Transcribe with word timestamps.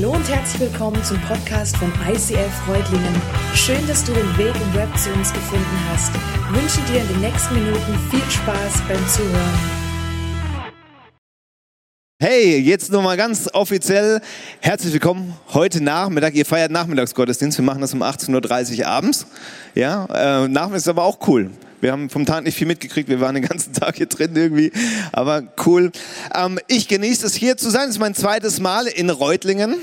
Hallo 0.00 0.12
und 0.12 0.28
herzlich 0.28 0.70
willkommen 0.70 1.02
zum 1.02 1.20
Podcast 1.22 1.76
von 1.76 1.92
ICF 2.08 2.52
Freudlingen. 2.64 3.20
Schön, 3.52 3.84
dass 3.88 4.04
du 4.04 4.12
den 4.12 4.38
Weg 4.38 4.54
im 4.54 4.74
Web 4.74 4.96
zu 4.96 5.10
uns 5.10 5.32
gefunden 5.32 5.76
hast. 5.90 6.12
Ich 6.14 6.62
wünsche 6.62 6.92
dir 6.92 7.00
in 7.00 7.08
den 7.08 7.20
nächsten 7.20 7.52
Minuten 7.56 7.98
viel 8.08 8.30
Spaß 8.30 8.80
beim 8.86 9.08
Zuhören. 9.08 9.58
Hey, 12.22 12.60
jetzt 12.60 12.92
nochmal 12.92 13.16
ganz 13.16 13.50
offiziell 13.52 14.20
herzlich 14.60 14.92
willkommen 14.92 15.34
heute 15.52 15.82
Nachmittag. 15.82 16.36
Ihr 16.36 16.46
feiert 16.46 16.70
Nachmittagsgottesdienst. 16.70 17.58
Wir 17.58 17.64
machen 17.64 17.80
das 17.80 17.92
um 17.92 18.00
18.30 18.00 18.78
Uhr 18.78 18.86
abends. 18.86 19.26
Ja, 19.74 20.04
äh, 20.04 20.46
Nachmittag 20.46 20.76
ist 20.76 20.88
aber 20.88 21.02
auch 21.02 21.18
cool. 21.26 21.50
Wir 21.80 21.92
haben 21.92 22.10
vom 22.10 22.26
Tag 22.26 22.42
nicht 22.42 22.56
viel 22.56 22.66
mitgekriegt, 22.66 23.08
wir 23.08 23.20
waren 23.20 23.36
den 23.36 23.44
ganzen 23.44 23.72
Tag 23.72 23.96
hier 23.96 24.06
drin 24.06 24.34
irgendwie, 24.34 24.72
aber 25.12 25.44
cool. 25.64 25.92
Ähm, 26.34 26.58
ich 26.66 26.88
genieße 26.88 27.24
es 27.24 27.34
hier 27.34 27.56
zu 27.56 27.70
sein, 27.70 27.82
das 27.82 27.90
ist 27.90 28.00
mein 28.00 28.14
zweites 28.14 28.58
Mal 28.58 28.88
in 28.88 29.10
Reutlingen. 29.10 29.76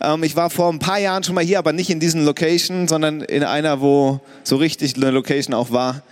Ähm, 0.00 0.22
ich 0.22 0.36
war 0.36 0.48
vor 0.48 0.72
ein 0.72 0.78
paar 0.78 0.98
Jahren 0.98 1.22
schon 1.22 1.34
mal 1.34 1.44
hier, 1.44 1.58
aber 1.58 1.74
nicht 1.74 1.90
in 1.90 2.00
diesen 2.00 2.24
Location, 2.24 2.88
sondern 2.88 3.20
in 3.20 3.44
einer, 3.44 3.82
wo 3.82 4.20
so 4.42 4.56
richtig 4.56 4.96
eine 4.96 5.10
Location 5.10 5.54
auch 5.54 5.70
war. 5.70 6.02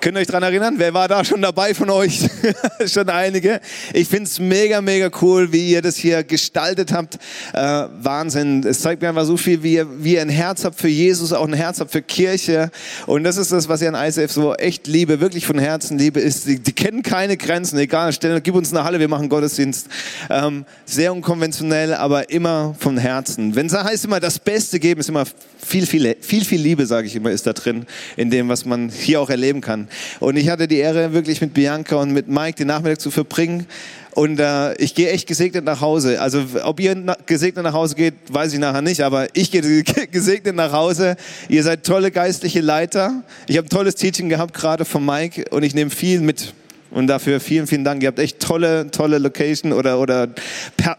Könnt 0.00 0.16
ihr 0.16 0.20
euch 0.20 0.26
daran 0.26 0.42
erinnern? 0.42 0.74
Wer 0.78 0.94
war 0.94 1.06
da 1.06 1.24
schon 1.24 1.42
dabei 1.42 1.74
von 1.74 1.90
euch? 1.90 2.28
schon 2.86 3.08
einige. 3.08 3.60
Ich 3.92 4.08
finde 4.08 4.24
es 4.24 4.38
mega, 4.38 4.80
mega 4.80 5.10
cool, 5.20 5.52
wie 5.52 5.70
ihr 5.70 5.82
das 5.82 5.96
hier 5.96 6.24
gestaltet 6.24 6.92
habt. 6.92 7.16
Äh, 7.52 7.86
Wahnsinn. 8.00 8.64
Es 8.64 8.80
zeigt 8.80 9.02
mir 9.02 9.08
einfach 9.08 9.24
so 9.24 9.36
viel, 9.36 9.62
wie 9.62 9.74
ihr, 9.74 9.86
wie 10.02 10.14
ihr 10.14 10.22
ein 10.22 10.28
Herz 10.28 10.64
habt 10.64 10.80
für 10.80 10.88
Jesus, 10.88 11.32
auch 11.32 11.46
ein 11.46 11.52
Herz 11.52 11.80
habt 11.80 11.90
für 11.90 12.02
Kirche. 12.02 12.70
Und 13.06 13.24
das 13.24 13.36
ist 13.36 13.52
das, 13.52 13.68
was 13.68 13.82
ich 13.82 13.88
an 13.88 13.94
ICF 13.94 14.32
so 14.32 14.54
echt 14.54 14.86
liebe, 14.86 15.20
wirklich 15.20 15.46
von 15.46 15.58
Herzen 15.58 15.98
liebe, 15.98 16.20
ist, 16.20 16.46
die, 16.46 16.58
die 16.58 16.72
kennen 16.72 17.02
keine 17.02 17.36
Grenzen. 17.36 17.78
Egal, 17.78 18.12
stell, 18.12 18.40
gib 18.40 18.54
uns 18.54 18.72
eine 18.72 18.82
Halle, 18.82 18.98
wir 18.98 19.08
machen 19.08 19.28
Gottesdienst. 19.28 19.88
Ähm, 20.30 20.64
sehr 20.84 21.12
unkonventionell, 21.12 21.94
aber 21.94 22.30
immer 22.30 22.74
von 22.78 22.98
Herzen. 22.98 23.54
Wenn 23.54 23.66
es 23.66 23.74
heißt 23.74 24.06
immer, 24.06 24.20
das 24.20 24.38
Beste 24.38 24.80
geben, 24.80 25.00
ist 25.00 25.08
immer 25.08 25.24
viel, 25.58 25.86
viel, 25.86 26.16
viel, 26.20 26.44
viel 26.44 26.60
Liebe, 26.60 26.86
sage 26.86 27.06
ich 27.06 27.16
immer, 27.16 27.30
ist 27.30 27.46
da 27.46 27.52
drin, 27.52 27.86
in 28.16 28.30
dem, 28.30 28.48
was 28.48 28.64
man 28.64 28.88
hier 28.88 29.20
auch 29.20 29.30
erleben 29.36 29.60
kann. 29.60 29.88
Und 30.20 30.36
ich 30.36 30.48
hatte 30.48 30.66
die 30.66 30.78
Ehre, 30.78 31.12
wirklich 31.12 31.40
mit 31.40 31.54
Bianca 31.54 31.96
und 31.96 32.12
mit 32.12 32.28
Mike 32.28 32.56
den 32.56 32.68
Nachmittag 32.68 33.00
zu 33.00 33.10
verbringen. 33.10 33.66
Und 34.12 34.40
äh, 34.40 34.74
ich 34.76 34.94
gehe 34.94 35.10
echt 35.10 35.26
gesegnet 35.26 35.64
nach 35.64 35.82
Hause. 35.82 36.20
Also 36.22 36.42
ob 36.64 36.80
ihr 36.80 36.94
na 36.94 37.16
gesegnet 37.26 37.64
nach 37.64 37.74
Hause 37.74 37.94
geht, 37.94 38.14
weiß 38.30 38.54
ich 38.54 38.58
nachher 38.58 38.80
nicht, 38.80 39.02
aber 39.02 39.28
ich 39.34 39.50
gehe 39.50 39.82
gesegnet 40.10 40.56
nach 40.56 40.72
Hause. 40.72 41.16
Ihr 41.50 41.62
seid 41.62 41.84
tolle 41.84 42.10
geistliche 42.10 42.62
Leiter. 42.62 43.22
Ich 43.46 43.58
habe 43.58 43.66
ein 43.66 43.70
tolles 43.70 43.94
Teaching 43.94 44.30
gehabt, 44.30 44.54
gerade 44.54 44.86
von 44.86 45.04
Mike, 45.04 45.44
und 45.50 45.62
ich 45.64 45.74
nehme 45.74 45.90
viel 45.90 46.20
mit. 46.20 46.54
Und 46.90 47.08
dafür 47.08 47.40
vielen, 47.40 47.66
vielen 47.66 47.84
Dank. 47.84 48.02
Ihr 48.02 48.08
habt 48.08 48.18
echt 48.18 48.40
tolle, 48.40 48.90
tolle 48.90 49.18
Location 49.18 49.74
oder, 49.74 50.00
oder 50.00 50.28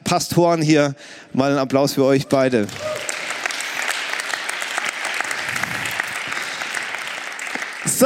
Pastoren 0.04 0.62
hier. 0.62 0.94
Mal 1.34 1.50
einen 1.50 1.60
Applaus 1.60 1.94
für 1.94 2.04
euch 2.04 2.28
beide. 2.28 2.68
So, 7.88 8.06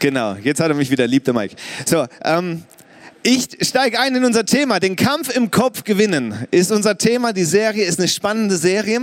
genau. 0.00 0.34
Jetzt 0.42 0.60
hat 0.60 0.68
er 0.68 0.74
mich 0.74 0.90
wieder 0.90 1.06
lieb, 1.06 1.24
der 1.24 1.34
Mike. 1.34 1.54
So, 1.86 2.04
ähm, 2.24 2.64
ich 3.22 3.46
steige 3.60 4.00
ein 4.00 4.16
in 4.16 4.24
unser 4.24 4.44
Thema. 4.44 4.80
Den 4.80 4.96
Kampf 4.96 5.34
im 5.34 5.52
Kopf 5.52 5.84
gewinnen 5.84 6.34
ist 6.50 6.72
unser 6.72 6.98
Thema. 6.98 7.32
Die 7.32 7.44
Serie 7.44 7.84
ist 7.84 8.00
eine 8.00 8.08
spannende 8.08 8.56
Serie 8.56 9.00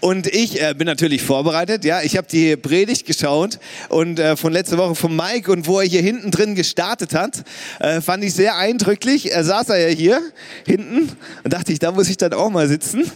und 0.00 0.26
ich 0.26 0.60
äh, 0.60 0.74
bin 0.76 0.86
natürlich 0.86 1.22
vorbereitet. 1.22 1.84
Ja, 1.84 2.02
ich 2.02 2.16
habe 2.16 2.26
die 2.26 2.56
Predigt 2.56 3.06
geschaut 3.06 3.60
und 3.88 4.18
äh, 4.18 4.36
von 4.36 4.52
letzter 4.52 4.78
Woche 4.78 4.96
von 4.96 5.14
Mike 5.14 5.52
und 5.52 5.68
wo 5.68 5.78
er 5.78 5.86
hier 5.86 6.02
hinten 6.02 6.32
drin 6.32 6.56
gestartet 6.56 7.14
hat, 7.14 7.44
äh, 7.78 8.00
fand 8.00 8.24
ich 8.24 8.34
sehr 8.34 8.56
eindrücklich. 8.56 9.30
Er 9.30 9.44
saß 9.44 9.68
ja 9.68 9.76
hier 9.86 10.20
hinten 10.66 11.12
und 11.44 11.52
dachte 11.52 11.72
ich, 11.72 11.78
da 11.78 11.92
muss 11.92 12.08
ich 12.08 12.16
dann 12.16 12.32
auch 12.32 12.50
mal 12.50 12.66
sitzen. 12.66 13.08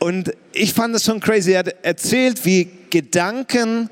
Und 0.00 0.32
ich 0.52 0.74
fand 0.74 0.92
das 0.92 1.04
schon 1.04 1.20
crazy. 1.20 1.52
Er 1.52 1.60
hat 1.60 1.76
erzählt, 1.84 2.44
wie 2.44 2.68
Gedanken 2.90 3.88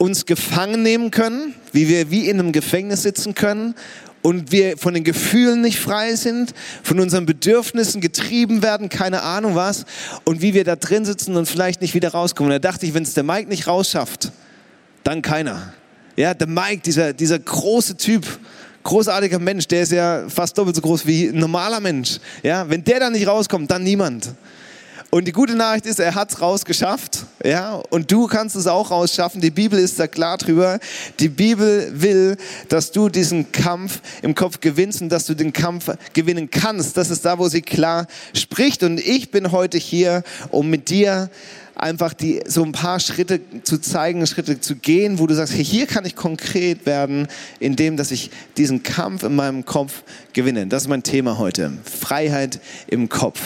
uns 0.00 0.24
gefangen 0.24 0.82
nehmen 0.82 1.10
können, 1.10 1.54
wie 1.72 1.86
wir 1.86 2.10
wie 2.10 2.30
in 2.30 2.40
einem 2.40 2.52
Gefängnis 2.52 3.02
sitzen 3.02 3.34
können 3.34 3.74
und 4.22 4.50
wir 4.50 4.78
von 4.78 4.94
den 4.94 5.04
Gefühlen 5.04 5.60
nicht 5.60 5.78
frei 5.78 6.14
sind, 6.14 6.54
von 6.82 7.00
unseren 7.00 7.26
Bedürfnissen 7.26 8.00
getrieben 8.00 8.62
werden, 8.62 8.88
keine 8.88 9.20
Ahnung 9.20 9.56
was, 9.56 9.84
und 10.24 10.40
wie 10.40 10.54
wir 10.54 10.64
da 10.64 10.74
drin 10.74 11.04
sitzen 11.04 11.36
und 11.36 11.44
vielleicht 11.44 11.82
nicht 11.82 11.92
wieder 11.92 12.12
rauskommen. 12.12 12.50
Und 12.50 12.62
da 12.62 12.70
dachte 12.70 12.86
ich, 12.86 12.94
wenn 12.94 13.02
es 13.02 13.12
der 13.12 13.24
Mike 13.24 13.50
nicht 13.50 13.66
rausschafft, 13.66 14.32
dann 15.04 15.20
keiner. 15.20 15.74
Ja, 16.16 16.32
der 16.32 16.46
Mike, 16.46 16.80
dieser, 16.82 17.12
dieser 17.12 17.38
große 17.38 17.98
Typ, 17.98 18.26
großartiger 18.84 19.38
Mensch, 19.38 19.68
der 19.68 19.82
ist 19.82 19.92
ja 19.92 20.24
fast 20.30 20.56
doppelt 20.56 20.76
so 20.76 20.82
groß 20.82 21.06
wie 21.06 21.26
ein 21.26 21.38
normaler 21.38 21.80
Mensch. 21.80 22.20
Ja, 22.42 22.66
wenn 22.70 22.82
der 22.84 23.00
da 23.00 23.10
nicht 23.10 23.26
rauskommt, 23.26 23.70
dann 23.70 23.82
niemand. 23.82 24.30
Und 25.10 25.26
die 25.26 25.32
gute 25.32 25.56
Nachricht 25.56 25.86
ist, 25.86 25.98
er 25.98 26.14
hat 26.14 26.30
es 26.30 26.40
rausgeschafft. 26.40 27.26
Ja? 27.44 27.82
Und 27.90 28.12
du 28.12 28.28
kannst 28.28 28.54
es 28.54 28.68
auch 28.68 28.92
rausschaffen. 28.92 29.40
Die 29.40 29.50
Bibel 29.50 29.76
ist 29.76 29.98
da 29.98 30.06
klar 30.06 30.38
drüber. 30.38 30.78
Die 31.18 31.28
Bibel 31.28 31.90
will, 31.92 32.36
dass 32.68 32.92
du 32.92 33.08
diesen 33.08 33.50
Kampf 33.50 34.00
im 34.22 34.36
Kopf 34.36 34.60
gewinnst 34.60 35.02
und 35.02 35.08
dass 35.08 35.26
du 35.26 35.34
den 35.34 35.52
Kampf 35.52 35.90
gewinnen 36.12 36.48
kannst. 36.48 36.96
Das 36.96 37.10
ist 37.10 37.24
da, 37.24 37.40
wo 37.40 37.48
sie 37.48 37.60
klar 37.60 38.06
spricht. 38.34 38.84
Und 38.84 39.00
ich 39.00 39.32
bin 39.32 39.50
heute 39.50 39.78
hier, 39.78 40.22
um 40.50 40.70
mit 40.70 40.90
dir 40.90 41.28
einfach 41.74 42.14
die, 42.14 42.40
so 42.46 42.62
ein 42.62 42.70
paar 42.70 43.00
Schritte 43.00 43.40
zu 43.64 43.78
zeigen, 43.78 44.24
Schritte 44.28 44.60
zu 44.60 44.76
gehen, 44.76 45.18
wo 45.18 45.26
du 45.26 45.34
sagst, 45.34 45.54
hey, 45.54 45.64
hier 45.64 45.86
kann 45.86 46.04
ich 46.04 46.14
konkret 46.14 46.86
werden, 46.86 47.26
indem, 47.58 47.96
dass 47.96 48.12
ich 48.12 48.30
diesen 48.56 48.84
Kampf 48.84 49.24
in 49.24 49.34
meinem 49.34 49.64
Kopf 49.64 50.04
gewinne. 50.34 50.68
Das 50.68 50.84
ist 50.84 50.88
mein 50.88 51.02
Thema 51.02 51.38
heute. 51.38 51.72
Freiheit 51.84 52.60
im 52.86 53.08
Kopf. 53.08 53.40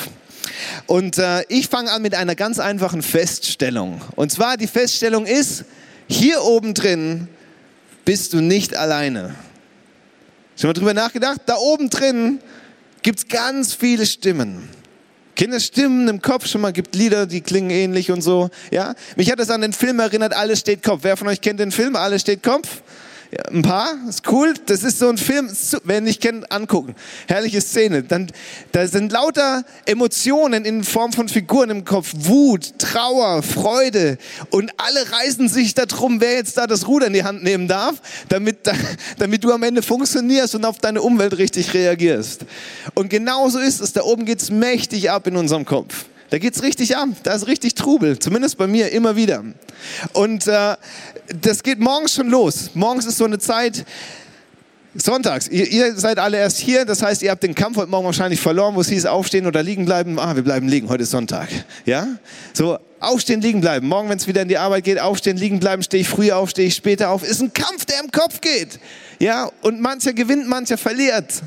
Und 0.87 1.19
äh, 1.19 1.43
ich 1.49 1.69
fange 1.69 1.91
an 1.91 2.03
mit 2.03 2.15
einer 2.15 2.35
ganz 2.35 2.59
einfachen 2.59 3.03
Feststellung. 3.03 4.01
Und 4.17 4.31
zwar 4.33 4.57
die 4.57 4.67
Feststellung 4.67 5.27
ist, 5.27 5.65
hier 6.09 6.43
oben 6.43 6.75
drin 6.75 7.29
bist 8.05 8.33
du 8.33 8.41
nicht 8.41 8.77
alleine. 8.77 9.35
Schon 10.57 10.69
mal 10.69 10.75
drüber 10.75 10.95
nachgedacht? 10.95 11.41
Da 11.47 11.57
oben 11.57 11.91
drin 11.91 12.41
gibt 13.03 13.19
es 13.19 13.29
ganz 13.29 13.75
viele 13.75 14.07
Stimmen. 14.07 14.69
Kinder 15.35 15.59
Stimmen 15.59 16.07
im 16.09 16.23
Kopf 16.23 16.47
schon 16.47 16.61
mal, 16.61 16.73
gibt 16.73 16.95
Lieder, 16.95 17.27
die 17.27 17.41
klingen 17.41 17.71
ähnlich 17.71 18.13
und 18.13 18.23
so. 18.23 18.51
Ja, 18.71 18.95
mich 19.17 19.31
hat 19.33 19.41
das 19.41 19.51
an 19.51 19.63
den 19.63 19.73
Film 19.73 19.99
erinnert. 19.99 20.33
Alles 20.33 20.61
steht 20.61 20.83
Kopf. 20.83 21.01
Wer 21.03 21.17
von 21.17 21.27
euch 21.27 21.41
kennt 21.41 21.59
den 21.59 21.73
Film? 21.73 21.97
Alles 21.97 22.23
steht 22.23 22.43
Kopf. 22.43 22.83
Ein 23.51 23.63
paar, 23.63 23.95
ist 24.09 24.31
cool. 24.31 24.55
Das 24.67 24.83
ist 24.83 24.99
so 24.99 25.09
ein 25.09 25.19
Film, 25.19 25.51
wer 25.85 26.01
nicht 26.01 26.21
kennt, 26.21 26.51
angucken. 26.53 26.95
Herrliche 27.27 27.61
Szene. 27.61 28.03
Dann, 28.03 28.31
da 28.73 28.87
sind 28.87 29.13
lauter 29.13 29.65
Emotionen 29.87 30.65
in 30.65 30.85
Form 30.85 31.13
von 31.13 31.29
Figuren 31.29 31.71
im 31.71 31.85
Kopf. 31.85 32.13
Wut, 32.15 32.79
Trauer, 32.79 33.43
Freude. 33.43 34.19
Und 34.51 34.73
alle 34.77 35.11
reißen 35.11 35.49
sich 35.49 35.75
darum, 35.75 36.21
wer 36.21 36.35
jetzt 36.35 36.57
da 36.57 36.67
das 36.67 36.87
Ruder 36.87 37.07
in 37.07 37.13
die 37.13 37.25
Hand 37.25 37.43
nehmen 37.43 37.69
darf, 37.69 37.97
damit, 38.29 38.59
damit 39.19 39.43
du 39.43 39.53
am 39.53 39.63
Ende 39.63 39.83
funktionierst 39.83 40.55
und 40.55 40.65
auf 40.65 40.79
deine 40.79 41.03
Umwelt 41.03 41.39
richtig 41.39 41.75
reagierst. 41.75 42.45
Und 42.95 43.11
genauso 43.11 43.59
ist 43.59 43.81
es. 43.81 43.93
Da 43.93 44.03
oben 44.03 44.25
geht's 44.25 44.51
mächtig 44.51 45.11
ab 45.11 45.27
in 45.27 45.37
unserem 45.37 45.65
Kopf. 45.65 46.07
Da 46.31 46.39
geht's 46.39 46.63
richtig 46.63 46.97
ab, 46.97 47.09
da 47.23 47.35
ist 47.35 47.47
richtig 47.47 47.75
Trubel, 47.75 48.19
zumindest 48.19 48.57
bei 48.59 48.67
mir 48.67 48.91
immer 48.93 49.15
wieder. 49.15 49.45
Und 50.13 50.47
äh, 50.47 50.77
das 51.41 51.63
geht 51.63 51.79
morgens 51.79 52.15
schon 52.15 52.29
los. 52.29 52.71
Morgens 52.75 53.07
ist 53.07 53.19
so 53.19 53.25
eine 53.25 53.39
Zeit, 53.39 53.85
Sonntags, 54.97 55.49
ihr, 55.49 55.67
ihr, 55.67 55.97
seid 55.97 56.21
alle 56.21 56.39
erst 56.39 56.59
hier, 56.59 56.85
das 56.85 57.03
heißt, 57.03 57.23
ihr 57.23 57.33
habt 57.33 57.43
den 57.43 57.57
Kampf 57.57 57.77
heute 57.79 57.91
Morgen 57.91 58.07
wahrscheinlich 58.07 58.41
verloren, 58.41 58.77
wo 58.77 58.81
es 58.81 58.89
hieß, 58.89 59.07
aufstehen 59.07 59.45
oder 59.47 59.61
liegen 59.61 59.85
bleiben. 59.87 60.21
Ah, 60.21 60.37
wir 60.37 60.45
bleiben 60.45 60.69
liegen, 60.69 60.89
heute 60.89 61.03
ist 61.03 61.11
Sonntag. 61.11 61.49
Ja? 61.85 62.07
So, 62.53 62.79
aufstehen, 63.01 63.41
liegen 63.41 63.61
bleiben. 63.61 63.89
Morgen, 63.89 64.09
wenn 64.09 64.19
es 64.19 64.29
wieder 64.29 64.43
in 64.43 64.49
die 64.49 64.57
Arbeit 64.57 64.85
geht, 64.85 65.01
aufstehen, 65.01 65.37
liegen 65.37 65.59
bleiben, 65.59 65.83
stehe 65.83 66.01
ich 66.03 66.09
früh 66.09 66.31
auf, 66.31 66.51
stehe 66.51 66.69
ich 66.69 66.77
später 66.77 67.11
auf. 67.11 67.29
Ist 67.29 67.41
ein 67.41 67.53
Kampf, 67.53 67.87
der 67.87 68.01
im 68.05 68.13
Kopf 68.13 68.41
geht. 68.41 68.79
Ja? 69.19 69.51
Und 69.63 69.81
mancher 69.81 70.13
gewinnt, 70.13 70.47
mancher 70.47 70.79
verliert. 70.79 71.43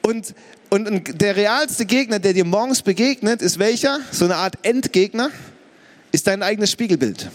Und 0.00 0.34
und 0.74 1.20
der 1.20 1.36
realste 1.36 1.86
Gegner, 1.86 2.18
der 2.18 2.32
dir 2.32 2.44
morgens 2.44 2.82
begegnet, 2.82 3.42
ist 3.42 3.60
welcher? 3.60 4.00
So 4.10 4.24
eine 4.24 4.34
Art 4.34 4.56
Endgegner, 4.62 5.30
ist 6.10 6.26
dein 6.26 6.42
eigenes 6.42 6.72
Spiegelbild. 6.72 7.30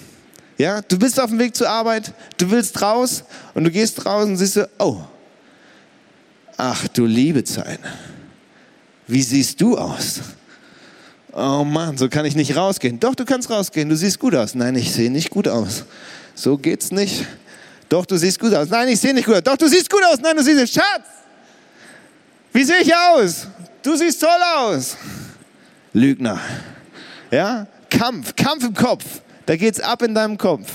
Ja, 0.58 0.82
du 0.82 1.00
bist 1.00 1.18
auf 1.22 1.30
dem 1.30 1.40
Weg 1.40 1.56
zur 1.56 1.70
Arbeit, 1.70 2.14
du 2.38 2.52
willst 2.52 2.82
raus 2.82 3.24
und 3.54 3.64
du 3.64 3.72
gehst 3.72 4.06
raus 4.06 4.26
und 4.26 4.36
siehst 4.36 4.56
so, 4.56 4.66
oh, 4.78 4.98
ach 6.58 6.86
du 6.90 7.06
liebe 7.06 7.46
Zeit, 7.46 7.80
wie 9.08 9.24
siehst 9.24 9.62
du 9.62 9.78
aus? 9.78 10.20
Oh 11.32 11.64
Mann, 11.64 11.98
so 11.98 12.10
kann 12.10 12.26
ich 12.26 12.36
nicht 12.36 12.58
rausgehen. 12.58 13.00
Doch, 13.00 13.16
du 13.16 13.24
kannst 13.24 13.50
rausgehen, 13.50 13.88
du 13.88 13.96
siehst 13.96 14.20
gut 14.20 14.36
aus. 14.36 14.54
Nein, 14.54 14.76
ich 14.76 14.92
sehe 14.92 15.10
nicht 15.10 15.30
gut 15.30 15.48
aus. 15.48 15.86
So 16.36 16.58
geht's 16.58 16.92
nicht. 16.92 17.26
Doch, 17.88 18.06
du 18.06 18.18
siehst 18.18 18.40
gut 18.40 18.54
aus. 18.54 18.68
Nein, 18.68 18.90
ich 18.90 19.00
sehe 19.00 19.14
nicht 19.14 19.26
gut 19.26 19.36
aus. 19.36 19.44
Doch, 19.44 19.56
du 19.56 19.70
siehst 19.70 19.90
gut 19.90 20.04
aus. 20.04 20.20
Nein, 20.20 20.36
du 20.36 20.44
siehst, 20.44 20.74
Schatz, 20.74 21.08
wie 22.52 22.64
sehe 22.64 22.82
ich 22.82 22.94
aus? 22.96 23.48
Du 23.84 23.96
siehst 23.96 24.20
toll 24.22 24.30
aus. 24.56 24.98
Lügner. 25.94 26.40
Ja? 27.32 27.68
Kampf, 27.90 28.36
Kampf 28.36 28.64
im 28.66 28.74
Kopf. 28.74 29.06
Da 29.46 29.56
geht's 29.56 29.80
ab 29.80 30.02
in 30.02 30.14
deinem 30.14 30.38
Kopf. 30.38 30.68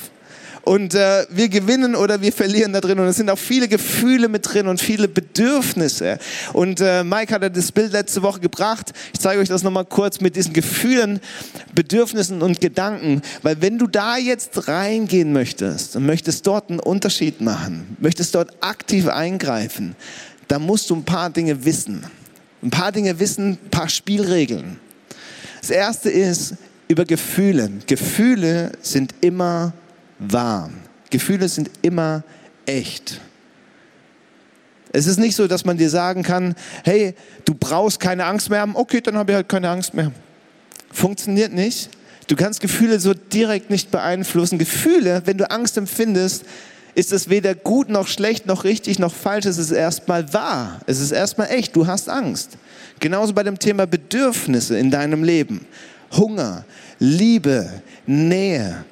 Und 0.65 0.95
äh, 0.95 1.27
wir 1.29 1.51
gewinnen 1.51 1.95
oder 1.95 2.23
wir 2.23 2.33
verlieren 2.33 2.73
da 2.73 2.81
drin. 2.81 2.99
Und 2.99 3.07
es 3.07 3.17
sind 3.17 3.29
auch 3.29 3.39
viele 3.39 3.69
Gefühle 3.69 4.29
mit 4.29 4.51
drin 4.51 4.67
und 4.67 4.81
viele 4.81 5.09
Bedürfnisse. 5.09 6.19
Und 6.55 6.81
äh, 6.81 7.05
Mike 7.05 7.35
hat 7.35 7.57
das 7.57 7.71
Bild 7.71 7.93
letzte 7.93 8.23
Woche 8.23 8.41
gebracht. 8.41 8.93
Ich 9.13 9.21
zeige 9.21 9.41
euch 9.41 9.49
das 9.49 9.63
nochmal 9.63 9.85
kurz 9.85 10.21
mit 10.21 10.37
diesen 10.37 10.55
Gefühlen, 10.55 11.21
Bedürfnissen 11.75 12.41
und 12.41 12.63
Gedanken. 12.63 13.21
Weil 13.43 13.61
wenn 13.61 13.79
du 13.79 13.87
da 13.87 14.17
jetzt 14.17 14.67
reingehen 14.67 15.35
möchtest 15.35 15.97
und 15.97 16.07
möchtest 16.07 16.47
dort 16.47 16.71
einen 16.71 16.81
Unterschied 16.81 17.43
machen, 17.43 17.97
möchtest 18.01 18.35
dort 18.35 18.55
aktiv 18.63 19.09
eingreifen, 19.09 19.95
dann 20.55 20.63
musst 20.63 20.89
du 20.89 20.95
ein 20.95 21.03
paar 21.03 21.31
Dinge 21.31 21.65
wissen. 21.65 22.07
Ein 22.63 22.71
paar 22.71 22.93
Dinge 22.93 23.19
wissen, 23.19 23.59
ein 23.65 23.71
paar 23.71 23.89
Spielregeln. 23.89 24.79
Das 25.61 25.71
erste 25.71 26.11
ist 26.11 26.55
über 26.87 27.05
Gefühle. 27.05 27.69
Gefühle 27.89 28.71
sind 28.81 29.17
immer 29.21 29.73
wahr. 30.21 30.71
Gefühle 31.11 31.49
sind 31.49 31.71
immer 31.83 32.23
echt. 32.67 33.21
Es 34.93 35.09
ist 35.09 35.19
nicht 35.19 35.35
so, 35.35 35.49
dass 35.49 35.65
man 35.65 35.77
dir 35.77 35.91
sagen 35.91 36.23
kann, 36.23 36.55
hey, 36.85 37.17
du 37.45 37.55
brauchst 37.55 37.99
keine 37.99 38.25
Angst 38.25 38.49
mehr 38.49 38.61
haben. 38.61 38.77
Okay, 38.77 39.01
dann 39.01 39.17
habe 39.17 39.33
ich 39.33 39.37
halt 39.37 39.49
keine 39.49 39.69
Angst 39.69 39.93
mehr. 39.93 40.13
Funktioniert 40.93 41.53
nicht. 41.53 41.91
Du 42.29 42.37
kannst 42.37 42.61
Gefühle 42.61 43.01
so 43.01 43.13
direkt 43.13 43.71
nicht 43.71 43.91
beeinflussen. 43.91 44.57
Gefühle, 44.57 45.23
wenn 45.25 45.37
du 45.37 45.51
Angst 45.51 45.77
empfindest, 45.77 46.45
ist 46.95 47.13
es 47.13 47.29
weder 47.29 47.55
gut 47.55 47.89
noch 47.89 48.07
schlecht 48.07 48.47
noch 48.47 48.65
richtig 48.65 48.99
noch 48.99 49.13
falsch. 49.13 49.47
Es 49.47 49.59
ist 49.59 49.71
erstmal 49.71 50.33
wahr. 50.33 50.81
Es 50.87 51.01
ist 51.01 51.11
erstmal 51.11 51.51
echt. 51.51 51.75
Du 51.75 51.87
hast 51.87 52.09
Angst. 52.09 52.57
Genauso 53.01 53.33
bei 53.33 53.43
dem 53.43 53.59
Thema 53.59 53.87
Bedürfnisse 53.87 54.79
in 54.79 54.91
deinem 54.91 55.25
Leben. 55.25 55.67
Hunger, 56.13 56.65
Liebe, 56.99 57.69
Nähe. 58.07 58.85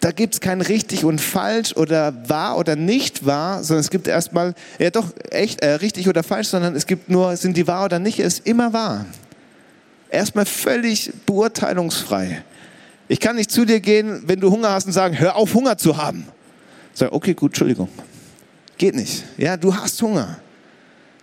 Da 0.00 0.12
gibt 0.12 0.34
es 0.34 0.40
kein 0.40 0.60
richtig 0.60 1.04
und 1.04 1.20
falsch 1.20 1.74
oder 1.74 2.28
wahr 2.28 2.56
oder 2.56 2.76
nicht 2.76 3.26
wahr, 3.26 3.64
sondern 3.64 3.80
es 3.80 3.90
gibt 3.90 4.06
erstmal, 4.06 4.54
ja 4.78 4.90
doch, 4.90 5.06
echt 5.30 5.60
äh, 5.60 5.72
richtig 5.72 6.08
oder 6.08 6.22
falsch, 6.22 6.48
sondern 6.48 6.76
es 6.76 6.86
gibt 6.86 7.08
nur, 7.08 7.36
sind 7.36 7.56
die 7.56 7.66
wahr 7.66 7.86
oder 7.86 7.98
nicht, 7.98 8.20
ist 8.20 8.46
immer 8.46 8.72
wahr. 8.72 9.06
Erstmal 10.10 10.46
völlig 10.46 11.12
beurteilungsfrei. 11.26 12.44
Ich 13.08 13.18
kann 13.18 13.36
nicht 13.36 13.50
zu 13.50 13.64
dir 13.64 13.80
gehen, 13.80 14.22
wenn 14.26 14.38
du 14.38 14.50
Hunger 14.52 14.70
hast 14.70 14.86
und 14.86 14.92
sagen, 14.92 15.18
hör 15.18 15.34
auf, 15.34 15.54
Hunger 15.54 15.78
zu 15.78 15.96
haben. 15.96 16.26
Sag, 16.98 17.12
okay, 17.12 17.34
gut, 17.34 17.52
Entschuldigung. 17.52 17.88
Geht 18.76 18.94
nicht. 18.94 19.24
Ja, 19.36 19.56
du 19.56 19.74
hast 19.74 20.00
Hunger 20.02 20.38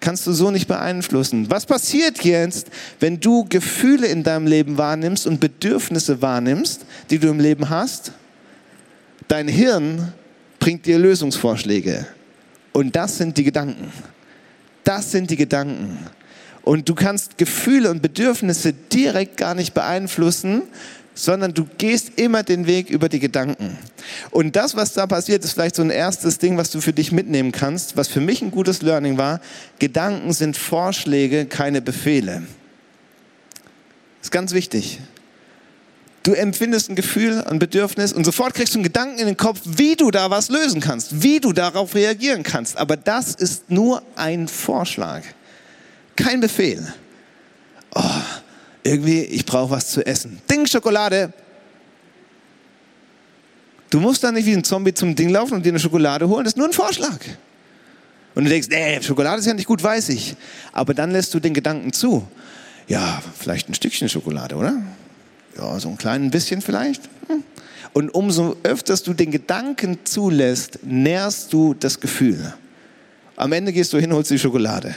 kannst 0.06 0.27
du 0.27 0.33
so 0.33 0.51
nicht 0.51 0.68
beeinflussen. 0.68 1.50
Was 1.50 1.66
passiert 1.66 2.24
jetzt, 2.24 2.68
wenn 3.00 3.19
du 3.19 3.44
Gefühle 3.50 4.06
in 4.06 4.22
deinem 4.22 4.45
Leben 4.45 4.77
wahrnimmst 4.77 5.25
und 5.25 5.39
Bedürfnisse 5.39 6.22
wahrnimmst, 6.22 6.86
die 7.10 7.18
du 7.18 7.27
im 7.27 7.39
Leben 7.39 7.69
hast? 7.72 8.12
Dein 9.27 9.48
Hirn 9.48 10.13
bringt 10.60 10.86
dir 10.86 11.00
Lösungsvorschläge. 11.00 12.06
Und 12.71 12.95
das 12.95 13.18
sind 13.18 13.36
die 13.38 13.44
Gedanken. 13.44 13.92
Das 14.83 15.12
sind 15.12 15.31
die 15.31 15.38
Gedanken. 15.38 15.98
Und 16.62 16.88
du 16.88 16.94
kannst 16.94 17.39
Gefühle 17.39 17.89
und 17.89 18.04
Bedürfnisse 18.04 18.74
direkt 18.74 19.38
gar 19.38 19.56
nicht 19.56 19.74
beeinflussen, 19.74 20.62
sondern 21.15 21.53
du 21.53 21.65
gehst 21.77 22.19
immer 22.19 22.44
den 22.44 22.67
Weg 22.67 22.89
über 22.89 23.09
die 23.09 23.19
Gedanken. 23.19 23.77
Und 24.31 24.56
das, 24.56 24.75
was 24.75 24.94
da 24.94 25.07
passiert, 25.07 25.44
ist 25.44 25.53
vielleicht 25.53 25.75
so 25.75 25.81
ein 25.81 25.89
erstes 25.89 26.38
Ding, 26.38 26.57
was 26.57 26.69
du 26.69 26.81
für 26.81 26.94
dich 26.94 27.12
mitnehmen 27.12 27.53
kannst, 27.53 27.97
was 27.97 28.09
für 28.09 28.19
mich 28.19 28.41
ein 28.41 28.51
gutes 28.51 28.81
Learning 28.81 29.17
war. 29.17 29.39
Gedanken 29.79 30.33
sind 30.33 30.57
Vorschläge, 30.57 31.45
keine 31.45 31.81
Befehle. 31.81 32.44
Ist 34.21 34.31
ganz 34.31 34.53
wichtig. 34.53 35.00
Du 36.23 36.33
empfindest 36.33 36.89
ein 36.89 36.95
Gefühl, 36.95 37.44
ein 37.44 37.59
Bedürfnis 37.59 38.11
und 38.11 38.25
sofort 38.25 38.56
kriegst 38.56 38.73
du 38.73 38.79
einen 38.79 38.83
Gedanken 38.83 39.19
in 39.19 39.27
den 39.27 39.38
Kopf, 39.38 39.61
wie 39.63 39.95
du 39.95 40.09
da 40.09 40.31
was 40.31 40.50
lösen 40.50 40.81
kannst, 40.81 41.21
wie 41.21 41.39
du 41.39 41.53
darauf 41.53 41.94
reagieren 41.94 42.41
kannst. 42.41 42.77
Aber 42.77 42.97
das 42.97 43.35
ist 43.35 43.69
nur 43.69 44.01
ein 44.15 44.47
Vorschlag, 44.47 45.21
kein 46.15 46.41
Befehl. 46.41 46.91
Oh, 47.94 48.01
irgendwie, 48.85 49.21
ich 49.21 49.45
brauche 49.45 49.71
was 49.71 49.87
zu 49.87 50.05
essen. 50.05 50.39
Ding, 50.49 50.67
Schokolade. 50.67 51.33
Du 53.89 53.99
musst 53.99 54.23
da 54.23 54.31
nicht 54.31 54.45
wie 54.45 54.53
ein 54.53 54.63
Zombie 54.63 54.93
zum 54.93 55.15
Ding 55.15 55.29
laufen 55.29 55.55
und 55.55 55.65
dir 55.65 55.69
eine 55.69 55.79
Schokolade 55.79 56.27
holen, 56.27 56.43
das 56.43 56.53
ist 56.53 56.57
nur 56.57 56.67
ein 56.67 56.73
Vorschlag. 56.73 57.17
Und 58.35 58.43
du 58.43 58.49
denkst, 58.49 58.67
nee, 58.69 59.01
Schokolade 59.01 59.39
ist 59.39 59.47
ja 59.47 59.53
nicht 59.53 59.67
gut, 59.67 59.81
weiß 59.81 60.09
ich. 60.09 60.35
Aber 60.71 60.93
dann 60.93 61.11
lässt 61.11 61.33
du 61.33 61.39
den 61.39 61.53
Gedanken 61.53 61.93
zu. 61.93 62.27
Ja, 62.87 63.23
vielleicht 63.39 63.69
ein 63.69 63.73
Stückchen 63.73 64.07
Schokolade, 64.09 64.55
oder? 64.55 64.81
Ja, 65.57 65.79
so 65.79 65.89
ein 65.89 65.97
kleines 65.97 66.31
bisschen 66.31 66.61
vielleicht. 66.61 67.03
Hm. 67.27 67.43
Und 67.93 68.13
umso 68.13 68.57
öfters 68.63 69.01
du 69.01 69.13
den 69.13 69.31
Gedanken 69.31 69.99
zulässt, 70.03 70.79
nährst 70.83 71.53
du 71.53 71.73
das 71.73 71.99
Gefühl. 71.99 72.53
Am 73.35 73.51
Ende 73.51 73.73
gehst 73.73 73.93
du 73.93 73.97
hin, 73.97 74.13
holst 74.13 74.29
die 74.29 74.37
Schokolade. 74.37 74.93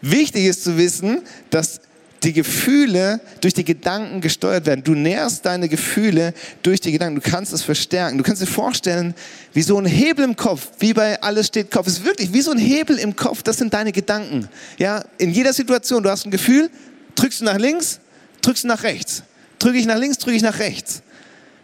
Wichtig 0.00 0.44
ist 0.44 0.62
zu 0.62 0.76
wissen, 0.76 1.22
dass 1.50 1.80
die 2.22 2.32
Gefühle 2.32 3.20
durch 3.40 3.54
die 3.54 3.64
Gedanken 3.64 4.20
gesteuert 4.20 4.66
werden. 4.66 4.82
Du 4.82 4.94
nährst 4.94 5.46
deine 5.46 5.68
Gefühle 5.68 6.34
durch 6.62 6.80
die 6.80 6.92
Gedanken. 6.92 7.20
Du 7.20 7.30
kannst 7.30 7.52
es 7.52 7.62
verstärken. 7.62 8.18
Du 8.18 8.24
kannst 8.24 8.42
dir 8.42 8.46
vorstellen, 8.46 9.14
wie 9.52 9.62
so 9.62 9.78
ein 9.78 9.86
Hebel 9.86 10.24
im 10.24 10.36
Kopf, 10.36 10.68
wie 10.78 10.92
bei 10.92 11.20
alles 11.22 11.46
steht 11.46 11.70
Kopf. 11.70 11.86
Es 11.86 11.94
ist 11.94 12.04
wirklich 12.04 12.32
wie 12.32 12.40
so 12.40 12.50
ein 12.50 12.58
Hebel 12.58 12.98
im 12.98 13.14
Kopf. 13.14 13.42
Das 13.42 13.56
sind 13.56 13.72
deine 13.72 13.92
Gedanken. 13.92 14.48
Ja, 14.78 15.04
in 15.18 15.30
jeder 15.30 15.52
Situation. 15.52 16.02
Du 16.02 16.10
hast 16.10 16.24
ein 16.24 16.30
Gefühl, 16.30 16.70
drückst 17.14 17.40
du 17.40 17.44
nach 17.44 17.58
links, 17.58 18.00
drückst 18.42 18.64
du 18.64 18.68
nach 18.68 18.82
rechts. 18.82 19.22
Drücke 19.58 19.78
ich 19.78 19.86
nach 19.86 19.98
links, 19.98 20.18
drücke 20.18 20.36
ich 20.36 20.42
nach 20.42 20.58
rechts. 20.58 21.02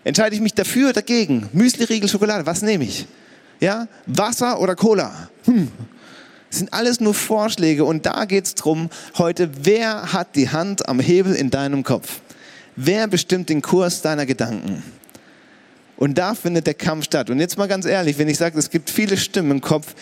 Entscheide 0.04 0.34
ich 0.34 0.42
mich 0.42 0.54
dafür, 0.54 0.86
oder 0.86 0.94
dagegen. 0.94 1.48
Müsli, 1.52 1.84
Riegel, 1.84 2.08
Schokolade. 2.08 2.44
Was 2.46 2.62
nehme 2.62 2.84
ich? 2.84 3.06
Ja, 3.60 3.88
Wasser 4.06 4.60
oder 4.60 4.74
Cola? 4.76 5.30
Hm. 5.44 5.70
Sind 6.54 6.72
alles 6.72 7.00
nur 7.00 7.14
Vorschläge 7.14 7.84
und 7.84 8.06
da 8.06 8.26
geht 8.26 8.44
es 8.44 8.54
darum, 8.54 8.88
heute, 9.18 9.50
wer 9.62 10.12
hat 10.12 10.36
die 10.36 10.50
Hand 10.50 10.88
am 10.88 11.00
Hebel 11.00 11.34
in 11.34 11.50
deinem 11.50 11.82
Kopf? 11.82 12.20
Wer 12.76 13.08
bestimmt 13.08 13.48
den 13.48 13.60
Kurs 13.60 14.02
deiner 14.02 14.24
Gedanken? 14.24 14.84
Und 15.96 16.16
da 16.16 16.34
findet 16.34 16.68
der 16.68 16.74
Kampf 16.74 17.06
statt. 17.06 17.28
Und 17.28 17.40
jetzt 17.40 17.58
mal 17.58 17.66
ganz 17.66 17.86
ehrlich, 17.86 18.18
wenn 18.18 18.28
ich 18.28 18.38
sage, 18.38 18.56
es 18.56 18.70
gibt 18.70 18.88
viele 18.88 19.16
Stimmen 19.16 19.50
im 19.50 19.60
Kopf, 19.60 19.94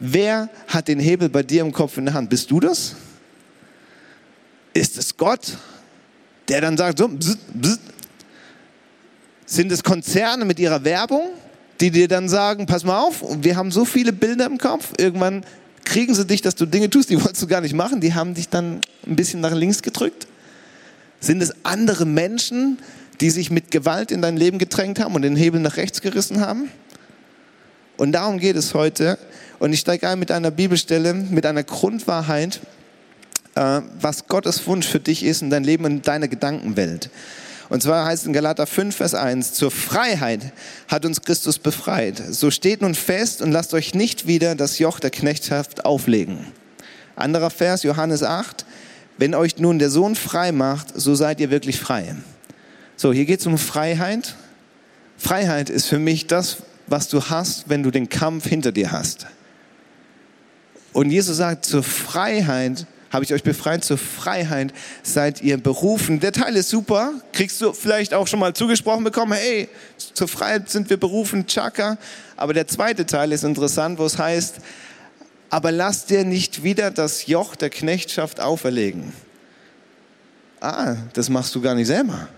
wer 0.00 0.48
hat 0.66 0.88
den 0.88 0.98
Hebel 0.98 1.28
bei 1.28 1.44
dir 1.44 1.62
im 1.62 1.72
Kopf 1.72 1.96
in 1.98 2.06
der 2.06 2.14
Hand? 2.14 2.30
Bist 2.30 2.50
du 2.50 2.58
das? 2.58 2.96
Ist 4.74 4.98
es 4.98 5.16
Gott, 5.16 5.56
der 6.48 6.60
dann 6.60 6.76
sagt, 6.76 6.98
so, 6.98 7.06
bzz, 7.06 7.38
bzz. 7.54 7.78
sind 9.46 9.70
es 9.70 9.84
Konzerne 9.84 10.44
mit 10.44 10.58
ihrer 10.58 10.82
Werbung, 10.82 11.28
die 11.80 11.92
dir 11.92 12.08
dann 12.08 12.28
sagen, 12.28 12.66
pass 12.66 12.82
mal 12.82 12.98
auf, 12.98 13.22
wir 13.40 13.54
haben 13.54 13.70
so 13.70 13.84
viele 13.84 14.12
Bilder 14.12 14.46
im 14.46 14.58
Kopf, 14.58 14.92
irgendwann 14.98 15.44
kriegen 15.92 16.14
sie 16.14 16.24
dich, 16.24 16.40
dass 16.40 16.54
du 16.54 16.64
Dinge 16.64 16.88
tust, 16.88 17.10
die 17.10 17.22
wolltest 17.22 17.42
du 17.42 17.46
gar 17.46 17.60
nicht 17.60 17.74
machen, 17.74 18.00
die 18.00 18.14
haben 18.14 18.32
dich 18.32 18.48
dann 18.48 18.80
ein 19.06 19.14
bisschen 19.14 19.42
nach 19.42 19.52
links 19.52 19.82
gedrückt? 19.82 20.26
Sind 21.20 21.42
es 21.42 21.52
andere 21.64 22.06
Menschen, 22.06 22.78
die 23.20 23.28
sich 23.28 23.50
mit 23.50 23.70
Gewalt 23.70 24.10
in 24.10 24.22
dein 24.22 24.38
Leben 24.38 24.58
gedrängt 24.58 25.00
haben 25.00 25.14
und 25.14 25.20
den 25.20 25.36
Hebel 25.36 25.60
nach 25.60 25.76
rechts 25.76 26.00
gerissen 26.00 26.40
haben? 26.40 26.70
Und 27.98 28.12
darum 28.12 28.38
geht 28.38 28.56
es 28.56 28.72
heute. 28.72 29.18
Und 29.58 29.74
ich 29.74 29.80
steige 29.80 30.08
ein 30.08 30.18
mit 30.18 30.30
einer 30.30 30.50
Bibelstelle, 30.50 31.12
mit 31.12 31.44
einer 31.44 31.62
Grundwahrheit, 31.62 32.60
äh, 33.54 33.82
was 34.00 34.26
Gottes 34.28 34.66
Wunsch 34.66 34.86
für 34.86 34.98
dich 34.98 35.22
ist 35.22 35.42
in 35.42 35.50
dein 35.50 35.62
Leben 35.62 35.84
und 35.84 36.08
deine 36.08 36.28
Gedankenwelt. 36.28 37.10
Und 37.72 37.82
zwar 37.82 38.04
heißt 38.04 38.26
in 38.26 38.34
Galater 38.34 38.66
5, 38.66 38.94
Vers 38.94 39.14
1, 39.14 39.54
zur 39.54 39.70
Freiheit 39.70 40.52
hat 40.88 41.06
uns 41.06 41.22
Christus 41.22 41.58
befreit. 41.58 42.22
So 42.28 42.50
steht 42.50 42.82
nun 42.82 42.94
fest 42.94 43.40
und 43.40 43.50
lasst 43.50 43.72
euch 43.72 43.94
nicht 43.94 44.26
wieder 44.26 44.54
das 44.54 44.78
Joch 44.78 45.00
der 45.00 45.08
Knechtschaft 45.08 45.86
auflegen. 45.86 46.36
Anderer 47.16 47.48
Vers, 47.48 47.82
Johannes 47.82 48.22
8, 48.22 48.66
wenn 49.16 49.34
euch 49.34 49.56
nun 49.56 49.78
der 49.78 49.88
Sohn 49.88 50.16
frei 50.16 50.52
macht, 50.52 50.88
so 50.94 51.14
seid 51.14 51.40
ihr 51.40 51.50
wirklich 51.50 51.80
frei. 51.80 52.14
So, 52.96 53.10
hier 53.10 53.24
geht 53.24 53.40
es 53.40 53.46
um 53.46 53.56
Freiheit. 53.56 54.34
Freiheit 55.16 55.70
ist 55.70 55.86
für 55.86 55.98
mich 55.98 56.26
das, 56.26 56.58
was 56.88 57.08
du 57.08 57.24
hast, 57.24 57.70
wenn 57.70 57.82
du 57.82 57.90
den 57.90 58.10
Kampf 58.10 58.46
hinter 58.46 58.72
dir 58.72 58.92
hast. 58.92 59.28
Und 60.92 61.10
Jesus 61.10 61.38
sagt, 61.38 61.64
zur 61.64 61.82
Freiheit 61.82 62.86
habe 63.12 63.24
ich 63.24 63.34
euch 63.34 63.42
befreit 63.42 63.84
zur 63.84 63.98
Freiheit, 63.98 64.72
seid 65.02 65.42
ihr 65.42 65.58
berufen. 65.58 66.18
Der 66.18 66.32
Teil 66.32 66.56
ist 66.56 66.70
super, 66.70 67.12
kriegst 67.32 67.60
du 67.60 67.72
vielleicht 67.74 68.14
auch 68.14 68.26
schon 68.26 68.40
mal 68.40 68.54
zugesprochen 68.54 69.04
bekommen, 69.04 69.34
hey, 69.34 69.68
zur 70.14 70.28
Freiheit 70.28 70.70
sind 70.70 70.88
wir 70.88 70.96
berufen, 70.96 71.46
Chaka. 71.46 71.98
Aber 72.36 72.54
der 72.54 72.66
zweite 72.66 73.04
Teil 73.04 73.32
ist 73.32 73.44
interessant, 73.44 73.98
wo 73.98 74.06
es 74.06 74.18
heißt, 74.18 74.56
aber 75.50 75.70
lass 75.70 76.06
dir 76.06 76.24
nicht 76.24 76.64
wieder 76.64 76.90
das 76.90 77.26
Joch 77.26 77.54
der 77.54 77.68
Knechtschaft 77.68 78.40
auferlegen. 78.40 79.12
Ah, 80.60 80.96
das 81.12 81.28
machst 81.28 81.54
du 81.54 81.60
gar 81.60 81.74
nicht 81.74 81.88
selber. 81.88 82.28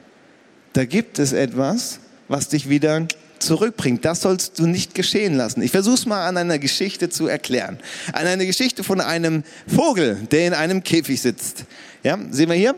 Da 0.72 0.84
gibt 0.84 1.20
es 1.20 1.32
etwas, 1.32 2.00
was 2.26 2.48
dich 2.48 2.68
wieder 2.68 3.06
zurückbringt. 3.38 4.04
Das 4.04 4.20
sollst 4.20 4.58
du 4.58 4.66
nicht 4.66 4.94
geschehen 4.94 5.34
lassen. 5.34 5.62
Ich 5.62 5.70
versuche 5.70 5.94
es 5.94 6.06
mal 6.06 6.26
an 6.26 6.36
einer 6.36 6.58
Geschichte 6.58 7.08
zu 7.08 7.26
erklären. 7.26 7.78
An 8.12 8.26
einer 8.26 8.44
Geschichte 8.46 8.84
von 8.84 9.00
einem 9.00 9.44
Vogel, 9.66 10.16
der 10.30 10.46
in 10.46 10.54
einem 10.54 10.82
Käfig 10.82 11.20
sitzt. 11.20 11.64
Ja, 12.02 12.18
sehen 12.30 12.48
wir 12.48 12.56
hier? 12.56 12.74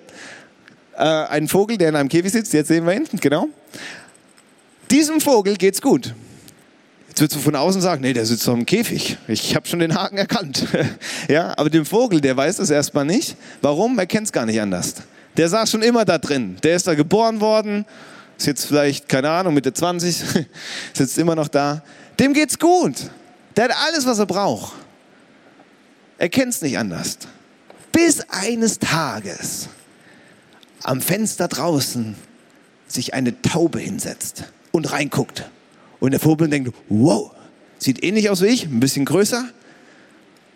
Äh, 0.96 1.02
ein 1.02 1.48
Vogel, 1.48 1.78
der 1.78 1.90
in 1.90 1.96
einem 1.96 2.08
Käfig 2.08 2.32
sitzt. 2.32 2.52
Jetzt 2.52 2.68
sehen 2.68 2.86
wir 2.86 2.94
ihn, 2.94 3.06
genau. 3.20 3.48
Diesem 4.90 5.20
Vogel 5.20 5.56
geht's 5.56 5.82
gut. 5.82 6.14
Jetzt 7.08 7.20
würdest 7.20 7.36
du 7.36 7.40
von 7.40 7.56
außen 7.56 7.80
sagen, 7.80 8.02
nee, 8.02 8.12
der 8.12 8.26
sitzt 8.26 8.46
doch 8.46 8.52
im 8.52 8.66
Käfig. 8.66 9.16
Ich 9.26 9.56
habe 9.56 9.66
schon 9.66 9.78
den 9.78 9.94
Haken 9.94 10.18
erkannt. 10.18 10.66
ja, 11.28 11.54
aber 11.56 11.70
dem 11.70 11.86
Vogel, 11.86 12.20
der 12.20 12.36
weiß 12.36 12.56
das 12.56 12.70
erstmal 12.70 13.06
nicht. 13.06 13.36
Warum? 13.62 13.98
Er 13.98 14.06
kennt 14.06 14.26
es 14.26 14.32
gar 14.32 14.44
nicht 14.44 14.60
anders. 14.60 14.96
Der 15.36 15.48
saß 15.48 15.70
schon 15.70 15.82
immer 15.82 16.04
da 16.04 16.18
drin. 16.18 16.56
Der 16.62 16.76
ist 16.76 16.86
da 16.86 16.94
geboren 16.94 17.40
worden, 17.40 17.84
ist 18.36 18.46
jetzt 18.46 18.66
vielleicht, 18.66 19.08
keine 19.08 19.30
Ahnung, 19.30 19.54
Mitte 19.54 19.72
20, 19.72 20.22
sitzt 20.92 21.18
immer 21.18 21.34
noch 21.34 21.48
da. 21.48 21.82
Dem 22.18 22.32
geht's 22.32 22.58
gut. 22.58 23.10
Der 23.56 23.64
hat 23.64 23.76
alles, 23.86 24.06
was 24.06 24.18
er 24.18 24.26
braucht. 24.26 24.72
Er 26.18 26.28
kennt 26.28 26.52
es 26.52 26.62
nicht 26.62 26.78
anders. 26.78 27.18
Bis 27.92 28.20
eines 28.28 28.78
Tages 28.78 29.68
am 30.82 31.00
Fenster 31.00 31.48
draußen 31.48 32.14
sich 32.86 33.14
eine 33.14 33.40
Taube 33.42 33.80
hinsetzt 33.80 34.44
und 34.72 34.92
reinguckt. 34.92 35.50
Und 35.98 36.12
der 36.12 36.20
Vogel 36.20 36.48
denkt, 36.48 36.74
wow, 36.88 37.32
sieht 37.78 38.04
ähnlich 38.04 38.30
aus 38.30 38.42
wie 38.42 38.46
ich, 38.46 38.64
ein 38.64 38.80
bisschen 38.80 39.04
größer. 39.04 39.48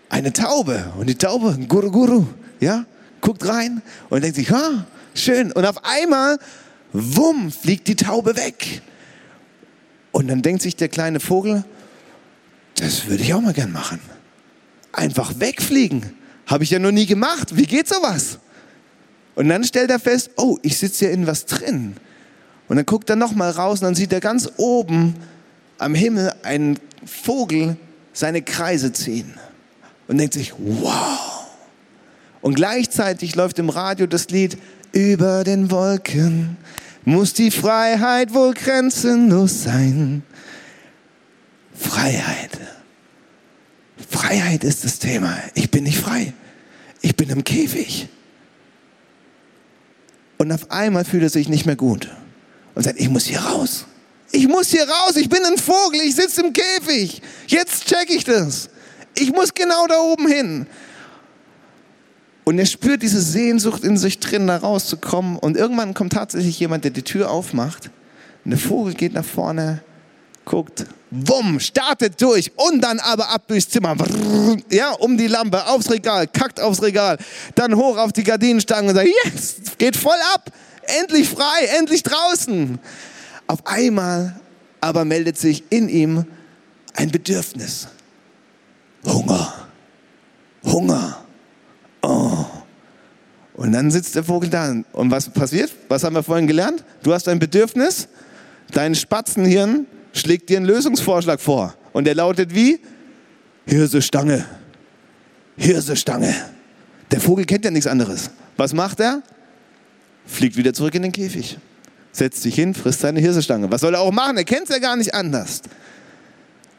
Eine 0.08 0.32
Taube. 0.32 0.92
Und 0.98 1.08
die 1.08 1.16
Taube, 1.16 1.58
Guru 1.68 1.90
Guru, 1.90 2.26
ja, 2.60 2.84
guckt 3.20 3.46
rein 3.46 3.82
und 4.08 4.22
denkt 4.22 4.36
sich, 4.36 4.50
ha, 4.50 4.86
schön. 5.14 5.52
Und 5.52 5.64
auf 5.64 5.84
einmal, 5.84 6.38
wumm, 6.92 7.50
fliegt 7.50 7.88
die 7.88 7.96
Taube 7.96 8.36
weg. 8.36 8.82
Und 10.12 10.28
dann 10.28 10.42
denkt 10.42 10.62
sich 10.62 10.76
der 10.76 10.88
kleine 10.88 11.20
Vogel, 11.20 11.64
das 12.76 13.06
würde 13.06 13.22
ich 13.22 13.34
auch 13.34 13.40
mal 13.40 13.52
gern 13.52 13.72
machen. 13.72 14.00
Einfach 14.92 15.38
wegfliegen. 15.38 16.14
Habe 16.46 16.64
ich 16.64 16.70
ja 16.70 16.78
noch 16.78 16.90
nie 16.90 17.06
gemacht. 17.06 17.56
Wie 17.56 17.66
geht 17.66 17.86
sowas? 17.86 18.38
Und 19.36 19.48
dann 19.48 19.64
stellt 19.64 19.90
er 19.90 20.00
fest, 20.00 20.30
oh, 20.36 20.58
ich 20.62 20.78
sitze 20.78 21.06
ja 21.06 21.10
in 21.12 21.26
was 21.26 21.46
drin. 21.46 21.96
Und 22.68 22.76
dann 22.76 22.86
guckt 22.86 23.08
er 23.08 23.16
nochmal 23.16 23.50
raus 23.50 23.80
und 23.80 23.86
dann 23.86 23.94
sieht 23.94 24.12
er 24.12 24.20
ganz 24.20 24.50
oben 24.56 25.14
am 25.78 25.94
Himmel 25.94 26.32
einen 26.42 26.78
Vogel 27.04 27.76
seine 28.12 28.42
Kreise 28.42 28.92
ziehen. 28.92 29.34
Und 30.08 30.18
denkt 30.18 30.34
sich, 30.34 30.52
wow. 30.58 31.46
Und 32.40 32.54
gleichzeitig 32.54 33.36
läuft 33.36 33.58
im 33.58 33.68
Radio 33.68 34.06
das 34.06 34.30
Lied, 34.30 34.58
über 34.92 35.44
den 35.44 35.70
Wolken 35.70 36.56
muss 37.04 37.32
die 37.32 37.50
Freiheit 37.50 38.34
wohl 38.34 38.54
grenzenlos 38.54 39.64
sein. 39.64 40.22
Freiheit. 41.74 42.58
Freiheit 44.08 44.64
ist 44.64 44.84
das 44.84 44.98
Thema. 44.98 45.36
Ich 45.54 45.70
bin 45.70 45.84
nicht 45.84 45.98
frei. 45.98 46.34
Ich 47.00 47.16
bin 47.16 47.30
im 47.30 47.44
Käfig. 47.44 48.08
Und 50.38 50.52
auf 50.52 50.70
einmal 50.70 51.04
fühlt 51.04 51.22
er 51.22 51.30
sich 51.30 51.48
nicht 51.48 51.66
mehr 51.66 51.76
gut 51.76 52.08
und 52.74 52.82
sagt, 52.82 52.98
ich 53.00 53.08
muss 53.08 53.26
hier 53.26 53.40
raus. 53.40 53.86
Ich 54.32 54.46
muss 54.46 54.68
hier 54.68 54.88
raus, 54.88 55.16
ich 55.16 55.28
bin 55.28 55.44
ein 55.44 55.58
Vogel, 55.58 56.00
ich 56.02 56.14
sitze 56.14 56.42
im 56.42 56.52
Käfig. 56.52 57.20
Jetzt 57.46 57.86
check 57.86 58.08
ich 58.08 58.24
das. 58.24 58.70
Ich 59.14 59.32
muss 59.32 59.52
genau 59.52 59.86
da 59.86 59.98
oben 59.98 60.28
hin. 60.28 60.66
Und 62.50 62.58
er 62.58 62.66
spürt 62.66 63.02
diese 63.02 63.20
Sehnsucht 63.22 63.84
in 63.84 63.96
sich 63.96 64.18
drin, 64.18 64.48
da 64.48 64.56
rauszukommen. 64.56 65.36
Und 65.36 65.56
irgendwann 65.56 65.94
kommt 65.94 66.14
tatsächlich 66.14 66.58
jemand, 66.58 66.82
der 66.82 66.90
die 66.90 67.04
Tür 67.04 67.30
aufmacht. 67.30 67.90
Und 68.44 68.50
der 68.50 68.58
Vogel 68.58 68.94
geht 68.94 69.12
nach 69.12 69.24
vorne, 69.24 69.84
guckt, 70.44 70.84
wumm, 71.12 71.60
startet 71.60 72.20
durch 72.20 72.50
und 72.56 72.80
dann 72.80 72.98
aber 72.98 73.28
ab 73.28 73.46
durchs 73.46 73.68
Zimmer. 73.68 73.94
Ja, 74.68 74.90
um 74.94 75.16
die 75.16 75.28
Lampe, 75.28 75.64
aufs 75.68 75.92
Regal, 75.92 76.26
kackt 76.26 76.60
aufs 76.60 76.82
Regal, 76.82 77.18
dann 77.54 77.76
hoch 77.76 77.96
auf 77.96 78.12
die 78.12 78.24
Gardinenstange 78.24 78.88
und 78.88 78.94
sagt, 78.96 79.08
yes, 79.24 79.54
geht 79.78 79.96
voll 79.96 80.18
ab 80.34 80.50
endlich 80.98 81.28
frei, 81.28 81.66
endlich 81.78 82.02
draußen. 82.02 82.80
Auf 83.46 83.64
einmal 83.64 84.40
aber 84.80 85.04
meldet 85.04 85.38
sich 85.38 85.62
in 85.70 85.88
ihm 85.88 86.24
ein 86.94 87.12
Bedürfnis. 87.12 87.86
Hunger. 89.04 89.68
Hunger. 90.64 91.24
Und 93.60 93.72
dann 93.72 93.90
sitzt 93.90 94.14
der 94.14 94.24
Vogel 94.24 94.48
da. 94.48 94.74
Und 94.92 95.10
was 95.10 95.28
passiert? 95.28 95.70
Was 95.88 96.02
haben 96.02 96.14
wir 96.14 96.22
vorhin 96.22 96.46
gelernt? 96.46 96.82
Du 97.02 97.12
hast 97.12 97.28
ein 97.28 97.38
Bedürfnis, 97.38 98.08
dein 98.72 98.94
Spatzenhirn 98.94 99.84
schlägt 100.14 100.48
dir 100.48 100.56
einen 100.56 100.64
Lösungsvorschlag 100.64 101.42
vor. 101.42 101.74
Und 101.92 102.04
der 102.06 102.14
lautet 102.14 102.54
wie? 102.54 102.80
Hirsestange. 103.66 104.46
Hirsestange. 105.58 106.34
Der 107.10 107.20
Vogel 107.20 107.44
kennt 107.44 107.66
ja 107.66 107.70
nichts 107.70 107.86
anderes. 107.86 108.30
Was 108.56 108.72
macht 108.72 108.98
er? 108.98 109.22
fliegt 110.24 110.56
wieder 110.56 110.72
zurück 110.72 110.94
in 110.94 111.02
den 111.02 111.12
Käfig, 111.12 111.58
setzt 112.12 112.40
sich 112.40 112.54
hin, 112.54 112.72
frisst 112.72 113.00
seine 113.00 113.20
Hirsestange. 113.20 113.70
Was 113.70 113.82
soll 113.82 113.92
er 113.92 114.00
auch 114.00 114.12
machen? 114.12 114.38
Er 114.38 114.44
kennt 114.44 114.64
es 114.64 114.70
ja 114.70 114.78
gar 114.78 114.96
nicht 114.96 115.12
anders. 115.12 115.60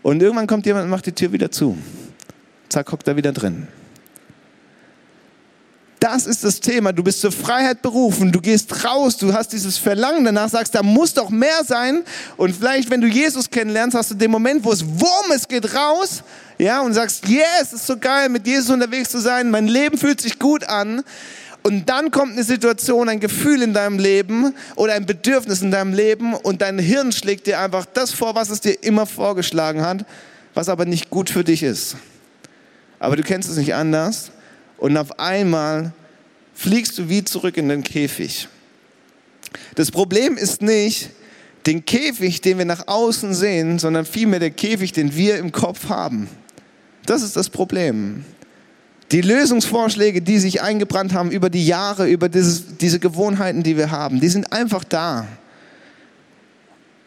Und 0.01 0.23
irgendwann 0.23 0.47
kommt 0.47 0.65
jemand 0.65 0.85
und 0.85 0.89
macht 0.89 1.05
die 1.05 1.11
Tür 1.11 1.31
wieder 1.31 1.51
zu. 1.51 1.77
Zack, 2.69 2.91
hockt 2.91 3.07
er 3.07 3.17
wieder 3.17 3.33
drin. 3.33 3.67
Das 6.01 6.25
ist 6.25 6.43
das 6.43 6.59
Thema. 6.59 6.91
Du 6.93 7.03
bist 7.03 7.21
zur 7.21 7.31
Freiheit 7.31 7.83
berufen. 7.83 8.31
Du 8.31 8.41
gehst 8.41 8.83
raus. 8.83 9.17
Du 9.17 9.31
hast 9.35 9.53
dieses 9.53 9.77
Verlangen 9.77 10.25
danach, 10.25 10.49
sagst, 10.49 10.73
da 10.73 10.81
muss 10.81 11.13
doch 11.13 11.29
mehr 11.29 11.63
sein. 11.63 12.01
Und 12.37 12.55
vielleicht, 12.55 12.89
wenn 12.89 13.01
du 13.01 13.07
Jesus 13.07 13.47
kennenlernst, 13.47 13.95
hast 13.95 14.09
du 14.09 14.15
den 14.15 14.31
Moment, 14.31 14.63
wo 14.63 14.71
es 14.71 14.83
Wurm 14.83 15.31
es 15.31 15.47
geht 15.47 15.75
raus. 15.75 16.23
Ja, 16.57 16.81
und 16.81 16.95
sagst, 16.95 17.27
yes, 17.27 17.73
ist 17.73 17.85
so 17.85 17.97
geil, 17.97 18.29
mit 18.29 18.47
Jesus 18.47 18.71
unterwegs 18.71 19.11
zu 19.11 19.19
sein. 19.19 19.51
Mein 19.51 19.67
Leben 19.67 19.95
fühlt 19.95 20.19
sich 20.19 20.39
gut 20.39 20.63
an. 20.63 21.03
Und 21.61 21.87
dann 21.87 22.09
kommt 22.09 22.31
eine 22.31 22.43
Situation, 22.43 23.07
ein 23.07 23.19
Gefühl 23.19 23.61
in 23.61 23.75
deinem 23.75 23.99
Leben 23.99 24.55
oder 24.75 24.93
ein 24.93 25.05
Bedürfnis 25.05 25.61
in 25.61 25.69
deinem 25.69 25.93
Leben 25.93 26.33
und 26.33 26.63
dein 26.63 26.79
Hirn 26.79 27.11
schlägt 27.11 27.45
dir 27.45 27.59
einfach 27.59 27.85
das 27.85 28.09
vor, 28.09 28.33
was 28.33 28.49
es 28.49 28.61
dir 28.61 28.83
immer 28.83 29.05
vorgeschlagen 29.05 29.83
hat, 29.85 30.03
was 30.55 30.67
aber 30.67 30.85
nicht 30.85 31.11
gut 31.11 31.29
für 31.29 31.43
dich 31.43 31.61
ist. 31.61 31.95
Aber 32.97 33.15
du 33.15 33.21
kennst 33.21 33.51
es 33.51 33.57
nicht 33.57 33.75
anders 33.75 34.31
und 34.81 34.97
auf 34.97 35.19
einmal 35.19 35.93
fliegst 36.55 36.97
du 36.97 37.07
wie 37.07 37.23
zurück 37.23 37.55
in 37.55 37.69
den 37.69 37.83
Käfig. 37.83 38.47
Das 39.75 39.91
Problem 39.91 40.37
ist 40.37 40.63
nicht 40.63 41.11
den 41.67 41.85
Käfig, 41.85 42.41
den 42.41 42.57
wir 42.57 42.65
nach 42.65 42.87
außen 42.87 43.35
sehen, 43.35 43.77
sondern 43.77 44.05
vielmehr 44.05 44.39
der 44.39 44.49
Käfig, 44.49 44.91
den 44.91 45.15
wir 45.15 45.37
im 45.37 45.51
Kopf 45.51 45.87
haben. 45.89 46.27
Das 47.05 47.21
ist 47.21 47.35
das 47.35 47.51
Problem. 47.51 48.25
Die 49.11 49.21
Lösungsvorschläge, 49.21 50.23
die 50.23 50.39
sich 50.39 50.63
eingebrannt 50.63 51.13
haben 51.13 51.29
über 51.29 51.51
die 51.51 51.65
Jahre, 51.65 52.07
über 52.09 52.27
dieses, 52.27 52.77
diese 52.77 52.99
Gewohnheiten, 52.99 53.61
die 53.61 53.77
wir 53.77 53.91
haben, 53.91 54.19
die 54.19 54.29
sind 54.29 54.51
einfach 54.51 54.83
da. 54.83 55.27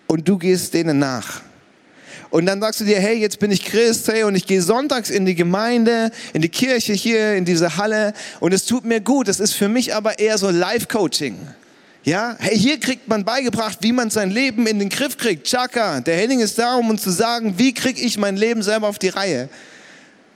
Und 0.07 0.29
du 0.29 0.39
gehst 0.39 0.75
denen 0.75 1.01
nach. 1.01 1.41
Und 2.35 2.47
dann 2.47 2.61
sagst 2.61 2.81
du 2.81 2.85
dir, 2.85 2.99
hey, 2.99 3.17
jetzt 3.17 3.39
bin 3.39 3.53
ich 3.53 3.65
Christ, 3.65 4.09
hey, 4.09 4.25
und 4.25 4.35
ich 4.35 4.45
gehe 4.45 4.61
sonntags 4.61 5.09
in 5.09 5.25
die 5.25 5.37
Gemeinde, 5.37 6.11
in 6.33 6.43
die 6.43 6.49
Kirche 6.49 6.93
hier, 6.93 7.35
in 7.37 7.45
diese 7.45 7.77
Halle, 7.77 8.13
und 8.41 8.53
es 8.53 8.65
tut 8.67 8.85
mir 8.85 9.01
gut. 9.01 9.29
Das 9.29 9.39
ist 9.39 9.53
für 9.53 9.69
mich 9.69 9.95
aber 9.95 10.19
eher 10.19 10.37
so 10.37 10.51
Life-Coaching. 10.51 11.39
Ja, 12.03 12.35
hey, 12.41 12.59
hier 12.59 12.81
kriegt 12.81 13.07
man 13.07 13.25
beigebracht, 13.25 13.79
wie 13.83 13.93
man 13.93 14.11
sein 14.11 14.33
Leben 14.33 14.67
in 14.67 14.81
den 14.81 14.89
Griff 14.89 15.17
kriegt. 15.17 15.47
Chaka, 15.47 16.01
der 16.01 16.17
Henning 16.17 16.41
ist 16.41 16.59
da, 16.59 16.75
um 16.75 16.91
uns 16.91 17.03
zu 17.03 17.11
sagen, 17.11 17.55
wie 17.57 17.73
kriege 17.73 18.01
ich 18.01 18.19
mein 18.19 18.37
Leben 18.37 18.65
selber 18.65 18.89
auf 18.89 18.99
die 18.99 19.11
Reihe. 19.11 19.49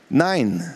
Nein, 0.08 0.72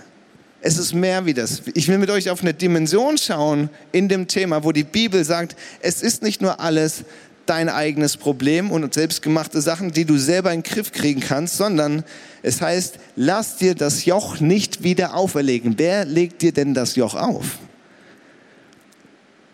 es 0.61 0.77
ist 0.77 0.93
mehr 0.93 1.25
wie 1.25 1.35
das. 1.35 1.63
Ich 1.75 1.87
will 1.87 1.99
mit 1.99 2.11
euch 2.11 2.31
auf 2.31 2.43
eine 2.43 2.53
Dimension 2.53 3.17
schauen 3.17 3.71
in 3.93 4.09
dem 4.09 4.27
Thema, 4.27 4.65
wo 4.65 4.73
die 4.73 4.83
Bibel 4.83 5.25
sagt, 5.25 5.55
es 5.83 6.03
ist 6.03 6.25
nicht 6.25 6.43
nur 6.43 6.59
alles 6.59 7.05
dein 7.47 7.69
eigenes 7.69 8.17
Problem 8.17 8.71
und 8.71 8.95
selbstgemachte 8.95 9.61
Sachen, 9.61 9.93
die 9.93 10.05
du 10.05 10.17
selber 10.17 10.53
in 10.53 10.63
den 10.63 10.73
Griff 10.73 10.93
kriegen 10.93 11.21
kannst, 11.21 11.57
sondern 11.57 12.05
es 12.43 12.61
heißt, 12.61 12.99
lass 13.17 13.57
dir 13.57 13.75
das 13.75 14.05
Joch 14.05 14.41
nicht 14.41 14.83
wieder 14.83 15.15
auferlegen. 15.15 15.75
Wer 15.77 16.05
legt 16.05 16.43
dir 16.43 16.53
denn 16.53 16.75
das 16.75 16.97
Joch 16.97 17.15
auf? 17.15 17.59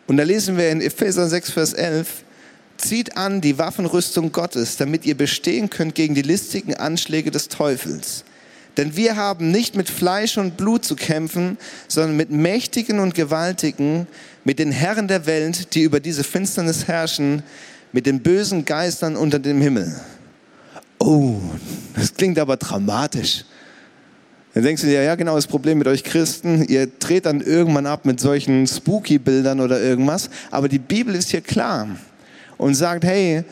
Und 0.07 0.17
da 0.17 0.23
lesen 0.23 0.57
wir 0.57 0.71
in 0.71 0.81
Epheser 0.81 1.29
6, 1.29 1.51
Vers 1.51 1.75
11, 1.75 2.25
zieht 2.79 3.17
an 3.17 3.41
die 3.41 3.59
Waffenrüstung 3.59 4.33
Gottes, 4.33 4.77
damit 4.77 5.05
ihr 5.05 5.17
bestehen 5.17 5.69
könnt 5.69 5.95
gegen 5.95 6.15
die 6.15 6.23
listigen 6.23 6.75
Anschläge 6.75 7.31
des 7.31 7.49
Teufels. 7.49 8.25
Denn 8.79 8.97
wir 8.97 9.17
haben 9.17 9.51
nicht 9.51 9.75
mit 9.75 9.91
Fleisch 9.91 10.39
und 10.39 10.57
Blut 10.57 10.85
zu 10.85 10.95
kämpfen, 10.95 11.59
sondern 11.89 12.17
mit 12.17 12.31
Mächtigen 12.31 13.01
und 13.01 13.15
Gewaltigen, 13.15 14.07
mit 14.45 14.61
den 14.61 14.71
Herren 14.71 15.09
der 15.09 15.27
Welt, 15.27 15.75
die 15.75 15.83
über 15.83 15.99
diese 15.99 16.23
Finsternis 16.23 16.87
herrschen, 16.87 17.43
mit 17.93 18.07
den 18.07 18.21
bösen 18.21 18.65
Geistern 18.65 19.17
unter 19.17 19.39
dem 19.39 19.61
Himmel. 19.61 19.95
Oh, 20.99 21.37
das 21.95 22.15
klingt 22.15 22.39
aber 22.39 22.57
dramatisch. 22.57 23.45
Dann 24.55 24.65
denkst 24.65 24.83
du 24.83 24.89
dir, 24.89 25.03
ja 25.03 25.15
genau, 25.15 25.37
das 25.37 25.47
Problem 25.47 25.79
mit 25.79 25.87
euch 25.87 26.03
Christen, 26.03 26.65
ihr 26.65 26.87
dreht 26.87 27.27
dann 27.27 27.41
irgendwann 27.41 27.87
ab 27.87 28.05
mit 28.05 28.19
solchen 28.19 28.67
Spooky-Bildern 28.67 29.61
oder 29.61 29.81
irgendwas. 29.81 30.31
Aber 30.51 30.69
die 30.69 30.79
Bibel 30.79 31.15
ist 31.15 31.31
hier 31.31 31.43
klar 31.43 31.89
und 32.57 32.75
sagt, 32.75 33.05
hey, 33.05 33.45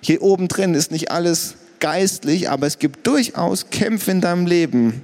hier 0.00 0.22
oben 0.22 0.48
drin 0.48 0.74
ist 0.74 0.92
nicht 0.92 1.10
alles 1.10 1.56
geistlich, 1.80 2.48
aber 2.48 2.66
es 2.66 2.78
gibt 2.78 3.06
durchaus 3.06 3.70
Kämpfe 3.70 4.12
in 4.12 4.20
deinem 4.20 4.46
Leben, 4.46 5.02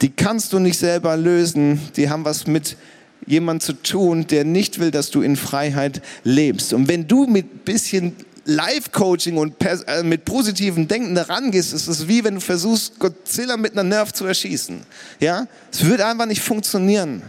die 0.00 0.10
kannst 0.10 0.52
du 0.52 0.58
nicht 0.58 0.78
selber 0.78 1.16
lösen, 1.16 1.78
die 1.96 2.08
haben 2.08 2.24
was 2.24 2.46
mit 2.46 2.76
jemand 3.26 3.62
zu 3.62 3.74
tun, 3.74 4.26
der 4.26 4.44
nicht 4.44 4.78
will, 4.78 4.90
dass 4.90 5.10
du 5.10 5.22
in 5.22 5.36
Freiheit 5.36 6.02
lebst. 6.24 6.72
Und 6.72 6.88
wenn 6.88 7.06
du 7.06 7.26
mit 7.26 7.64
bisschen 7.64 8.16
Live-Coaching 8.44 9.36
und 9.36 9.54
äh, 9.64 10.02
mit 10.02 10.24
positivem 10.24 10.88
Denken 10.88 11.14
daran 11.14 11.50
gehst, 11.50 11.72
ist 11.72 11.86
es 11.88 12.08
wie 12.08 12.24
wenn 12.24 12.34
du 12.34 12.40
versuchst, 12.40 12.98
Godzilla 12.98 13.56
mit 13.56 13.72
einer 13.72 13.84
Nerv 13.84 14.12
zu 14.12 14.24
erschießen. 14.24 14.80
Ja? 15.20 15.46
Es 15.70 15.84
wird 15.84 16.00
einfach 16.00 16.26
nicht 16.26 16.42
funktionieren. 16.42 17.22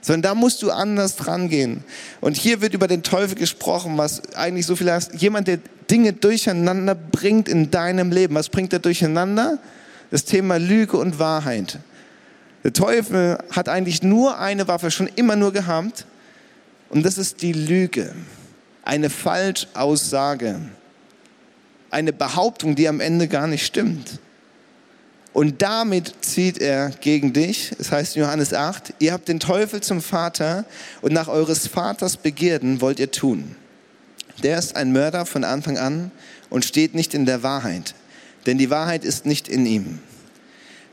Sondern 0.00 0.22
da 0.22 0.34
musst 0.34 0.60
du 0.62 0.70
anders 0.70 1.16
dran 1.16 1.48
gehen. 1.48 1.82
Und 2.20 2.36
hier 2.36 2.60
wird 2.60 2.74
über 2.74 2.88
den 2.88 3.02
Teufel 3.02 3.36
gesprochen, 3.36 3.96
was 3.96 4.34
eigentlich 4.34 4.66
so 4.66 4.76
viel 4.76 4.92
heißt. 4.92 5.14
Jemand, 5.14 5.48
der 5.48 5.60
Dinge 5.90 6.12
durcheinander 6.12 6.94
bringt 6.94 7.48
in 7.48 7.70
deinem 7.70 8.12
Leben. 8.12 8.34
Was 8.34 8.50
bringt 8.50 8.72
er 8.74 8.80
durcheinander? 8.80 9.58
Das 10.10 10.26
Thema 10.26 10.58
Lüge 10.58 10.98
und 10.98 11.18
Wahrheit. 11.18 11.78
Der 12.64 12.72
Teufel 12.72 13.38
hat 13.50 13.68
eigentlich 13.68 14.02
nur 14.02 14.38
eine 14.38 14.66
Waffe 14.66 14.90
schon 14.90 15.08
immer 15.14 15.36
nur 15.36 15.52
gehabt. 15.52 16.06
Und 16.88 17.04
das 17.04 17.18
ist 17.18 17.42
die 17.42 17.52
Lüge 17.52 18.12
eine 18.84 19.10
Falschaussage, 19.10 20.60
eine 21.90 22.12
Behauptung, 22.12 22.74
die 22.74 22.88
am 22.88 23.00
Ende 23.00 23.28
gar 23.28 23.46
nicht 23.46 23.64
stimmt. 23.64 24.20
Und 25.32 25.62
damit 25.62 26.14
zieht 26.20 26.58
er 26.58 26.90
gegen 27.00 27.32
dich. 27.32 27.72
Es 27.78 27.90
heißt 27.90 28.16
in 28.16 28.22
Johannes 28.22 28.54
8, 28.54 28.94
ihr 29.00 29.12
habt 29.12 29.26
den 29.26 29.40
Teufel 29.40 29.80
zum 29.80 30.00
Vater 30.00 30.64
und 31.02 31.12
nach 31.12 31.28
eures 31.28 31.66
Vaters 31.66 32.16
Begierden 32.16 32.80
wollt 32.80 33.00
ihr 33.00 33.10
tun. 33.10 33.56
Der 34.42 34.58
ist 34.58 34.76
ein 34.76 34.92
Mörder 34.92 35.26
von 35.26 35.44
Anfang 35.44 35.78
an 35.78 36.10
und 36.50 36.64
steht 36.64 36.94
nicht 36.94 37.14
in 37.14 37.26
der 37.26 37.42
Wahrheit, 37.42 37.94
denn 38.46 38.58
die 38.58 38.70
Wahrheit 38.70 39.04
ist 39.04 39.26
nicht 39.26 39.48
in 39.48 39.66
ihm. 39.66 39.98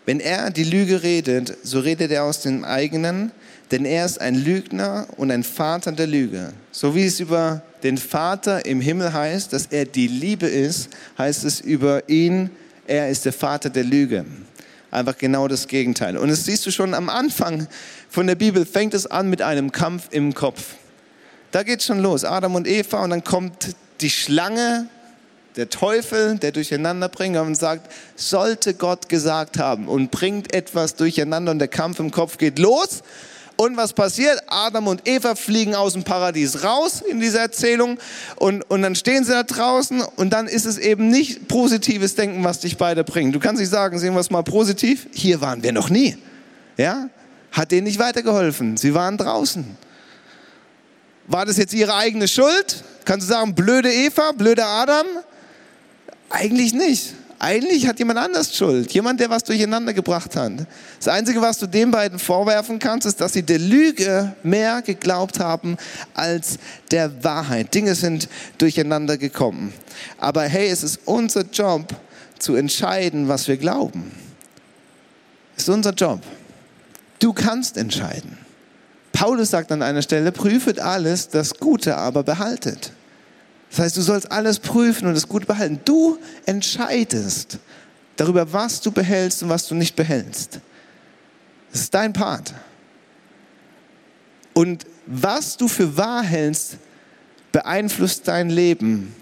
Wenn 0.06 0.20
er 0.20 0.50
die 0.50 0.64
Lüge 0.64 1.04
redet, 1.04 1.58
so 1.64 1.80
redet 1.80 2.12
er 2.12 2.24
aus 2.24 2.42
dem 2.42 2.64
eigenen, 2.64 3.32
denn 3.72 3.86
er 3.86 4.06
ist 4.06 4.20
ein 4.20 4.36
Lügner 4.36 5.08
und 5.18 5.32
ein 5.32 5.44
Vater 5.44 5.92
der 5.92 6.08
Lüge. 6.08 6.54
So 6.72 6.96
wie 6.96 7.06
es 7.06 7.20
über 7.20 7.62
den 7.84 7.98
Vater 7.98 8.66
im 8.66 8.82
Himmel 8.82 9.14
heißt, 9.14 9.54
dass 9.54 9.68
er 9.68 9.86
die 9.86 10.08
Liebe 10.08 10.48
ist, 10.48 10.90
heißt 11.18 11.46
es 11.46 11.62
über 11.62 12.10
ihn, 12.10 12.50
er 12.88 13.10
ist 13.10 13.26
der 13.26 13.34
Vater 13.34 13.70
der 13.70 13.84
Lüge. 13.84 14.26
Einfach 14.90 15.18
genau 15.18 15.48
das 15.48 15.68
Gegenteil. 15.68 16.18
Und 16.18 16.30
das 16.30 16.46
siehst 16.46 16.66
du 16.66 16.72
schon 16.72 16.94
am 16.94 17.08
Anfang 17.08 17.68
von 18.10 18.28
der 18.28 18.36
Bibel, 18.36 18.66
fängt 18.66 18.94
es 18.94 19.08
an 19.08 19.30
mit 19.30 19.42
einem 19.42 19.72
Kampf 19.72 20.10
im 20.12 20.34
Kopf. 20.34 20.76
Da 21.52 21.64
geht 21.64 21.80
es 21.80 21.86
schon 21.86 22.00
los, 22.00 22.26
Adam 22.26 22.56
und 22.56 22.68
Eva, 22.68 23.04
und 23.04 23.12
dann 23.12 23.24
kommt 23.24 23.76
die 24.02 24.10
Schlange, 24.10 24.88
der 25.56 25.70
Teufel, 25.70 26.38
der 26.38 26.52
durcheinander 26.52 27.10
bringt 27.10 27.38
und 27.38 27.56
sagt, 27.56 27.92
sollte 28.16 28.74
Gott 28.74 29.10
gesagt 29.10 29.60
haben 29.60 29.88
und 29.88 30.12
bringt 30.12 30.54
etwas 30.54 30.96
durcheinander 30.96 31.52
und 31.52 31.60
der 31.60 31.68
Kampf 31.68 32.00
im 32.00 32.12
Kopf 32.12 32.38
geht 32.38 32.60
los 32.60 33.04
und 33.62 33.78
was 33.78 33.94
passiert? 33.94 34.42
Adam 34.48 34.88
und 34.88 35.08
Eva 35.08 35.36
fliegen 35.36 35.76
aus 35.76 35.94
dem 35.94 36.04
Paradies 36.04 36.64
raus 36.64 37.04
in 37.08 37.20
dieser 37.20 37.42
Erzählung 37.42 38.00
und, 38.38 38.64
und 38.64 38.82
dann 38.82 38.96
stehen 38.96 39.24
sie 39.24 39.34
da 39.34 39.44
draußen 39.44 40.02
und 40.02 40.32
dann 40.32 40.48
ist 40.48 40.66
es 40.66 40.80
eben 40.80 41.10
nicht 41.10 41.48
positives 41.48 42.16
Denken, 42.16 42.44
was 42.44 42.60
dich 42.60 42.78
beide 42.78 43.04
bringt. 43.04 43.36
Du 43.36 43.40
kannst 43.40 43.60
nicht 43.60 43.70
sagen, 43.70 44.00
sehen 44.00 44.14
wir 44.14 44.20
es 44.20 44.32
mal 44.32 44.42
positiv, 44.42 45.08
hier 45.12 45.42
waren 45.42 45.62
wir 45.62 45.74
noch 45.74 45.92
nie. 45.92 46.18
Ja? 46.78 47.10
Hat 47.52 47.72
denen 47.72 47.84
nicht 47.84 48.00
weitergeholfen. 48.00 48.78
Sie 48.78 48.96
waren 48.96 49.18
draußen. 49.18 49.78
War 51.28 51.46
das 51.46 51.58
jetzt 51.58 51.74
ihre 51.74 51.94
eigene 51.94 52.28
Schuld? 52.28 52.84
Kannst 53.06 53.30
du 53.30 53.34
sagen, 53.34 53.54
blöde 53.54 53.94
Eva, 53.94 54.32
blöder 54.32 54.66
Adam? 54.66 55.06
Eigentlich 56.32 56.74
nicht. 56.74 57.14
Eigentlich 57.44 57.88
hat 57.88 57.98
jemand 57.98 58.20
anders 58.20 58.56
Schuld. 58.56 58.92
Jemand, 58.94 59.20
der 59.20 59.32
was 59.32 59.44
durcheinander 59.44 59.94
gebracht 59.94 60.36
hat. 60.36 60.52
Das 61.00 61.08
Einzige, 61.08 61.42
was 61.42 61.58
du 61.58 61.66
den 61.66 61.90
beiden 61.90 62.20
vorwerfen 62.20 62.78
kannst, 62.78 63.08
ist, 63.08 63.20
dass 63.20 63.34
sie 63.34 63.42
der 63.42 63.58
Lüge 63.58 64.36
mehr 64.44 64.84
geglaubt 64.84 65.40
haben 65.40 65.76
als 66.14 66.60
der 66.92 67.24
Wahrheit. 67.24 67.74
Dinge 67.74 67.96
sind 67.96 68.30
durcheinander 68.60 69.18
gekommen. 69.18 69.74
Aber 70.20 70.44
hey, 70.44 70.70
es 70.70 70.84
ist 70.84 71.00
unser 71.06 71.42
Job 71.42 71.88
zu 72.38 72.54
entscheiden, 72.54 73.28
was 73.28 73.48
wir 73.48 73.58
glauben. 73.58 74.12
Es 75.58 75.64
ist 75.64 75.70
unser 75.70 75.94
Job. 75.94 76.22
Du 77.18 77.34
kannst 77.34 77.76
entscheiden. 77.76 78.38
Paulus 79.14 79.50
sagt 79.50 79.72
an 79.72 79.82
einer 79.82 80.04
Stelle, 80.04 80.32
prüfet 80.32 80.80
alles, 80.80 81.30
das 81.30 81.56
Gute 81.56 81.98
aber 81.98 82.22
behaltet. 82.22 82.92
Das 83.72 83.80
heißt, 83.80 83.98
du 83.98 84.02
sollst 84.02 84.32
alles 84.32 84.60
prüfen 84.60 85.08
und 85.08 85.16
es 85.16 85.28
gut 85.28 85.48
behalten. 85.48 85.80
Du 85.86 86.18
entscheidest 86.46 87.58
darüber, 88.18 88.52
was 88.52 88.82
du 88.82 88.92
behältst 88.92 89.42
und 89.44 89.50
was 89.50 89.68
du 89.68 89.76
nicht 89.76 89.96
behältst. 89.96 90.60
Das 91.72 91.82
ist 91.82 91.94
dein 91.94 92.12
Part. 92.12 92.54
Und 94.54 94.86
was 95.06 95.56
du 95.56 95.70
für 95.70 95.96
wahr 95.96 96.22
hältst, 96.22 96.78
beeinflusst 97.54 98.28
dein 98.28 98.50
Leben 98.50 99.16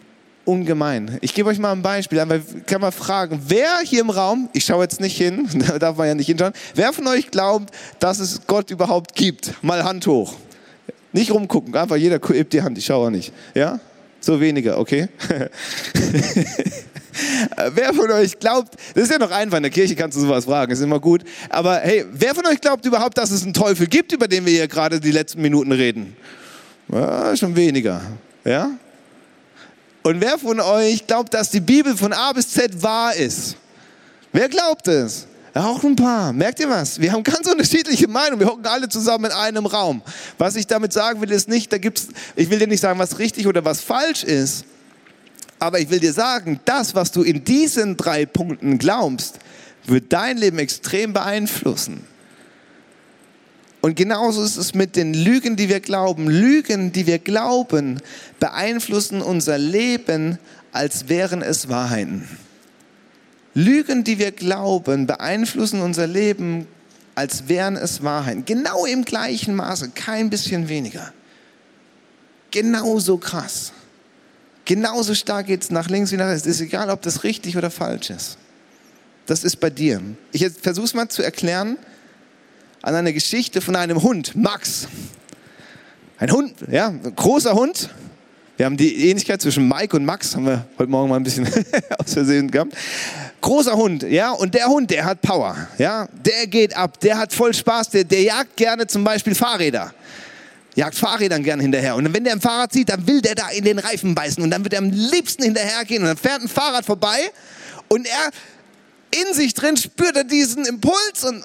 ungemein. 0.46 1.20
Ich 1.22 1.36
gebe 1.36 1.50
euch 1.50 1.60
mal 1.60 1.72
ein 1.72 1.84
Beispiel. 1.84 2.18
Ich 2.58 2.66
kann 2.66 2.82
mal 2.82 2.92
fragen, 2.92 3.40
wer 3.48 3.80
hier 3.84 4.02
im 4.02 4.10
Raum, 4.10 4.50
ich 4.54 4.66
schaue 4.66 4.84
jetzt 4.84 5.00
nicht 5.00 5.16
hin, 5.16 5.48
da 5.68 5.78
darf 5.78 5.96
man 5.96 6.08
ja 6.08 6.16
nicht 6.16 6.26
hinschauen, 6.26 6.54
wer 6.74 6.92
von 6.92 7.06
euch 7.06 7.30
glaubt, 7.30 7.74
dass 8.00 8.18
es 8.20 8.42
Gott 8.48 8.72
überhaupt 8.72 9.14
gibt? 9.14 9.54
Mal 9.64 9.84
Hand 9.84 10.08
hoch. 10.08 10.34
Nicht 11.14 11.32
rumgucken, 11.32 11.76
einfach 11.76 11.98
jeder 11.98 12.20
hebt 12.34 12.54
die 12.54 12.62
Hand, 12.64 12.78
ich 12.80 12.86
schaue 12.86 13.08
auch 13.08 13.12
nicht. 13.12 13.32
Ja? 13.54 13.80
So 14.22 14.40
weniger, 14.40 14.78
okay? 14.78 15.08
wer 17.74 17.94
von 17.94 18.12
euch 18.12 18.38
glaubt, 18.38 18.76
das 18.94 19.04
ist 19.04 19.12
ja 19.12 19.18
noch 19.18 19.32
einfach, 19.32 19.58
in 19.58 19.64
der 19.64 19.72
Kirche 19.72 19.96
kannst 19.96 20.18
du 20.18 20.22
sowas 20.22 20.46
fragen, 20.46 20.72
ist 20.72 20.82
immer 20.82 21.00
gut. 21.00 21.24
Aber 21.50 21.78
hey, 21.78 22.06
wer 22.12 22.36
von 22.36 22.46
euch 22.46 22.60
glaubt 22.60 22.86
überhaupt, 22.86 23.18
dass 23.18 23.32
es 23.32 23.44
einen 23.44 23.54
Teufel 23.54 23.88
gibt, 23.88 24.12
über 24.12 24.28
den 24.28 24.46
wir 24.46 24.54
hier 24.54 24.68
gerade 24.68 25.00
die 25.00 25.12
letzten 25.12 25.42
Minuten 25.42 25.72
reden? 25.72 26.16
Ja, 26.92 27.36
schon 27.36 27.56
weniger, 27.56 28.02
ja? 28.44 28.72
Und 30.02 30.22
wer 30.22 30.38
von 30.38 30.60
euch 30.60 31.06
glaubt, 31.06 31.34
dass 31.34 31.50
die 31.52 31.60
Bibel 31.60 31.96
von 31.96 32.14
A 32.14 32.34
bis 32.34 32.50
Z 32.50 32.82
wahr 32.82 33.16
ist? 33.16 33.56
Wer 34.32 34.50
glaubt 34.50 34.88
es? 34.88 35.28
Auch 35.60 35.84
ein 35.84 35.98
paar. 35.98 36.32
Merkt 36.32 36.62
ihr 36.62 36.70
was? 36.70 37.02
Wir 37.02 37.12
haben 37.12 37.22
ganz 37.22 37.46
unterschiedliche 37.46 38.08
Meinungen. 38.08 38.40
Wir 38.40 38.48
hocken 38.48 38.66
alle 38.66 38.88
zusammen 38.88 39.26
in 39.26 39.32
einem 39.32 39.66
Raum. 39.66 40.02
Was 40.38 40.56
ich 40.56 40.68
damit 40.68 40.94
sagen 40.94 41.20
will, 41.20 41.30
ist 41.32 41.50
nicht, 41.50 41.74
da 41.74 41.78
gibt's, 41.78 42.08
ich 42.38 42.50
will 42.50 42.60
dir 42.60 42.68
nicht 42.68 42.80
sagen, 42.80 42.98
was 42.98 43.20
richtig 43.20 43.46
oder 43.46 43.66
was 43.66 43.82
falsch 43.82 44.24
ist. 44.24 44.64
Aber 45.60 45.82
ich 45.82 45.90
will 45.90 46.00
dir 46.00 46.14
sagen, 46.14 46.62
das, 46.64 46.96
was 46.96 47.12
du 47.12 47.24
in 47.24 47.44
diesen 47.44 47.98
drei 47.98 48.26
Punkten 48.26 48.78
glaubst, 48.78 49.40
wird 49.86 50.14
dein 50.14 50.38
Leben 50.38 50.60
extrem 50.60 51.12
beeinflussen. 51.12 52.06
Und 53.82 53.98
genauso 53.98 54.42
ist 54.42 54.56
es 54.56 54.74
mit 54.74 54.96
den 54.96 55.14
Lügen, 55.14 55.58
die 55.58 55.68
wir 55.68 55.82
glauben. 55.82 56.30
Lügen, 56.30 56.94
die 56.94 57.06
wir 57.06 57.20
glauben, 57.20 58.00
beeinflussen 58.40 59.22
unser 59.22 59.58
Leben, 59.58 60.40
als 60.72 61.10
wären 61.10 61.42
es 61.42 61.68
Wahrheiten. 61.68 62.30
Lügen, 63.60 64.06
die 64.06 64.20
wir 64.20 64.32
glauben, 64.32 65.06
beeinflussen 65.06 65.82
unser 65.82 66.08
Leben, 66.08 66.66
als 67.14 67.50
wären 67.50 67.76
es 67.76 68.02
Wahrheiten. 68.02 68.46
Genau 68.46 68.86
im 68.86 69.04
gleichen 69.04 69.54
Maße, 69.54 69.90
kein 69.90 70.30
bisschen 70.30 70.70
weniger. 70.70 71.12
Genauso 72.52 73.18
krass. 73.18 73.74
Genauso 74.64 75.14
stark 75.14 75.48
geht 75.48 75.64
es 75.64 75.72
nach 75.72 75.90
links 75.90 76.12
wie 76.14 76.16
nach 76.16 76.28
rechts. 76.28 76.48
Es 76.48 76.56
ist 76.56 76.62
egal, 76.62 76.90
ob 76.90 77.02
das 77.02 77.26
richtig 77.26 77.58
oder 77.58 77.70
falsch 77.70 78.12
ist. 78.12 78.38
Das 79.26 79.44
ist 79.44 79.58
bei 79.58 79.70
dir. 79.70 80.02
Ich 80.32 80.50
versuche 80.50 80.86
es 80.86 80.94
mal 80.94 81.10
zu 81.10 81.22
erklären 81.22 81.78
an 82.82 82.96
einer 82.96 83.12
Geschichte 83.12 83.60
von 83.60 83.76
einem 83.76 84.02
Hund, 84.02 84.38
Max. 84.38 84.88
Ein 86.18 86.32
Hund, 86.32 86.54
ja, 86.72 86.88
ein 86.88 87.14
großer 87.14 87.54
Hund, 87.54 87.90
wir 88.60 88.66
haben 88.66 88.76
die 88.76 89.10
Ähnlichkeit 89.10 89.42
zwischen 89.42 89.70
Mike 89.70 89.96
und 89.96 90.04
Max, 90.04 90.36
haben 90.36 90.46
wir 90.46 90.66
heute 90.78 90.92
Morgen 90.92 91.08
mal 91.08 91.16
ein 91.16 91.24
bisschen 91.24 91.48
aus 91.98 92.12
Versehen 92.12 92.52
gehabt. 92.52 92.74
Großer 93.40 93.72
Hund, 93.72 94.04
ja, 94.04 94.32
und 94.32 94.54
der 94.54 94.66
Hund, 94.66 94.92
der 94.92 95.06
hat 95.06 95.22
Power, 95.22 95.56
ja, 95.78 96.10
der 96.26 96.46
geht 96.46 96.76
ab, 96.76 97.00
der 97.00 97.18
hat 97.18 97.32
voll 97.32 97.54
Spaß, 97.54 97.92
der, 97.92 98.04
der 98.04 98.22
jagt 98.22 98.58
gerne 98.58 98.86
zum 98.86 99.06
Beispiel 99.06 99.34
Fahrräder 99.34 99.94
jagt 100.76 100.96
Fahrrädern 100.96 101.42
gern 101.42 101.60
hinterher. 101.60 101.96
Und 101.96 102.14
wenn 102.14 102.24
der 102.24 102.34
ein 102.34 102.42
Fahrrad 102.42 102.72
sieht, 102.72 102.90
dann 102.90 103.08
will 103.08 103.22
der 103.22 103.36
da 103.36 103.50
in 103.50 103.64
den 103.64 103.80
Reifen 103.80 104.14
beißen 104.14 104.44
und 104.44 104.52
dann 104.52 104.64
wird 104.64 104.74
er 104.74 104.80
am 104.80 104.90
liebsten 104.90 105.44
hinterhergehen 105.44 106.04
und 106.04 106.10
dann 106.10 106.18
fährt 106.18 106.42
ein 106.42 106.48
Fahrrad 106.50 106.86
vorbei 106.86 107.32
und 107.88 108.08
er 108.08 109.22
in 109.22 109.34
sich 109.34 109.54
drin 109.54 109.78
spürt 109.78 110.18
er 110.18 110.26
diesen 110.26 110.66
Impuls 110.66 111.24
und, 111.24 111.44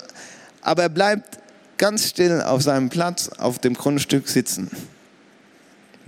aber 0.62 0.83
er 0.83 0.88
bleibt 0.88 1.38
ganz 1.79 2.09
still 2.09 2.42
auf 2.42 2.62
seinem 2.62 2.90
Platz 2.90 3.29
auf 3.38 3.61
dem 3.61 3.74
Grundstück 3.74 4.29
sitzen. 4.29 4.68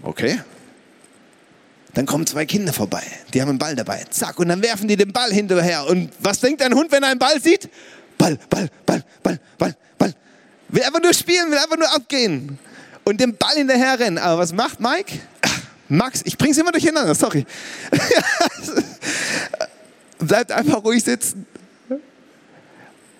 Okay, 0.03 0.41
dann 1.97 2.05
kommen 2.05 2.27
zwei 2.27 2.45
Kinder 2.45 2.75
vorbei, 2.75 3.03
die 3.33 3.41
haben 3.41 3.49
einen 3.49 3.59
Ball 3.59 3.75
dabei. 3.75 4.05
Zack, 4.11 4.39
und 4.39 4.49
dann 4.49 4.61
werfen 4.61 4.87
die 4.87 4.97
den 4.97 5.15
Ball 5.15 5.33
hinterher. 5.33 5.87
Und 5.87 6.11
was 6.19 6.41
denkt 6.41 6.61
ein 6.61 6.75
Hund, 6.75 6.93
wenn 6.93 7.03
er 7.03 7.09
einen 7.09 7.19
Ball 7.19 7.41
sieht? 7.41 7.71
Ball, 8.19 8.39
Ball, 8.51 8.69
Ball, 8.85 9.03
Ball, 9.23 9.41
Ball, 9.57 9.75
Ball. 9.97 10.15
Will 10.69 10.83
einfach 10.83 11.01
nur 11.01 11.15
spielen, 11.15 11.51
will 11.51 11.57
einfach 11.57 11.79
nur 11.79 11.91
abgehen. 11.91 12.59
Und 13.05 13.19
den 13.19 13.35
Ball 13.39 13.55
hinterher 13.55 13.99
rennen. 13.99 14.19
Aber 14.19 14.41
was 14.41 14.53
macht 14.53 14.79
Mike? 14.79 15.21
Max, 15.89 16.21
ich 16.27 16.37
bring's 16.37 16.59
immer 16.59 16.71
durcheinander, 16.71 17.15
sorry. 17.15 17.47
Bleibt 20.19 20.53
einfach 20.53 20.85
ruhig 20.85 21.03
sitzen. 21.03 21.47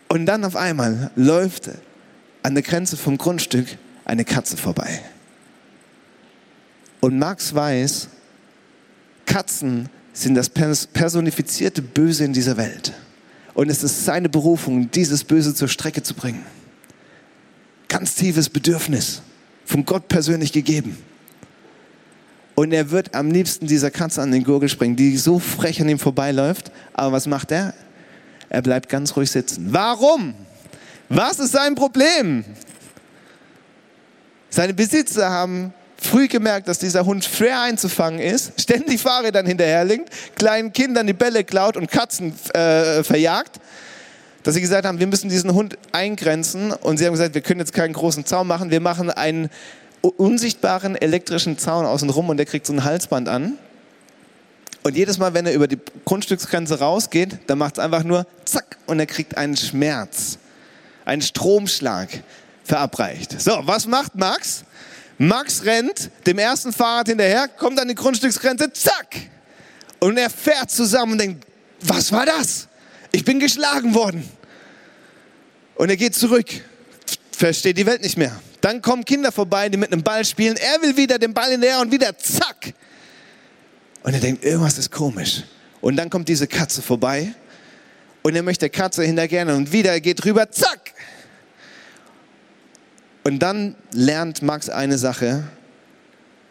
Und 0.09 0.27
dann 0.27 0.45
auf 0.45 0.55
einmal 0.55 1.11
läuft 1.17 1.71
an 2.43 2.53
der 2.53 2.63
Grenze 2.63 2.99
vom 2.99 3.17
Grundstück 3.17 3.69
eine 4.05 4.27
Katze 4.27 4.59
vorbei. 4.59 5.01
Und 7.01 7.19
Max 7.19 7.55
weiß, 7.55 8.09
Katzen 9.37 9.91
sind 10.15 10.35
das 10.35 10.49
personifizierte 10.49 11.83
Böse 11.83 12.25
in 12.25 12.33
dieser 12.33 12.57
Welt. 12.57 12.95
Und 13.53 13.69
es 13.69 13.83
ist 13.83 14.07
seine 14.07 14.31
Berufung, 14.31 14.91
dieses 14.91 15.25
Böse 15.25 15.55
zur 15.55 15.69
Strecke 15.69 16.03
zu 16.03 16.15
bringen. 16.15 16.43
Ganz 17.87 18.15
tiefes 18.15 18.49
Bedürfnis, 18.49 19.21
von 19.67 19.85
Gott 19.85 20.09
persönlich 20.09 20.53
gegeben. 20.53 20.97
Und 22.55 22.73
er 22.73 22.91
wird 22.91 23.15
am 23.15 23.31
liebsten 23.31 23.67
dieser 23.67 23.91
Katze 23.91 24.23
an 24.23 24.33
den 24.33 24.43
Gurgel 24.43 24.71
springen, 24.71 24.97
die 24.97 25.19
so 25.19 25.39
frech 25.39 25.83
an 25.83 25.89
ihm 25.91 25.99
vorbeiläuft. 25.99 26.73
Aber 26.95 27.13
was 27.13 27.27
macht 27.27 27.53
er? 27.53 27.75
Er 28.49 28.63
bleibt 28.63 28.89
ganz 28.89 29.15
ruhig 29.17 29.31
sitzen. 29.31 29.67
Warum? 29.69 30.33
Was 31.11 31.41
ist 31.41 31.53
sein 31.53 31.75
Problem? 31.75 32.43
Seine 34.49 34.73
Besitzer 34.73 35.29
haben 35.29 35.75
früh 35.97 36.29
gemerkt, 36.29 36.69
dass 36.69 36.79
dieser 36.79 37.05
Hund 37.05 37.25
schwer 37.25 37.61
einzufangen 37.61 38.21
ist, 38.21 38.53
ständig 38.61 39.01
Fahrrädern 39.01 39.47
hinterherlinkt, 39.47 40.11
kleinen 40.37 40.73
Kindern 40.73 41.07
die 41.07 41.13
Bälle 41.13 41.45
klaut 41.45 41.77
und 41.77 41.91
Katzen 41.91 42.35
äh, 42.55 43.03
verjagt, 43.03 43.61
dass 44.43 44.55
sie 44.55 44.61
gesagt 44.61 44.87
haben, 44.87 45.01
wir 45.01 45.07
müssen 45.07 45.29
diesen 45.29 45.55
Hund 45.55 45.77
eingrenzen 45.93 46.73
und 46.73 46.99
sie 46.99 47.07
haben 47.07 47.13
gesagt, 47.13 47.35
wir 47.35 47.41
können 47.41 47.61
jetzt 47.61 47.73
keinen 47.73 47.93
großen 47.95 48.25
Zaun 48.25 48.47
machen, 48.47 48.71
wir 48.71 48.81
machen 48.81 49.11
einen 49.11 49.51
unsichtbaren 50.03 50.95
elektrischen 50.95 51.59
Zaun 51.59 51.85
außenrum 51.85 52.29
und 52.29 52.37
der 52.37 52.47
kriegt 52.47 52.67
so 52.67 52.73
ein 52.73 52.85
Halsband 52.85 53.29
an. 53.29 53.59
Und 54.85 54.97
jedes 54.97 55.19
Mal, 55.19 55.35
wenn 55.35 55.47
er 55.47 55.53
über 55.53 55.67
die 55.67 55.81
Grundstücksgrenze 56.05 56.79
rausgeht, 56.79 57.39
dann 57.49 57.59
macht 57.59 57.79
es 57.79 57.85
einfach 57.85 58.05
nur 58.05 58.25
zack 58.45 58.77
und 58.87 59.01
er 59.01 59.07
kriegt 59.07 59.37
einen 59.37 59.57
Schmerz, 59.57 60.39
einen 61.05 61.23
Stromschlag 61.23 62.09
verabreicht. 62.63 63.41
So, 63.41 63.63
was 63.65 63.87
macht 63.87 64.15
Max? 64.15 64.65
Max 65.19 65.65
rennt 65.65 66.11
dem 66.27 66.39
ersten 66.39 66.73
Fahrrad 66.73 67.09
hinterher, 67.09 67.49
kommt 67.49 67.81
an 67.81 67.89
die 67.89 67.95
Grundstücksgrenze, 67.95 68.73
zack! 68.73 69.17
Und 69.99 70.19
er 70.19 70.29
fährt 70.29 70.71
zusammen 70.71 71.13
und 71.13 71.19
denkt, 71.19 71.47
was 71.81 72.13
war 72.13 72.27
das? 72.27 72.69
Ich 73.13 73.25
bin 73.25 73.41
geschlagen 73.41 73.95
worden. 73.95 74.29
Und 75.77 75.89
er 75.89 75.97
geht 75.97 76.15
zurück, 76.15 76.47
versteht 77.33 77.79
die 77.79 77.87
Welt 77.87 78.03
nicht 78.03 78.17
mehr. 78.17 78.39
Dann 78.61 78.83
kommen 78.83 79.05
Kinder 79.05 79.33
vorbei, 79.33 79.69
die 79.69 79.77
mit 79.77 79.93
einem 79.93 80.03
Ball 80.03 80.25
spielen. 80.25 80.57
Er 80.57 80.83
will 80.83 80.97
wieder 80.97 81.19
den 81.19 81.33
Ball 81.33 81.51
hinterher 81.51 81.81
und 81.81 81.93
wieder 81.93 82.17
zack. 82.19 82.75
Und 84.03 84.15
er 84.15 84.21
denkt, 84.21 84.45
irgendwas 84.45 84.79
ist 84.79 84.91
komisch. 84.91 85.45
Und 85.81 85.97
dann 85.97 86.11
kommt 86.11 86.29
diese 86.29 86.47
Katze 86.47 86.83
vorbei 86.83 87.35
und 88.23 88.35
er 88.35 88.43
möchte 88.43 88.61
der 88.61 88.71
Katze 88.71 89.05
hintergehen 89.05 89.49
und 89.51 89.71
wieder 89.71 90.01
geht 90.01 90.25
rüber, 90.25 90.51
zack. 90.51 90.86
Und 93.27 93.41
dann 93.41 93.75
lernt 93.91 94.43
Max 94.43 94.69
eine 94.69 94.99
Sache. 94.99 95.43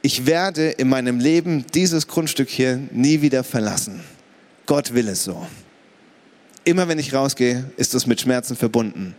Ich 0.01 0.25
werde 0.25 0.71
in 0.71 0.89
meinem 0.89 1.21
Leben 1.21 1.63
dieses 1.73 2.05
Grundstück 2.05 2.49
hier 2.49 2.81
nie 2.91 3.21
wieder 3.21 3.45
verlassen. 3.45 4.01
Gott 4.65 4.93
will 4.93 5.07
es 5.07 5.23
so. 5.23 5.47
Immer 6.65 6.89
wenn 6.89 6.99
ich 6.99 7.13
rausgehe, 7.13 7.63
ist 7.77 7.93
das 7.93 8.07
mit 8.07 8.19
Schmerzen 8.19 8.57
verbunden. 8.57 9.15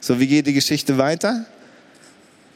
So, 0.00 0.18
wie 0.18 0.26
geht 0.26 0.46
die 0.46 0.54
Geschichte 0.54 0.96
weiter? 0.96 1.44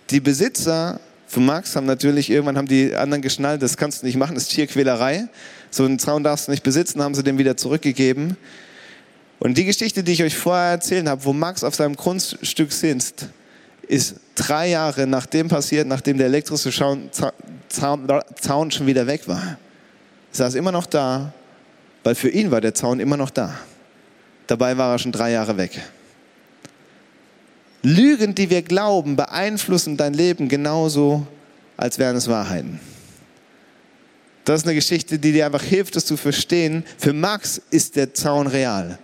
Die 0.08 0.20
Besitzer 0.20 0.98
von 1.26 1.44
Max 1.44 1.76
haben 1.76 1.84
natürlich, 1.84 2.30
irgendwann 2.30 2.56
haben 2.56 2.68
die 2.68 2.94
anderen 2.94 3.20
geschnallt, 3.20 3.60
das 3.60 3.76
kannst 3.76 4.00
du 4.00 4.06
nicht 4.06 4.16
machen, 4.16 4.34
das 4.34 4.44
ist 4.44 4.52
Tierquälerei. 4.52 5.28
So 5.70 5.84
einen 5.84 5.98
Zaun 5.98 6.24
darfst 6.24 6.48
du 6.48 6.52
nicht 6.52 6.62
besitzen, 6.62 7.02
haben 7.02 7.14
sie 7.14 7.22
den 7.22 7.36
wieder 7.36 7.58
zurückgegeben. 7.58 8.38
Und 9.40 9.58
die 9.58 9.66
Geschichte, 9.66 10.02
die 10.02 10.12
ich 10.12 10.22
euch 10.22 10.38
vorher 10.38 10.70
erzählt 10.70 11.06
habe, 11.06 11.22
wo 11.26 11.34
Max 11.34 11.62
auf 11.64 11.74
seinem 11.74 11.96
Grundstück 11.96 12.72
sitzt, 12.72 13.28
ist 13.86 14.14
drei 14.38 14.68
Jahre 14.68 15.06
nachdem 15.06 15.48
passiert, 15.48 15.86
nachdem 15.86 16.16
der 16.16 16.26
elektrische 16.26 16.70
Zaun, 16.70 17.10
Zaun 17.68 18.70
schon 18.70 18.86
wieder 18.86 19.06
weg 19.06 19.26
war. 19.26 19.58
Er 20.32 20.36
saß 20.36 20.54
immer 20.54 20.72
noch 20.72 20.86
da, 20.86 21.32
weil 22.04 22.14
für 22.14 22.28
ihn 22.28 22.50
war 22.50 22.60
der 22.60 22.74
Zaun 22.74 23.00
immer 23.00 23.16
noch 23.16 23.30
da. 23.30 23.54
Dabei 24.46 24.76
war 24.78 24.94
er 24.94 24.98
schon 24.98 25.12
drei 25.12 25.32
Jahre 25.32 25.56
weg. 25.56 25.80
Lügen, 27.82 28.34
die 28.34 28.50
wir 28.50 28.62
glauben, 28.62 29.16
beeinflussen 29.16 29.96
dein 29.96 30.14
Leben 30.14 30.48
genauso, 30.48 31.26
als 31.76 31.98
wären 31.98 32.16
es 32.16 32.28
Wahrheiten. 32.28 32.80
Das 34.44 34.62
ist 34.62 34.66
eine 34.66 34.74
Geschichte, 34.74 35.18
die 35.18 35.32
dir 35.32 35.46
einfach 35.46 35.62
hilft, 35.62 35.94
das 35.94 36.06
zu 36.06 36.16
verstehen. 36.16 36.84
Für 36.96 37.12
Max 37.12 37.60
ist 37.70 37.96
der 37.96 38.14
Zaun 38.14 38.46
real. 38.46 38.98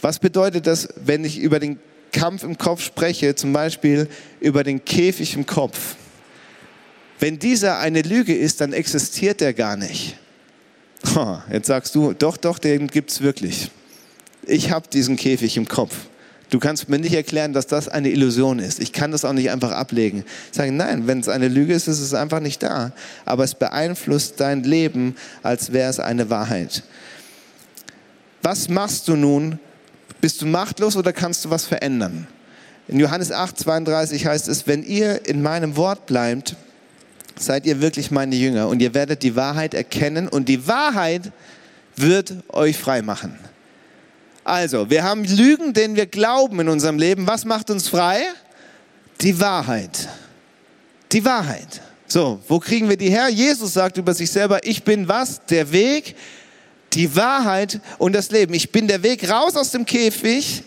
Was 0.00 0.18
bedeutet 0.18 0.66
das, 0.66 0.88
wenn 0.96 1.24
ich 1.24 1.38
über 1.38 1.58
den 1.58 1.78
Kampf 2.12 2.42
im 2.42 2.58
Kopf 2.58 2.82
spreche, 2.82 3.34
zum 3.34 3.52
Beispiel 3.52 4.08
über 4.40 4.64
den 4.64 4.84
Käfig 4.84 5.34
im 5.34 5.46
Kopf, 5.46 5.96
wenn 7.18 7.38
dieser 7.38 7.78
eine 7.78 8.02
Lüge 8.02 8.34
ist, 8.34 8.60
dann 8.60 8.72
existiert 8.72 9.40
der 9.40 9.54
gar 9.54 9.76
nicht. 9.76 10.16
Jetzt 11.50 11.66
sagst 11.66 11.94
du, 11.94 12.12
doch, 12.12 12.36
doch, 12.36 12.58
den 12.58 12.88
gibt 12.88 13.10
es 13.10 13.20
wirklich. 13.20 13.70
Ich 14.46 14.70
habe 14.70 14.88
diesen 14.88 15.16
Käfig 15.16 15.56
im 15.56 15.66
Kopf. 15.66 15.94
Du 16.50 16.60
kannst 16.60 16.88
mir 16.88 16.98
nicht 16.98 17.14
erklären, 17.14 17.52
dass 17.52 17.66
das 17.66 17.88
eine 17.88 18.10
Illusion 18.10 18.60
ist. 18.60 18.80
Ich 18.80 18.92
kann 18.92 19.10
das 19.10 19.24
auch 19.24 19.32
nicht 19.32 19.50
einfach 19.50 19.72
ablegen. 19.72 20.24
Sagen, 20.52 20.76
nein, 20.76 21.06
wenn 21.06 21.20
es 21.20 21.28
eine 21.28 21.48
Lüge 21.48 21.74
ist, 21.74 21.88
ist 21.88 22.00
es 22.00 22.14
einfach 22.14 22.40
nicht 22.40 22.62
da. 22.62 22.92
Aber 23.24 23.42
es 23.44 23.54
beeinflusst 23.54 24.38
dein 24.38 24.62
Leben, 24.62 25.16
als 25.42 25.72
wäre 25.72 25.90
es 25.90 25.98
eine 25.98 26.30
Wahrheit. 26.30 26.84
Was 28.42 28.68
machst 28.68 29.08
du 29.08 29.16
nun, 29.16 29.58
bist 30.20 30.42
du 30.42 30.46
machtlos 30.46 30.96
oder 30.96 31.12
kannst 31.12 31.44
du 31.44 31.50
was 31.50 31.64
verändern? 31.64 32.26
In 32.88 33.00
Johannes 33.00 33.32
8, 33.32 33.58
32 33.58 34.26
heißt 34.26 34.48
es, 34.48 34.66
wenn 34.66 34.82
ihr 34.82 35.26
in 35.26 35.42
meinem 35.42 35.76
Wort 35.76 36.06
bleibt, 36.06 36.56
seid 37.38 37.66
ihr 37.66 37.80
wirklich 37.80 38.10
meine 38.10 38.36
Jünger 38.36 38.68
und 38.68 38.80
ihr 38.80 38.94
werdet 38.94 39.22
die 39.22 39.36
Wahrheit 39.36 39.74
erkennen 39.74 40.28
und 40.28 40.48
die 40.48 40.66
Wahrheit 40.68 41.32
wird 41.96 42.34
euch 42.48 42.76
frei 42.76 43.02
machen. 43.02 43.38
Also, 44.44 44.90
wir 44.90 45.02
haben 45.02 45.24
Lügen, 45.24 45.72
denen 45.72 45.96
wir 45.96 46.06
glauben 46.06 46.60
in 46.60 46.68
unserem 46.68 46.98
Leben. 46.98 47.26
Was 47.26 47.44
macht 47.44 47.68
uns 47.68 47.88
frei? 47.88 48.20
Die 49.20 49.40
Wahrheit. 49.40 50.08
Die 51.10 51.24
Wahrheit. 51.24 51.82
So, 52.06 52.40
wo 52.46 52.60
kriegen 52.60 52.88
wir 52.88 52.96
die 52.96 53.10
her? 53.10 53.28
Jesus 53.28 53.74
sagt 53.74 53.96
über 53.96 54.14
sich 54.14 54.30
selber, 54.30 54.60
ich 54.62 54.84
bin 54.84 55.08
was? 55.08 55.44
Der 55.46 55.72
Weg, 55.72 56.14
die 56.96 57.14
Wahrheit 57.14 57.80
und 57.98 58.14
das 58.14 58.30
Leben. 58.30 58.54
Ich 58.54 58.72
bin 58.72 58.88
der 58.88 59.02
Weg 59.02 59.28
raus 59.30 59.54
aus 59.54 59.70
dem 59.70 59.84
Käfig. 59.84 60.62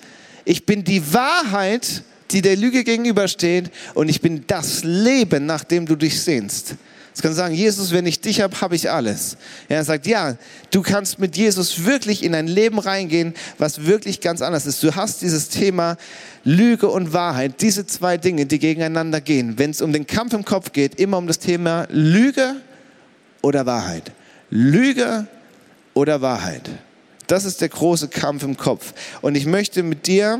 Ich 0.45 0.65
bin 0.65 0.83
die 0.83 1.13
Wahrheit, 1.13 2.03
die 2.31 2.41
der 2.41 2.55
Lüge 2.55 2.83
gegenübersteht. 2.83 3.71
Und 3.95 4.09
ich 4.09 4.21
bin 4.21 4.45
das 4.47 4.83
Leben, 4.83 5.45
nach 5.45 5.63
dem 5.63 5.85
du 5.85 5.95
dich 5.95 6.21
sehnst. 6.21 6.75
Jetzt 7.09 7.23
kann 7.23 7.33
sagen, 7.33 7.55
Jesus, 7.55 7.91
wenn 7.91 8.05
ich 8.05 8.21
dich 8.21 8.39
habe, 8.41 8.61
habe 8.61 8.75
ich 8.75 8.89
alles. 8.89 9.35
Er 9.67 9.83
sagt, 9.83 10.05
ja, 10.05 10.37
du 10.71 10.81
kannst 10.83 11.19
mit 11.19 11.35
Jesus 11.35 11.83
wirklich 11.83 12.23
in 12.23 12.35
ein 12.35 12.47
Leben 12.47 12.77
reingehen, 12.79 13.33
was 13.57 13.85
wirklich 13.85 14.21
ganz 14.21 14.41
anders 14.41 14.67
ist. 14.67 14.81
Du 14.83 14.95
hast 14.95 15.21
dieses 15.23 15.49
Thema 15.49 15.97
Lüge 16.45 16.87
und 16.87 17.11
Wahrheit, 17.11 17.61
diese 17.61 17.85
zwei 17.87 18.17
Dinge, 18.17 18.45
die 18.45 18.59
gegeneinander 18.59 19.19
gehen. 19.19 19.57
Wenn 19.57 19.71
es 19.71 19.81
um 19.81 19.91
den 19.91 20.07
Kampf 20.07 20.33
im 20.33 20.45
Kopf 20.45 20.71
geht, 20.71 20.95
immer 20.95 21.17
um 21.17 21.27
das 21.27 21.39
Thema 21.39 21.87
Lüge 21.89 22.55
oder 23.41 23.65
Wahrheit. 23.65 24.11
Lüge 24.49 25.27
oder 25.99 26.21
Wahrheit. 26.21 26.69
Das 27.27 27.43
ist 27.43 27.61
der 27.61 27.69
große 27.69 28.07
Kampf 28.07 28.43
im 28.43 28.55
Kopf. 28.55 28.93
Und 29.21 29.35
ich 29.35 29.45
möchte 29.45 29.83
mit 29.83 30.07
dir 30.07 30.39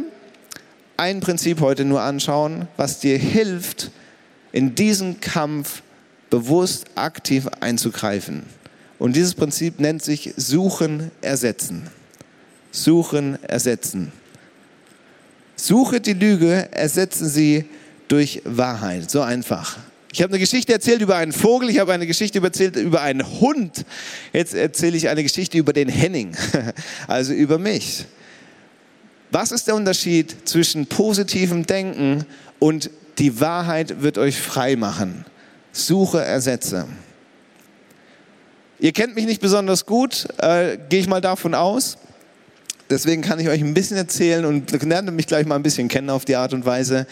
ein 0.97 1.19
Prinzip 1.19 1.59
heute 1.59 1.85
nur 1.85 2.01
anschauen, 2.01 2.67
was 2.77 2.99
dir 2.99 3.17
hilft, 3.17 3.91
in 4.51 4.73
diesen 4.73 5.19
Kampf 5.19 5.83
bewusst 6.29 6.85
aktiv 6.95 7.47
einzugreifen. 7.59 8.43
Und 8.97 9.15
dieses 9.15 9.35
Prinzip 9.35 9.79
nennt 9.79 10.01
sich 10.01 10.33
Suchen, 10.37 11.11
Ersetzen. 11.21 11.89
Suchen, 12.71 13.37
Ersetzen. 13.43 14.11
Suche 15.55 15.99
die 15.99 16.13
Lüge, 16.13 16.69
ersetzen 16.71 17.27
sie 17.27 17.65
durch 18.07 18.41
Wahrheit. 18.45 19.11
So 19.11 19.21
einfach. 19.21 19.77
Ich 20.11 20.23
habe 20.23 20.31
eine 20.31 20.39
Geschichte 20.39 20.73
erzählt 20.73 21.01
über 21.01 21.17
einen 21.17 21.31
Vogel, 21.31 21.69
ich 21.69 21.77
habe 21.77 21.93
eine 21.93 22.07
Geschichte 22.07 22.41
erzählt 22.41 22.75
über 22.75 23.01
einen 23.01 23.25
Hund. 23.39 23.85
Jetzt 24.33 24.55
erzähle 24.55 24.97
ich 24.97 25.07
eine 25.07 25.21
Geschichte 25.21 25.57
über 25.57 25.71
den 25.71 25.87
Henning, 25.87 26.35
also 27.07 27.31
über 27.33 27.59
mich. 27.59 28.05
Was 29.29 29.51
ist 29.51 29.67
der 29.67 29.75
Unterschied 29.75 30.35
zwischen 30.49 30.87
positivem 30.87 31.67
Denken 31.67 32.25
und 32.57 32.89
die 33.19 33.39
Wahrheit 33.39 34.01
wird 34.01 34.17
euch 34.17 34.39
frei 34.39 34.75
machen? 34.75 35.25
Suche 35.71 36.23
Ersetze. 36.23 36.87
Ihr 38.79 38.93
kennt 38.93 39.13
mich 39.13 39.25
nicht 39.25 39.41
besonders 39.41 39.85
gut, 39.85 40.27
äh, 40.37 40.77
gehe 40.89 41.01
ich 41.01 41.07
mal 41.07 41.21
davon 41.21 41.53
aus. 41.53 41.97
Deswegen 42.89 43.21
kann 43.21 43.39
ich 43.39 43.49
euch 43.49 43.61
ein 43.61 43.75
bisschen 43.75 43.97
erzählen 43.97 44.45
und 44.45 44.71
lernt 44.81 45.11
mich 45.13 45.27
gleich 45.27 45.45
mal 45.45 45.55
ein 45.55 45.63
bisschen 45.63 45.89
kennen 45.89 46.09
auf 46.09 46.25
die 46.25 46.35
Art 46.35 46.53
und 46.53 46.65
Weise. 46.65 47.05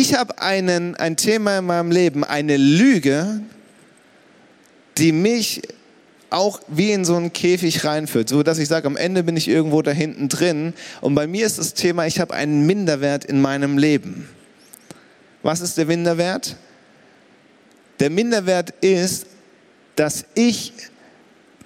Ich 0.00 0.14
habe 0.14 0.40
einen, 0.40 0.94
ein 0.94 1.16
Thema 1.16 1.58
in 1.58 1.66
meinem 1.66 1.90
Leben, 1.90 2.22
eine 2.22 2.56
Lüge, 2.56 3.40
die 4.96 5.10
mich 5.10 5.62
auch 6.30 6.60
wie 6.68 6.92
in 6.92 7.04
so 7.04 7.16
einen 7.16 7.32
Käfig 7.32 7.84
reinführt, 7.84 8.28
so 8.28 8.44
dass 8.44 8.58
ich 8.58 8.68
sage, 8.68 8.86
am 8.86 8.96
Ende 8.96 9.24
bin 9.24 9.36
ich 9.36 9.48
irgendwo 9.48 9.82
da 9.82 9.90
hinten 9.90 10.28
drin. 10.28 10.72
Und 11.00 11.16
bei 11.16 11.26
mir 11.26 11.44
ist 11.44 11.58
das 11.58 11.74
Thema, 11.74 12.06
ich 12.06 12.20
habe 12.20 12.32
einen 12.32 12.64
Minderwert 12.64 13.24
in 13.24 13.40
meinem 13.40 13.76
Leben. 13.76 14.28
Was 15.42 15.60
ist 15.60 15.76
der 15.76 15.86
Minderwert? 15.86 16.54
Der 17.98 18.10
Minderwert 18.10 18.70
ist, 18.80 19.26
dass 19.96 20.26
ich 20.36 20.74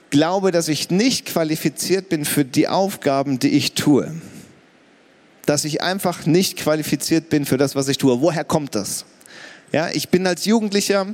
glaube, 0.09 0.53
dass 0.53 0.69
ich 0.69 0.89
nicht 0.89 1.27
qualifiziert 1.27 2.09
bin 2.09 2.25
für 2.25 2.47
die 2.47 2.67
Aufgaben, 2.67 3.39
die 3.39 3.51
ich 3.51 3.75
tue. 3.75 4.11
Dass 5.47 5.65
ich 5.65 5.83
einfach 5.83 6.27
nicht 6.27 6.57
qualifiziert 6.57 7.29
bin 7.29 7.45
für 7.45 7.59
das, 7.59 7.75
was 7.75 7.89
ich 7.89 7.99
tue. 7.99 8.21
Woher 8.21 8.45
kommt 8.45 8.75
das? 8.75 9.05
Ja, 9.73 9.89
ich 9.91 10.11
bin 10.11 10.27
als 10.27 10.45
Jugendlicher, 10.45 11.07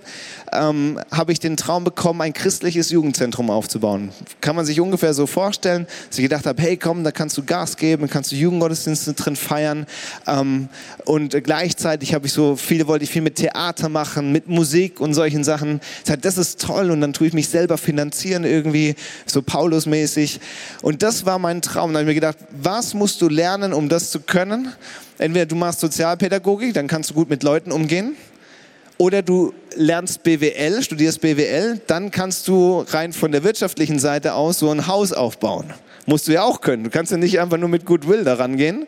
ähm, 0.53 0.99
habe 1.13 1.31
ich 1.31 1.39
den 1.39 1.57
Traum 1.57 1.85
bekommen, 1.85 2.21
ein 2.23 2.33
christliches 2.33 2.91
Jugendzentrum 2.91 3.51
aufzubauen. 3.51 4.11
Kann 4.41 4.57
man 4.57 4.67
sich 4.67 4.81
ungefähr 4.81 5.15
so 5.15 5.29
vorstellen, 5.29 5.87
dass 6.09 6.19
ich 6.19 6.25
gedacht 6.25 6.45
habe, 6.45 6.61
hey 6.61 6.77
komm, 6.77 7.05
da 7.05 7.13
kannst 7.13 7.39
du 7.39 7.45
Gas 7.45 7.77
geben, 7.77 8.11
kannst 8.11 8.33
du 8.33 8.35
Jugendgottesdienste 8.35 9.13
drin 9.13 9.37
feiern. 9.37 9.87
Ähm, 10.27 10.69
und 11.05 11.45
gleichzeitig 11.45 12.15
habe 12.15 12.27
ich 12.27 12.33
so 12.33 12.57
viel, 12.57 12.89
wollte 12.89 13.05
ich 13.05 13.11
viel 13.11 13.23
mit 13.23 13.37
Theater 13.37 13.89
machen, 13.89 14.33
mit 14.33 14.49
Musik 14.49 15.01
und 15.01 15.15
solchen 15.15 15.45
Sachen. 15.45 15.81
Ich 15.99 16.05
dachte, 16.07 16.23
das 16.23 16.37
ist 16.37 16.61
toll 16.61 16.91
und 16.91 17.01
dann 17.01 17.13
tue 17.13 17.29
ich 17.29 17.35
mich 17.35 17.49
selber 17.49 17.79
finanzieren 17.79 18.43
irgendwie, 18.43 18.97
so 19.25 19.41
Paulus-mäßig. 19.41 20.41
Und 20.83 21.05
das 21.05 21.25
war 21.25 21.39
mein 21.39 21.63
Traum. 21.63 21.93
Da 21.93 22.01
habe 22.01 22.11
ich 22.11 22.17
mir 22.17 22.21
gedacht, 22.21 22.39
was 22.61 22.93
musst 22.93 23.23
du 23.23 23.29
lernen, 23.29 23.73
um 23.73 23.89
das 23.89 24.11
zu 24.11 24.19
können? 24.19 24.73
Entweder 25.19 25.47
du 25.47 25.55
machst 25.55 25.79
Sozialpädagogik, 25.79 26.75
dann 26.75 26.89
kannst 26.89 27.11
du 27.11 27.15
gut 27.15 27.31
mit 27.31 27.45
Leuten 27.45 27.71
umgehen 27.71 28.17
oder 28.99 29.23
du 29.23 29.55
lernst 29.77 30.23
BWL, 30.25 30.83
studierst 30.83 31.21
BWL, 31.21 31.81
dann 31.87 32.11
kannst 32.11 32.49
du 32.49 32.85
rein 32.89 33.13
von 33.13 33.33
der 33.33 33.45
wirtschaftlichen 33.45 33.99
Seite 33.99 34.35
aus 34.35 34.59
so 34.59 34.71
ein 34.71 34.87
Haus 34.87 35.13
aufbauen. 35.13 35.73
Musst 36.07 36.27
du 36.27 36.33
ja 36.33 36.43
auch 36.43 36.61
können. 36.61 36.85
Du 36.85 36.91
kannst 36.91 37.13
ja 37.13 37.19
nicht 37.19 37.39
einfach 37.39 37.59
nur 37.59 37.69
mit 37.69 37.85
Goodwill 37.85 38.25
daran 38.25 38.57
gehen. 38.57 38.87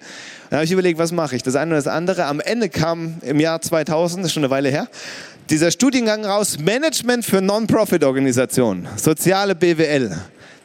Dann 0.48 0.58
habe 0.58 0.64
ich 0.64 0.72
überlegt, 0.72 0.98
was 0.98 1.12
mache 1.12 1.36
ich? 1.36 1.42
Das 1.42 1.54
eine 1.54 1.70
oder 1.70 1.76
das 1.76 1.86
andere. 1.86 2.24
Am 2.24 2.40
Ende 2.40 2.68
kam 2.68 3.18
im 3.22 3.38
Jahr 3.38 3.60
2000, 3.60 4.22
das 4.24 4.30
ist 4.30 4.34
schon 4.34 4.42
eine 4.42 4.50
Weile 4.50 4.68
her, 4.70 4.88
dieser 5.48 5.70
Studiengang 5.70 6.24
raus, 6.24 6.58
Management 6.58 7.24
für 7.24 7.40
Non-Profit-Organisationen, 7.40 8.88
soziale 8.96 9.54
BWL. 9.54 10.16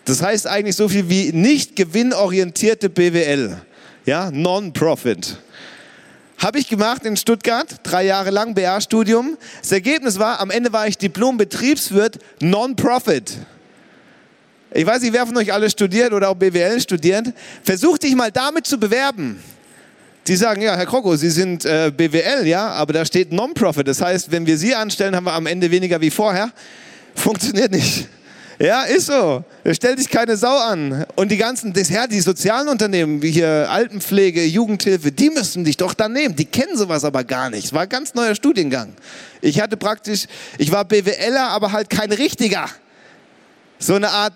Das 0.05 0.21
heißt 0.21 0.47
eigentlich 0.47 0.75
so 0.75 0.88
viel 0.88 1.10
wie 1.10 1.31
nicht 1.34 1.75
gewinnorientierte 1.75 2.89
BWL. 2.89 3.58
Ja, 4.05 4.29
Non-Profit. 4.31 5.38
Habe 6.38 6.60
ich 6.60 6.67
gemacht 6.67 7.06
in 7.06 7.15
Stuttgart, 7.15 7.67
drei 7.84 8.06
Jahre 8.06 8.30
lang 8.30 8.54
BA-Studium. 8.54 9.38
Das 9.62 9.71
Ergebnis 9.71 10.19
war, 10.19 10.39
am 10.39 10.52
Ende 10.52 10.74
war 10.74 10.88
ich 10.88 10.98
Diplom-Betriebswirt 10.98 12.19
Non-Profit. 12.41 13.38
Ich 14.74 14.86
weiß 14.86 15.02
nicht, 15.04 15.13
wer 15.13 15.26
von 15.26 15.38
euch 15.38 15.54
alle 15.54 15.69
studiert 15.69 16.12
oder 16.12 16.30
auch 16.30 16.36
BWL 16.36 16.82
studiert. 16.82 17.28
Versuch 17.63 17.98
dich 17.98 18.13
mal 18.15 18.32
damit 18.32 18.67
zu 18.67 18.78
bewerben. 18.78 19.41
Die 20.28 20.36
sagen, 20.36 20.62
ja, 20.62 20.76
Herr 20.76 20.86
Kroko, 20.86 21.15
Sie 21.15 21.30
sind 21.30 21.65
äh, 21.65 21.91
BWL, 21.95 22.45
ja, 22.45 22.67
aber 22.69 22.91
da 22.91 23.06
steht 23.06 23.32
Non-Profit. 23.32 23.88
Das 23.88 24.02
heißt, 24.02 24.32
wenn 24.32 24.45
wir 24.45 24.58
Sie 24.58 24.76
anstellen, 24.76 25.15
haben 25.15 25.26
wir 25.26 25.34
am 25.34 25.45
Ende 25.45 25.71
weniger 25.71 26.02
wie 26.02 26.10
vorher. 26.10 26.52
Funktioniert 27.15 27.71
nicht. 27.71 28.10
Ja, 28.60 28.84
ist 28.84 29.08
so. 29.08 29.44
Stell 29.72 29.96
dich 29.96 30.10
keine 30.10 30.38
Sau 30.38 30.58
an. 30.58 31.06
Und 31.15 31.30
die 31.30 31.38
ganzen, 31.38 31.74
das, 31.74 31.89
ja, 31.89 32.08
die 32.08 32.22
sozialen 32.22 32.70
Unternehmen, 32.70 33.22
wie 33.22 33.32
hier 33.32 33.70
Altenpflege, 33.70 34.44
Jugendhilfe, 34.46 35.12
die 35.12 35.30
müssen 35.30 35.65
dich 35.65 35.78
doch 35.78 35.94
dann 35.94 36.13
nehmen. 36.13 36.36
Die 36.36 36.46
kennen 36.46 36.78
sowas 36.78 37.04
aber 37.04 37.24
gar 37.24 37.50
nicht. 37.50 37.65
Es 37.65 37.74
war 37.74 37.82
ein 37.82 37.89
ganz 37.89 38.13
neuer 38.13 38.36
Studiengang. 38.36 38.94
Ich 39.41 39.60
hatte 39.60 39.76
praktisch, 39.76 40.26
ich 40.58 40.72
war 40.72 40.86
BWLer, 40.86 41.50
aber 41.50 41.72
halt 41.72 41.89
kein 41.89 42.12
richtiger. 42.12 42.65
So 43.78 43.96
eine 43.96 44.10
Art 44.10 44.34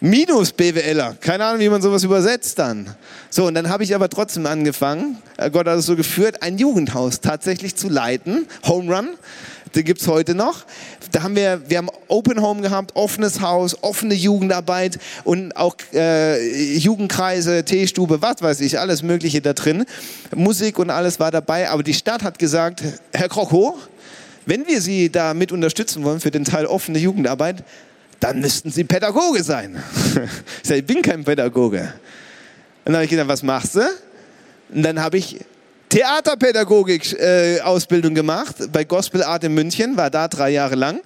Minus-BWLer. 0.00 1.16
Keine 1.20 1.44
Ahnung, 1.44 1.60
wie 1.60 1.68
man 1.68 1.82
sowas 1.82 2.02
übersetzt 2.02 2.58
dann. 2.58 2.94
So, 3.28 3.46
und 3.46 3.54
dann 3.54 3.68
habe 3.68 3.84
ich 3.84 3.94
aber 3.94 4.08
trotzdem 4.08 4.46
angefangen, 4.46 5.18
äh, 5.36 5.50
Gott 5.50 5.66
hat 5.66 5.78
es 5.78 5.84
so 5.84 5.94
geführt, 5.94 6.42
ein 6.42 6.56
Jugendhaus 6.56 7.20
tatsächlich 7.20 7.76
zu 7.76 7.90
leiten. 7.90 8.46
Home 8.66 8.94
Run 8.94 9.08
den 9.74 9.84
gibt 9.84 10.00
es 10.00 10.08
heute 10.08 10.34
noch. 10.34 10.64
Da 11.12 11.22
haben 11.22 11.36
wir, 11.36 11.62
wir 11.68 11.78
haben 11.78 11.88
Open 12.08 12.40
Home 12.42 12.60
gehabt, 12.62 12.92
offenes 12.94 13.40
Haus, 13.40 13.76
offene 13.82 14.14
Jugendarbeit 14.14 14.98
und 15.24 15.56
auch 15.56 15.76
äh, 15.92 16.76
Jugendkreise, 16.76 17.64
Teestube, 17.64 18.22
was 18.22 18.42
weiß 18.42 18.60
ich, 18.60 18.78
alles 18.78 19.02
Mögliche 19.02 19.40
da 19.40 19.52
drin. 19.52 19.84
Musik 20.34 20.78
und 20.78 20.90
alles 20.90 21.20
war 21.20 21.30
dabei, 21.30 21.70
aber 21.70 21.82
die 21.82 21.94
Stadt 21.94 22.22
hat 22.22 22.38
gesagt, 22.38 22.82
Herr 23.12 23.28
Kroko, 23.28 23.78
wenn 24.46 24.66
wir 24.66 24.80
Sie 24.80 25.10
da 25.10 25.34
mit 25.34 25.52
unterstützen 25.52 26.02
wollen 26.02 26.20
für 26.20 26.30
den 26.30 26.44
Teil 26.44 26.66
offene 26.66 26.98
Jugendarbeit, 26.98 27.62
dann 28.18 28.40
müssten 28.40 28.70
Sie 28.70 28.84
Pädagoge 28.84 29.42
sein. 29.44 29.82
ich 30.62 30.68
sage, 30.68 30.80
ich 30.80 30.86
bin 30.86 31.02
kein 31.02 31.24
Pädagoge. 31.24 31.92
Und 32.84 32.86
dann 32.86 32.94
habe 32.96 33.04
ich 33.04 33.10
gedacht, 33.10 33.28
was 33.28 33.42
machst 33.42 33.76
du? 33.76 33.82
Und 34.72 34.82
dann 34.82 35.00
habe 35.00 35.18
ich 35.18 35.38
Theaterpädagogik-Ausbildung 35.90 38.12
äh, 38.12 38.14
gemacht 38.14 38.56
bei 38.72 38.84
Gospel 38.84 39.22
Art 39.22 39.44
in 39.44 39.52
München, 39.54 39.96
war 39.96 40.08
da 40.08 40.28
drei 40.28 40.50
Jahre 40.50 40.76
lang 40.76 41.00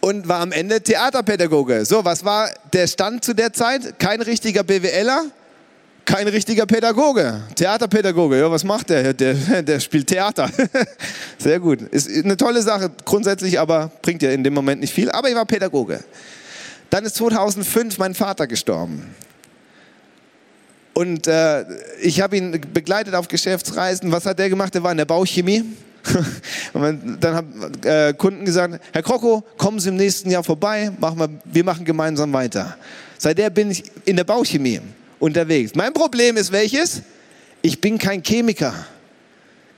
und 0.00 0.28
war 0.28 0.40
am 0.40 0.52
Ende 0.52 0.80
Theaterpädagoge. 0.80 1.84
So, 1.84 2.04
was 2.04 2.24
war 2.24 2.48
der 2.72 2.86
Stand 2.86 3.24
zu 3.24 3.34
der 3.34 3.52
Zeit? 3.52 3.98
Kein 3.98 4.22
richtiger 4.22 4.62
BWLer, 4.62 5.24
kein 6.04 6.28
richtiger 6.28 6.66
Pädagoge. 6.66 7.42
Theaterpädagoge, 7.54 8.38
ja, 8.38 8.50
was 8.50 8.64
macht 8.64 8.90
der? 8.90 9.14
Der, 9.14 9.62
der 9.62 9.80
spielt 9.80 10.08
Theater. 10.08 10.50
Sehr 11.38 11.60
gut. 11.60 11.82
Ist 11.82 12.08
eine 12.08 12.36
tolle 12.36 12.62
Sache 12.62 12.90
grundsätzlich, 13.04 13.60
aber 13.60 13.90
bringt 14.02 14.22
ja 14.22 14.30
in 14.30 14.44
dem 14.44 14.54
Moment 14.54 14.80
nicht 14.80 14.92
viel. 14.92 15.10
Aber 15.10 15.28
ich 15.28 15.34
war 15.34 15.46
Pädagoge. 15.46 16.02
Dann 16.90 17.04
ist 17.04 17.16
2005 17.16 17.98
mein 17.98 18.14
Vater 18.14 18.46
gestorben. 18.46 19.14
Und 20.94 21.26
äh, 21.26 21.64
ich 22.00 22.20
habe 22.20 22.36
ihn 22.36 22.60
begleitet 22.72 23.14
auf 23.14 23.28
Geschäftsreisen. 23.28 24.12
Was 24.12 24.26
hat 24.26 24.38
der 24.38 24.48
gemacht? 24.48 24.74
Der 24.74 24.82
war 24.82 24.90
in 24.90 24.98
der 24.98 25.06
Bauchemie. 25.06 25.64
Und 26.72 27.18
dann 27.20 27.34
haben 27.34 27.72
äh, 27.84 28.12
Kunden 28.12 28.44
gesagt, 28.44 28.80
Herr 28.92 29.02
Kroko, 29.02 29.44
kommen 29.56 29.78
Sie 29.78 29.88
im 29.88 29.96
nächsten 29.96 30.30
Jahr 30.30 30.42
vorbei, 30.42 30.90
machen 30.98 31.18
wir, 31.18 31.28
wir 31.44 31.64
machen 31.64 31.84
gemeinsam 31.84 32.32
weiter. 32.32 32.76
Seitdem 33.18 33.54
bin 33.54 33.70
ich 33.70 33.84
in 34.04 34.16
der 34.16 34.24
Bauchemie 34.24 34.80
unterwegs. 35.20 35.74
Mein 35.74 35.92
Problem 35.92 36.36
ist 36.36 36.50
welches? 36.50 37.02
Ich 37.62 37.80
bin 37.80 37.98
kein 37.98 38.22
Chemiker. 38.22 38.74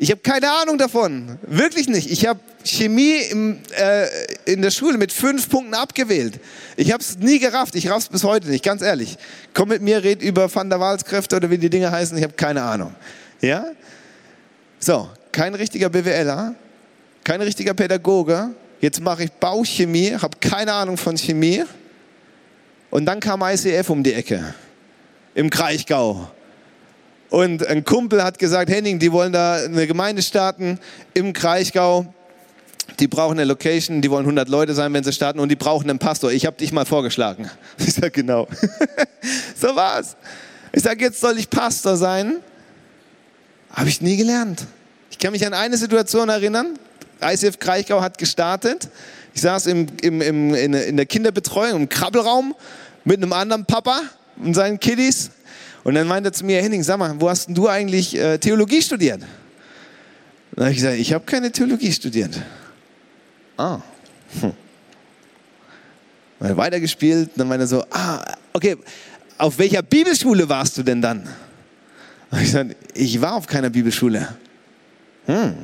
Ich 0.04 0.10
habe 0.10 0.20
keine 0.20 0.52
Ahnung 0.52 0.76
davon. 0.76 1.38
Wirklich 1.46 1.88
nicht. 1.88 2.10
Ich 2.10 2.26
habe 2.26 2.38
Chemie 2.62 3.22
im, 3.30 3.56
äh, 3.74 4.06
in 4.44 4.60
der 4.60 4.70
Schule 4.70 4.98
mit 4.98 5.14
fünf 5.14 5.48
Punkten 5.48 5.72
abgewählt. 5.72 6.40
Ich 6.76 6.92
habe 6.92 7.02
es 7.02 7.16
nie 7.16 7.38
gerafft. 7.38 7.74
Ich 7.74 7.88
raff's 7.88 8.10
bis 8.10 8.22
heute 8.22 8.50
nicht, 8.50 8.62
ganz 8.62 8.82
ehrlich. 8.82 9.16
Komm 9.54 9.70
mit 9.70 9.80
mir, 9.80 10.04
red 10.04 10.20
über 10.20 10.54
Van 10.54 10.68
der 10.68 10.78
Waals 10.78 11.06
Kräfte 11.06 11.36
oder 11.36 11.48
wie 11.48 11.56
die 11.56 11.70
Dinge 11.70 11.90
heißen. 11.90 12.18
Ich 12.18 12.22
habe 12.22 12.34
keine 12.34 12.62
Ahnung. 12.64 12.94
Ja? 13.40 13.64
So, 14.78 15.08
kein 15.32 15.54
richtiger 15.54 15.88
BWLer, 15.88 16.54
kein 17.24 17.40
richtiger 17.40 17.72
Pädagoge. 17.72 18.50
Jetzt 18.82 19.00
mache 19.00 19.24
ich 19.24 19.32
Bauchemie, 19.32 20.16
habe 20.20 20.36
keine 20.38 20.74
Ahnung 20.74 20.98
von 20.98 21.16
Chemie. 21.16 21.64
Und 22.90 23.06
dann 23.06 23.20
kam 23.20 23.40
ICF 23.40 23.88
um 23.88 24.02
die 24.02 24.12
Ecke 24.12 24.54
im 25.34 25.48
Kraichgau. 25.48 26.30
Und 27.30 27.66
ein 27.66 27.84
Kumpel 27.84 28.22
hat 28.22 28.38
gesagt, 28.38 28.70
Henning, 28.70 28.98
die 28.98 29.10
wollen 29.12 29.32
da 29.32 29.56
eine 29.56 29.86
Gemeinde 29.86 30.22
starten 30.22 30.78
im 31.14 31.32
Kraichgau. 31.32 32.06
Die 33.00 33.08
brauchen 33.08 33.32
eine 33.32 33.44
Location, 33.44 34.02
die 34.02 34.10
wollen 34.10 34.24
100 34.24 34.48
Leute 34.48 34.74
sein, 34.74 34.92
wenn 34.92 35.02
sie 35.02 35.12
starten 35.12 35.40
und 35.40 35.48
die 35.48 35.56
brauchen 35.56 35.88
einen 35.88 35.98
Pastor. 35.98 36.30
Ich 36.30 36.46
habe 36.46 36.56
dich 36.56 36.72
mal 36.72 36.84
vorgeschlagen. 36.84 37.50
Ich 37.78 37.94
sage, 37.94 38.10
genau. 38.10 38.46
so 39.56 39.74
war's. 39.74 40.16
Ich 40.72 40.82
sage, 40.82 41.04
jetzt 41.04 41.20
soll 41.20 41.38
ich 41.38 41.50
Pastor 41.50 41.96
sein. 41.96 42.36
Habe 43.70 43.88
ich 43.88 44.00
nie 44.00 44.16
gelernt. 44.16 44.64
Ich 45.10 45.18
kann 45.18 45.32
mich 45.32 45.46
an 45.46 45.54
eine 45.54 45.76
Situation 45.76 46.28
erinnern. 46.28 46.78
ICF 47.22 47.58
Kraichgau 47.58 48.00
hat 48.00 48.18
gestartet. 48.18 48.88
Ich 49.34 49.40
saß 49.40 49.66
im, 49.66 49.86
im, 50.02 50.20
im, 50.20 50.54
in 50.54 50.96
der 50.96 51.06
Kinderbetreuung 51.06 51.82
im 51.82 51.88
Krabbelraum 51.88 52.54
mit 53.04 53.16
einem 53.16 53.32
anderen 53.32 53.64
Papa 53.64 54.02
und 54.36 54.54
seinen 54.54 54.78
Kiddies. 54.78 55.30
Und 55.84 55.94
dann 55.94 56.08
meinte 56.08 56.30
er 56.30 56.32
zu 56.32 56.44
mir, 56.44 56.60
Henning, 56.62 56.82
sag 56.82 56.98
mal, 56.98 57.14
wo 57.20 57.28
hast 57.28 57.46
denn 57.46 57.54
du 57.54 57.68
eigentlich 57.68 58.16
äh, 58.18 58.38
Theologie 58.38 58.80
studiert? 58.80 59.20
Dann 60.52 60.64
habe 60.64 60.70
ich 60.70 60.78
gesagt, 60.78 60.96
ich 60.96 61.12
habe 61.12 61.24
keine 61.24 61.52
Theologie 61.52 61.92
studiert. 61.92 62.40
Ah. 63.56 63.80
Hm. 64.40 64.52
Dann 66.40 66.56
weitergespielt, 66.56 67.30
dann 67.36 67.48
meinte 67.48 67.64
er 67.64 67.68
so, 67.68 67.84
ah, 67.90 68.24
okay, 68.52 68.76
auf 69.38 69.58
welcher 69.58 69.82
Bibelschule 69.82 70.48
warst 70.48 70.78
du 70.78 70.82
denn 70.82 71.02
dann? 71.02 71.28
Dann 72.30 72.40
ich 72.40 72.46
gesagt, 72.46 72.76
ich 72.94 73.20
war 73.20 73.34
auf 73.34 73.46
keiner 73.46 73.70
Bibelschule. 73.70 74.28
Hm. 75.26 75.54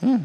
Hm. 0.00 0.24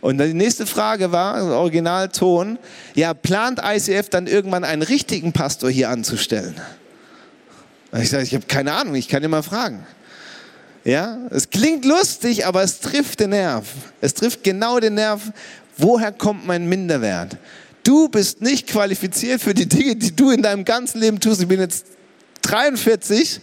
Und 0.00 0.18
dann 0.18 0.28
die 0.28 0.34
nächste 0.34 0.66
Frage 0.66 1.12
war, 1.12 1.42
Originalton, 1.42 2.58
ja, 2.94 3.14
plant 3.14 3.60
ICF 3.64 4.08
dann 4.08 4.26
irgendwann 4.26 4.64
einen 4.64 4.82
richtigen 4.82 5.32
Pastor 5.32 5.70
hier 5.70 5.90
anzustellen? 5.90 6.54
Ich 7.92 8.10
sage, 8.10 8.24
ich 8.24 8.34
habe 8.34 8.46
keine 8.46 8.72
Ahnung, 8.72 8.94
ich 8.94 9.08
kann 9.08 9.22
dir 9.22 9.28
mal 9.28 9.42
fragen. 9.42 9.86
Ja, 10.84 11.18
es 11.30 11.50
klingt 11.50 11.84
lustig, 11.84 12.46
aber 12.46 12.62
es 12.62 12.80
trifft 12.80 13.20
den 13.20 13.30
Nerv. 13.30 13.66
Es 14.00 14.14
trifft 14.14 14.44
genau 14.44 14.78
den 14.78 14.94
Nerv. 14.94 15.20
Woher 15.76 16.12
kommt 16.12 16.46
mein 16.46 16.68
Minderwert? 16.68 17.36
Du 17.82 18.08
bist 18.08 18.40
nicht 18.40 18.68
qualifiziert 18.68 19.40
für 19.40 19.54
die 19.54 19.66
Dinge, 19.68 19.96
die 19.96 20.14
du 20.14 20.30
in 20.30 20.42
deinem 20.42 20.64
ganzen 20.64 21.00
Leben 21.00 21.20
tust. 21.20 21.40
Ich 21.40 21.48
bin 21.48 21.60
jetzt 21.60 21.86
43 22.42 23.40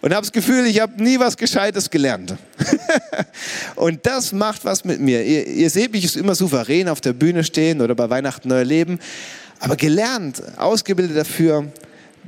und 0.00 0.12
habe 0.12 0.22
das 0.22 0.32
Gefühl, 0.32 0.66
ich 0.66 0.80
habe 0.80 1.02
nie 1.02 1.18
was 1.18 1.36
Gescheites 1.36 1.90
gelernt. 1.90 2.34
und 3.76 4.04
das 4.04 4.32
macht 4.32 4.64
was 4.64 4.84
mit 4.84 5.00
mir. 5.00 5.24
Ihr, 5.24 5.46
ihr 5.46 5.70
seht 5.70 5.92
mich 5.92 6.16
immer 6.16 6.34
souverän 6.34 6.88
auf 6.88 7.00
der 7.00 7.12
Bühne 7.12 7.42
stehen 7.42 7.80
oder 7.80 7.94
bei 7.94 8.08
Weihnachten 8.08 8.48
neu 8.48 8.62
leben. 8.62 8.98
Aber 9.60 9.76
gelernt, 9.76 10.42
ausgebildet 10.58 11.16
dafür, 11.16 11.66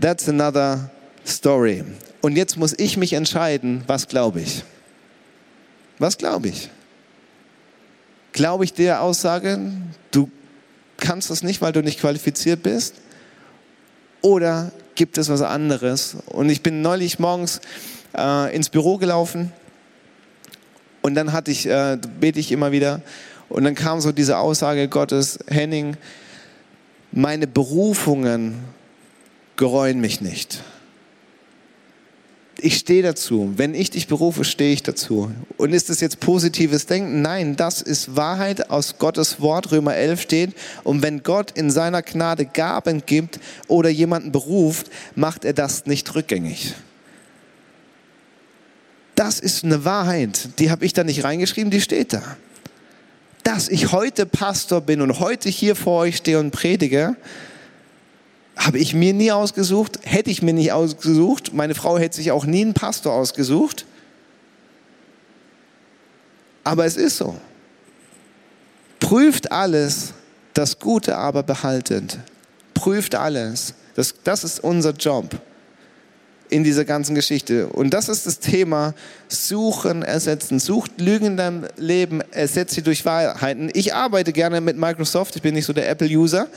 that's 0.01 0.29
another 0.29 0.91
story. 1.29 1.85
Und 2.21 2.37
jetzt 2.37 2.57
muss 2.57 2.75
ich 2.79 2.97
mich 2.97 3.13
entscheiden, 3.13 3.83
was 3.87 4.09
glaube 4.09 4.41
ich? 4.41 4.65
Was 5.99 6.19
glaube 6.19 6.49
ich? 6.49 6.71
Glaube 8.33 8.65
ich 8.65 8.73
der 8.73 9.03
Aussage, 9.03 9.61
du 10.11 10.31
kannst 10.97 11.31
das 11.31 11.43
nicht, 11.43 11.61
weil 11.61 11.73
du 11.73 11.83
nicht 11.83 12.01
qualifiziert 12.01 12.63
bist? 12.63 12.95
Oder 14.21 14.73
gibt 14.95 15.19
es 15.19 15.29
was 15.29 15.43
anderes? 15.43 16.17
Und 16.27 16.51
ich 16.51 16.63
bin 16.63 16.83
neulich 16.83 17.19
morgens 17.19 17.61
äh, 18.17 18.55
ins 18.55 18.69
Büro 18.69 18.99
gelaufen 18.99 19.53
und 21.03 21.15
dann 21.15 21.33
hatte 21.33 21.51
ich, 21.51 21.67
äh, 21.67 21.99
bete 22.21 22.41
ich 22.41 22.53
immer 22.53 22.73
wieder 22.73 23.01
und 23.49 23.65
dann 23.65 23.75
kam 23.75 24.01
so 24.01 24.13
diese 24.13 24.39
Aussage 24.39 24.89
Gottes, 24.89 25.39
Henning, 25.47 25.97
meine 27.13 27.47
Berufungen 27.47 28.57
gereuen 29.57 30.01
mich 30.01 30.21
nicht. 30.21 30.63
Ich 32.61 32.79
stehe 32.79 33.05
dazu. 33.05 33.53
Wenn 33.57 33.73
ich 33.75 33.91
dich 33.91 34.09
berufe, 34.09 34.45
stehe 34.45 34.73
ich 34.73 34.83
dazu. 34.83 35.31
Und 35.59 35.73
ist 35.73 35.91
das 35.91 36.01
jetzt 36.01 36.19
positives 36.19 36.87
Denken? 36.87 37.23
Nein, 37.23 37.55
das 37.55 37.83
ist 37.83 38.17
Wahrheit 38.17 38.71
aus 38.71 38.99
Gottes 38.99 39.41
Wort. 39.41 39.71
Römer 39.71 39.95
11 39.95 40.21
steht. 40.21 40.55
Und 40.83 41.03
wenn 41.03 41.23
Gott 41.23 41.53
in 41.53 41.71
seiner 41.71 42.03
Gnade 42.03 42.47
Gaben 42.47 43.05
gibt 43.07 43.39
oder 43.69 43.91
jemanden 43.91 44.33
beruft, 44.33 44.91
macht 45.15 45.45
er 45.45 45.53
das 45.53 45.87
nicht 45.87 46.13
rückgängig. 46.17 46.75
Das 49.15 49.39
ist 49.39 49.63
eine 49.63 49.85
Wahrheit. 49.85 50.49
Die 50.59 50.73
habe 50.73 50.85
ich 50.85 50.93
da 50.93 51.05
nicht 51.05 51.23
reingeschrieben, 51.23 51.71
die 51.71 51.81
steht 51.81 52.13
da. 52.13 52.37
Dass 53.45 53.69
ich 53.69 53.93
heute 53.93 54.27
Pastor 54.27 54.81
bin 54.81 55.01
und 55.01 55.21
heute 55.21 55.49
hier 55.49 55.77
vor 55.77 56.01
euch 56.01 56.17
stehe 56.17 56.41
und 56.41 56.51
predige, 56.51 57.17
habe 58.59 58.79
ich 58.79 58.93
mir 58.93 59.15
nie 59.15 59.31
ausgesucht, 59.31 60.01
hätte 60.03 60.31
ich 60.31 60.43
mir 60.43 60.53
nicht 60.53 60.73
ausgesucht. 60.73 61.55
Meine 61.55 61.75
Frau 61.75 61.97
hätte 61.97 62.17
sich 62.17 62.33
auch 62.33 62.45
nie 62.45 62.63
einen 62.63 62.75
Pastor 62.75 63.13
ausgesucht. 63.13 63.87
Aber 66.65 66.85
es 66.85 66.97
ist 66.97 67.17
so. 67.17 67.37
Prüft 69.01 69.53
alles, 69.53 70.13
das 70.55 70.81
Gute 70.81 71.17
aber 71.17 71.45
behaltet. 71.45 72.19
Prüft 72.75 73.15
alles. 73.15 73.75
Das, 73.95 74.15
das 74.25 74.45
ist 74.45 74.61
unser 74.61 74.91
Job 74.91 75.41
in 76.51 76.65
dieser 76.65 76.85
ganzen 76.85 77.15
Geschichte. 77.15 77.69
Und 77.69 77.91
das 77.91 78.09
ist 78.09 78.27
das 78.27 78.41
Thema 78.41 78.95
Suchen, 79.29 80.03
Ersetzen. 80.03 80.59
Sucht 80.59 81.01
Lügen 81.01 81.27
in 81.27 81.37
deinem 81.37 81.67
Leben, 81.77 82.23
ersetzt 82.33 82.75
sie 82.75 82.83
durch 82.83 83.05
Wahrheiten. 83.05 83.71
Ich 83.73 83.95
arbeite 83.95 84.33
gerne 84.33 84.61
mit 84.61 84.77
Microsoft, 84.77 85.37
ich 85.37 85.43
bin 85.43 85.55
nicht 85.55 85.67
so 85.67 85.73
der 85.73 85.89
Apple-User. 85.89 86.49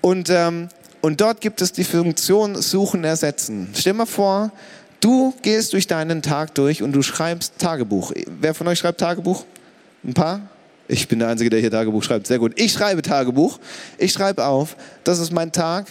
Und, 0.00 0.30
ähm, 0.30 0.68
und 1.02 1.20
dort 1.20 1.40
gibt 1.40 1.60
es 1.60 1.72
die 1.72 1.84
Funktion 1.84 2.54
Suchen, 2.54 3.04
Ersetzen. 3.04 3.68
Stell 3.74 3.92
mal 3.92 4.06
vor, 4.06 4.50
du 5.00 5.34
gehst 5.42 5.72
durch 5.74 5.86
deinen 5.86 6.22
Tag 6.22 6.54
durch 6.54 6.82
und 6.82 6.92
du 6.92 7.02
schreibst 7.02 7.58
Tagebuch. 7.58 8.12
Wer 8.40 8.54
von 8.54 8.68
euch 8.68 8.78
schreibt 8.78 9.00
Tagebuch? 9.00 9.44
Ein 10.04 10.14
paar? 10.14 10.40
Ich 10.88 11.08
bin 11.08 11.18
der 11.18 11.28
Einzige, 11.28 11.50
der 11.50 11.60
hier 11.60 11.70
Tagebuch 11.70 12.02
schreibt. 12.02 12.26
Sehr 12.26 12.38
gut. 12.38 12.52
Ich 12.56 12.72
schreibe 12.72 13.02
Tagebuch. 13.02 13.58
Ich 13.98 14.12
schreibe 14.12 14.46
auf, 14.46 14.76
das 15.04 15.18
ist 15.18 15.32
mein 15.32 15.52
Tag 15.52 15.86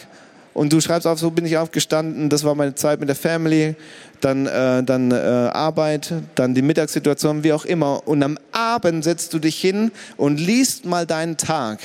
und 0.54 0.72
du 0.72 0.80
schreibst 0.80 1.06
auf, 1.06 1.18
so 1.18 1.30
bin 1.30 1.44
ich 1.44 1.56
aufgestanden, 1.56 2.28
das 2.28 2.44
war 2.44 2.54
meine 2.54 2.74
Zeit 2.74 3.00
mit 3.00 3.08
der 3.08 3.16
Family, 3.16 3.74
dann, 4.20 4.46
äh, 4.46 4.82
dann 4.82 5.10
äh, 5.10 5.14
Arbeit, 5.14 6.12
dann 6.34 6.54
die 6.54 6.62
Mittagssituation, 6.62 7.42
wie 7.42 7.52
auch 7.52 7.64
immer. 7.64 8.06
Und 8.06 8.22
am 8.22 8.38
Abend 8.52 9.04
setzt 9.04 9.32
du 9.34 9.38
dich 9.38 9.60
hin 9.60 9.90
und 10.16 10.38
liest 10.38 10.84
mal 10.84 11.06
deinen 11.06 11.36
Tag. 11.36 11.80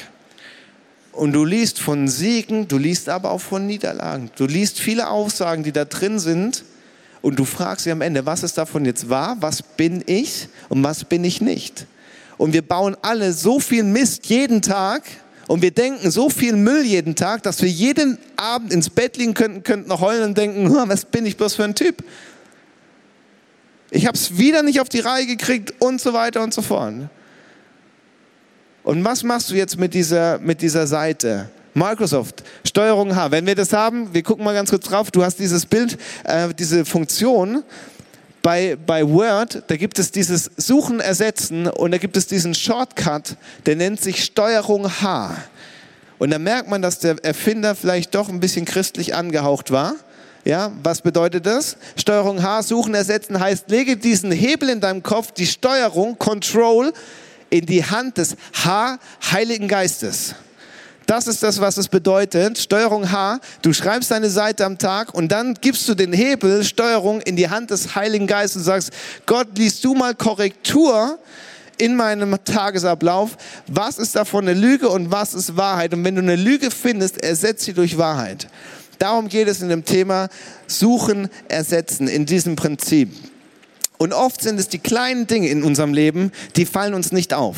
Und 1.18 1.34
du 1.34 1.46
liest 1.46 1.80
von 1.80 2.08
Siegen, 2.08 2.68
du 2.68 2.78
liest 2.78 3.10
aber 3.10 3.32
auch 3.32 3.42
von 3.42 3.66
Niederlagen. 3.66 4.30
Du 4.36 4.46
liest 4.46 4.80
viele 4.80 5.10
Aussagen, 5.10 5.64
die 5.64 5.72
da 5.72 5.84
drin 5.84 6.20
sind. 6.20 6.64
Und 7.24 7.40
du 7.40 7.44
fragst 7.44 7.86
sie 7.86 7.92
am 7.92 8.02
Ende, 8.02 8.28
was 8.28 8.44
ist 8.44 8.56
davon 8.56 8.86
jetzt 8.86 9.10
wahr? 9.10 9.36
Was 9.40 9.64
bin 9.64 10.04
ich 10.06 10.48
und 10.70 10.84
was 10.84 11.06
bin 11.06 11.24
ich 11.24 11.42
nicht? 11.42 11.88
Und 12.38 12.54
wir 12.54 12.62
bauen 12.62 12.96
alle 13.02 13.34
so 13.34 13.60
viel 13.60 13.82
Mist 13.82 14.28
jeden 14.28 14.62
Tag 14.62 15.06
und 15.48 15.64
wir 15.64 15.72
denken 15.72 16.12
so 16.12 16.30
viel 16.30 16.56
Müll 16.56 16.86
jeden 16.86 17.16
Tag, 17.16 17.42
dass 17.42 17.64
wir 17.64 17.70
jeden 17.70 18.20
Abend 18.36 18.72
ins 18.72 18.92
Bett 18.92 19.18
liegen 19.18 19.34
könnten, 19.34 19.64
könnten 19.64 19.90
noch 19.90 20.02
heulen 20.02 20.24
und 20.24 20.38
denken, 20.38 20.72
was 20.88 21.06
bin 21.06 21.26
ich 21.26 21.36
bloß 21.36 21.56
für 21.56 21.64
ein 21.64 21.74
Typ? 21.74 22.04
Ich 23.90 24.06
habe 24.06 24.16
es 24.16 24.38
wieder 24.38 24.62
nicht 24.62 24.82
auf 24.82 24.90
die 24.90 25.00
Reihe 25.00 25.26
gekriegt 25.26 25.74
und 25.80 26.00
so 26.00 26.14
weiter 26.14 26.44
und 26.44 26.54
so 26.54 26.62
fort. 26.62 26.94
Und 28.88 29.04
was 29.04 29.22
machst 29.22 29.50
du 29.50 29.56
jetzt 29.56 29.78
mit 29.78 29.94
dieser, 29.94 30.40
mit 30.40 30.62
dieser 30.62 30.88
Seite? 30.88 31.50
Microsoft, 31.74 32.42
Steuerung 32.66 33.14
H. 33.14 33.32
Wenn 33.32 33.46
wir 33.46 33.54
das 33.54 33.74
haben, 33.74 34.14
wir 34.14 34.24
gucken 34.24 34.46
mal 34.46 34.54
ganz 34.54 34.70
kurz 34.70 34.86
drauf, 34.86 35.12
du 35.12 35.26
hast 35.26 35.40
dieses 35.40 35.66
Bild, 35.66 35.98
äh, 36.24 36.54
diese 36.58 36.86
Funktion 36.86 37.66
bei, 38.42 38.78
bei 38.86 39.06
Word, 39.06 39.64
da 39.68 39.76
gibt 39.76 40.00
es 40.00 40.14
dieses 40.14 40.50
Suchen, 40.56 41.02
Ersetzen 41.02 41.68
und 41.68 41.92
da 41.92 41.98
gibt 41.98 42.16
es 42.16 42.28
diesen 42.28 42.56
Shortcut, 42.56 43.36
der 43.66 43.76
nennt 43.76 44.00
sich 44.00 44.24
Steuerung 44.24 44.90
H. 45.02 45.36
Und 46.18 46.30
da 46.30 46.40
merkt 46.40 46.70
man, 46.70 46.82
dass 46.82 47.00
der 47.00 47.18
Erfinder 47.26 47.76
vielleicht 47.76 48.16
doch 48.16 48.30
ein 48.30 48.40
bisschen 48.40 48.64
christlich 48.64 49.16
angehaucht 49.16 49.70
war. 49.70 49.96
Ja, 50.46 50.72
was 50.82 51.02
bedeutet 51.02 51.46
das? 51.46 51.76
Steuerung 51.98 52.42
H, 52.42 52.64
Suchen, 52.64 52.96
Ersetzen 52.96 53.38
heißt, 53.38 53.70
lege 53.70 53.98
diesen 53.98 54.32
Hebel 54.32 54.70
in 54.70 54.80
deinem 54.80 55.04
Kopf, 55.04 55.34
die 55.34 55.46
Steuerung, 55.46 56.18
Control, 56.18 56.94
in 57.50 57.66
die 57.66 57.84
Hand 57.84 58.18
des 58.18 58.36
H, 58.54 59.00
Heiligen 59.32 59.68
Geistes. 59.68 60.36
Das 61.08 61.26
ist 61.26 61.42
das, 61.42 61.62
was 61.62 61.78
es 61.78 61.88
bedeutet. 61.88 62.58
Steuerung 62.58 63.10
H, 63.10 63.40
du 63.62 63.72
schreibst 63.72 64.12
deine 64.12 64.30
Seite 64.30 64.66
am 64.66 64.78
Tag 64.78 65.14
und 65.14 65.32
dann 65.32 65.54
gibst 65.54 65.88
du 65.88 65.96
den 65.96 66.12
Hebel 66.12 66.66
Steuerung 66.66 67.22
in 67.22 67.38
die 67.38 67.50
Hand 67.50 67.72
des 67.72 67.96
Heiligen 67.96 68.28
Geistes 68.28 68.58
und 68.58 68.64
sagst, 68.64 68.92
Gott, 69.26 69.48
liest 69.58 69.86
du 69.86 69.94
mal 69.94 70.14
Korrektur 70.14 71.18
in 71.78 71.96
meinem 71.96 72.36
Tagesablauf. 72.44 73.38
Was 73.68 73.98
ist 74.00 74.18
davon 74.18 74.50
eine 74.50 74.60
Lüge 74.60 74.90
und 74.90 75.10
was 75.10 75.34
ist 75.34 75.56
Wahrheit? 75.56 75.94
Und 75.94 76.04
wenn 76.04 76.16
du 76.16 76.22
eine 76.22 76.36
Lüge 76.36 76.72
findest, 76.72 77.24
ersetzt 77.24 77.64
sie 77.64 77.74
durch 77.74 77.98
Wahrheit. 77.98 78.48
Darum 79.00 79.30
geht 79.30 79.48
es 79.48 79.62
in 79.62 79.70
dem 79.70 79.86
Thema 79.86 80.28
Suchen, 80.66 81.30
Ersetzen, 81.48 82.10
in 82.10 82.26
diesem 82.26 82.58
Prinzip. 82.58 83.14
Und 83.98 84.14
oft 84.14 84.42
sind 84.42 84.60
es 84.60 84.68
die 84.68 84.80
kleinen 84.80 85.28
Dinge 85.28 85.50
in 85.50 85.64
unserem 85.64 85.94
Leben, 85.94 86.32
die 86.56 86.66
fallen 86.66 86.94
uns 86.94 87.12
nicht 87.12 87.34
auf. 87.34 87.58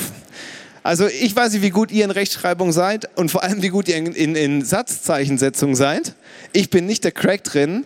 Also 0.84 1.08
ich 1.08 1.36
weiß 1.36 1.54
nicht, 1.54 1.62
wie 1.62 1.70
gut 1.70 1.92
ihr 1.92 2.06
in 2.06 2.12
Rechtschreibung 2.12 2.72
seid 2.72 3.10
und 3.18 3.30
vor 3.30 3.44
allem, 3.44 3.62
wie 3.62 3.70
gut 3.70 3.90
ihr 3.90 3.98
in, 3.98 4.14
in, 4.14 4.36
in 4.36 4.64
Satzzeichensetzung 4.64 5.76
seid. 5.76 6.14
Ich 6.54 6.70
bin 6.70 6.86
nicht 6.86 7.04
der 7.04 7.12
Crack 7.12 7.44
drin. 7.44 7.86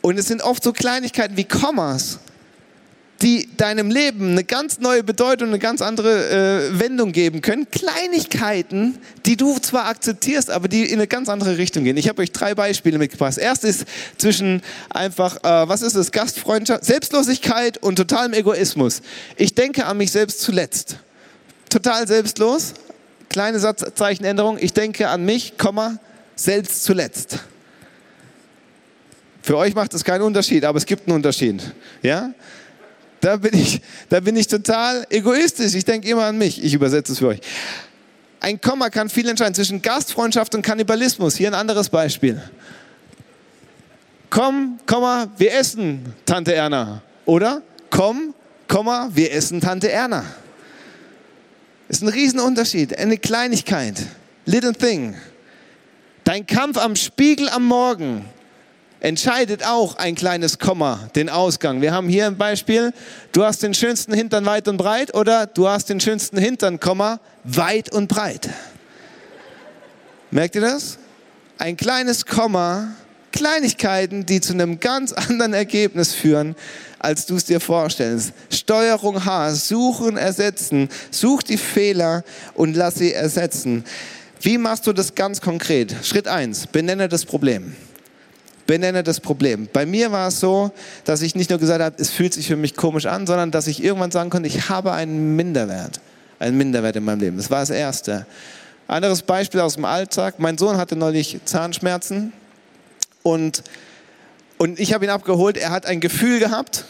Und 0.00 0.18
es 0.18 0.26
sind 0.26 0.42
oft 0.42 0.62
so 0.62 0.72
Kleinigkeiten 0.72 1.38
wie 1.38 1.44
Kommas, 1.44 2.18
die 3.24 3.48
deinem 3.56 3.90
Leben 3.90 4.32
eine 4.32 4.44
ganz 4.44 4.78
neue 4.78 5.02
Bedeutung, 5.02 5.48
eine 5.48 5.58
ganz 5.58 5.80
andere 5.80 6.68
äh, 6.70 6.78
Wendung 6.78 7.12
geben 7.12 7.40
können. 7.40 7.66
Kleinigkeiten, 7.70 8.98
die 9.24 9.36
du 9.36 9.58
zwar 9.58 9.86
akzeptierst, 9.86 10.50
aber 10.50 10.68
die 10.68 10.84
in 10.84 10.98
eine 10.98 11.06
ganz 11.06 11.28
andere 11.28 11.56
Richtung 11.56 11.84
gehen. 11.84 11.96
Ich 11.96 12.08
habe 12.08 12.20
euch 12.22 12.32
drei 12.32 12.54
Beispiele 12.54 12.98
mitgebracht. 12.98 13.38
Erst 13.38 13.64
ist 13.64 13.86
zwischen 14.18 14.62
einfach, 14.90 15.38
äh, 15.38 15.68
was 15.68 15.82
ist 15.82 15.94
es, 15.94 16.12
Gastfreundschaft, 16.12 16.84
Selbstlosigkeit 16.84 17.78
und 17.78 17.96
totalem 17.96 18.34
Egoismus. 18.34 19.00
Ich 19.36 19.54
denke 19.54 19.86
an 19.86 19.96
mich 19.96 20.12
selbst 20.12 20.42
zuletzt 20.42 20.98
total 21.74 22.06
selbstlos. 22.06 22.74
Kleine 23.28 23.58
Satzzeichenänderung. 23.58 24.58
Ich 24.60 24.72
denke 24.72 25.08
an 25.08 25.24
mich, 25.24 25.58
Komma, 25.58 25.98
selbst 26.36 26.84
zuletzt. 26.84 27.40
Für 29.42 29.56
euch 29.56 29.74
macht 29.74 29.92
das 29.92 30.04
keinen 30.04 30.22
Unterschied, 30.22 30.64
aber 30.64 30.78
es 30.78 30.86
gibt 30.86 31.08
einen 31.08 31.16
Unterschied. 31.16 31.62
Ja? 32.02 32.32
Da 33.24 33.38
bin 33.38 33.54
ich, 33.54 33.80
da 34.10 34.20
bin 34.20 34.36
ich 34.36 34.48
total 34.48 35.06
egoistisch. 35.08 35.74
Ich 35.74 35.86
denke 35.86 36.06
immer 36.10 36.24
an 36.24 36.36
mich. 36.36 36.62
Ich 36.62 36.74
übersetze 36.74 37.12
es 37.12 37.20
für 37.20 37.28
euch. 37.28 37.40
Ein 38.38 38.60
Komma 38.60 38.90
kann 38.90 39.08
viel 39.08 39.26
entscheiden 39.26 39.54
zwischen 39.54 39.80
Gastfreundschaft 39.80 40.54
und 40.54 40.60
Kannibalismus. 40.60 41.34
Hier 41.34 41.48
ein 41.48 41.54
anderes 41.54 41.88
Beispiel. 41.88 42.42
Komm, 44.28 44.78
Komma, 44.84 45.28
wir 45.38 45.54
essen, 45.54 46.12
Tante 46.26 46.54
Erna. 46.54 47.00
Oder 47.24 47.62
komm, 47.88 48.34
Komma, 48.68 49.08
wir 49.14 49.32
essen 49.32 49.62
Tante 49.62 49.90
Erna. 49.90 50.26
Ist 51.88 52.02
ein 52.02 52.08
Riesenunterschied, 52.08 52.98
eine 52.98 53.16
Kleinigkeit, 53.16 54.02
little 54.44 54.74
thing. 54.74 55.16
Dein 56.24 56.44
Kampf 56.46 56.76
am 56.76 56.94
Spiegel 56.94 57.48
am 57.48 57.64
Morgen 57.64 58.26
entscheidet 59.04 59.66
auch 59.66 59.96
ein 59.96 60.14
kleines 60.14 60.58
Komma 60.58 61.10
den 61.14 61.28
Ausgang. 61.28 61.82
Wir 61.82 61.92
haben 61.92 62.08
hier 62.08 62.26
ein 62.26 62.38
Beispiel, 62.38 62.94
du 63.32 63.44
hast 63.44 63.62
den 63.62 63.74
schönsten 63.74 64.14
Hintern 64.14 64.46
weit 64.46 64.66
und 64.66 64.78
breit 64.78 65.14
oder 65.14 65.46
du 65.46 65.68
hast 65.68 65.90
den 65.90 66.00
schönsten 66.00 66.38
Hintern, 66.38 66.80
Komma, 66.80 67.20
weit 67.44 67.92
und 67.92 68.08
breit. 68.08 68.48
Merkt 70.30 70.54
ihr 70.54 70.62
das? 70.62 70.96
Ein 71.58 71.76
kleines 71.76 72.24
Komma, 72.24 72.94
Kleinigkeiten, 73.30 74.24
die 74.24 74.40
zu 74.40 74.54
einem 74.54 74.80
ganz 74.80 75.12
anderen 75.12 75.52
Ergebnis 75.52 76.14
führen, 76.14 76.56
als 76.98 77.26
du 77.26 77.36
es 77.36 77.44
dir 77.44 77.60
vorstellst. 77.60 78.32
Steuerung 78.48 79.22
H, 79.26 79.52
suchen, 79.52 80.16
ersetzen. 80.16 80.88
Such 81.10 81.42
die 81.42 81.58
Fehler 81.58 82.24
und 82.54 82.74
lass 82.74 82.94
sie 82.94 83.12
ersetzen. 83.12 83.84
Wie 84.40 84.56
machst 84.56 84.86
du 84.86 84.94
das 84.94 85.14
ganz 85.14 85.42
konkret? 85.42 85.94
Schritt 86.02 86.26
eins: 86.26 86.66
benenne 86.66 87.06
das 87.06 87.26
Problem. 87.26 87.76
Benenne 88.66 89.02
das 89.02 89.20
Problem. 89.20 89.68
Bei 89.72 89.84
mir 89.84 90.10
war 90.10 90.28
es 90.28 90.40
so, 90.40 90.70
dass 91.04 91.22
ich 91.22 91.34
nicht 91.34 91.50
nur 91.50 91.58
gesagt 91.58 91.82
habe, 91.82 91.96
es 91.98 92.10
fühlt 92.10 92.32
sich 92.32 92.46
für 92.46 92.56
mich 92.56 92.74
komisch 92.76 93.06
an, 93.06 93.26
sondern 93.26 93.50
dass 93.50 93.66
ich 93.66 93.82
irgendwann 93.82 94.10
sagen 94.10 94.30
konnte, 94.30 94.48
ich 94.48 94.68
habe 94.68 94.92
einen 94.92 95.36
Minderwert. 95.36 96.00
Einen 96.38 96.56
Minderwert 96.56 96.96
in 96.96 97.04
meinem 97.04 97.20
Leben. 97.20 97.36
Das 97.36 97.50
war 97.50 97.60
das 97.60 97.70
Erste. 97.70 98.26
Anderes 98.86 99.22
Beispiel 99.22 99.60
aus 99.60 99.74
dem 99.74 99.84
Alltag. 99.84 100.36
Mein 100.38 100.58
Sohn 100.58 100.76
hatte 100.76 100.96
neulich 100.96 101.40
Zahnschmerzen 101.44 102.32
und 103.22 103.62
und 104.56 104.78
ich 104.78 104.94
habe 104.94 105.04
ihn 105.04 105.10
abgeholt, 105.10 105.56
er 105.56 105.70
hat 105.70 105.84
ein 105.84 106.00
Gefühl 106.00 106.38
gehabt, 106.38 106.84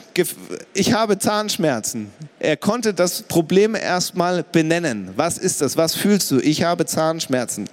ich 0.74 0.92
habe 0.92 1.18
Zahnschmerzen. 1.18 2.10
Er 2.38 2.58
konnte 2.58 2.92
das 2.92 3.22
Problem 3.22 3.74
erstmal 3.74 4.42
benennen. 4.42 5.10
Was 5.16 5.38
ist 5.38 5.62
das? 5.62 5.76
Was 5.76 5.94
fühlst 5.94 6.30
du? 6.30 6.40
Ich 6.40 6.62
habe 6.62 6.84
Zahnschmerzen. 6.84 7.68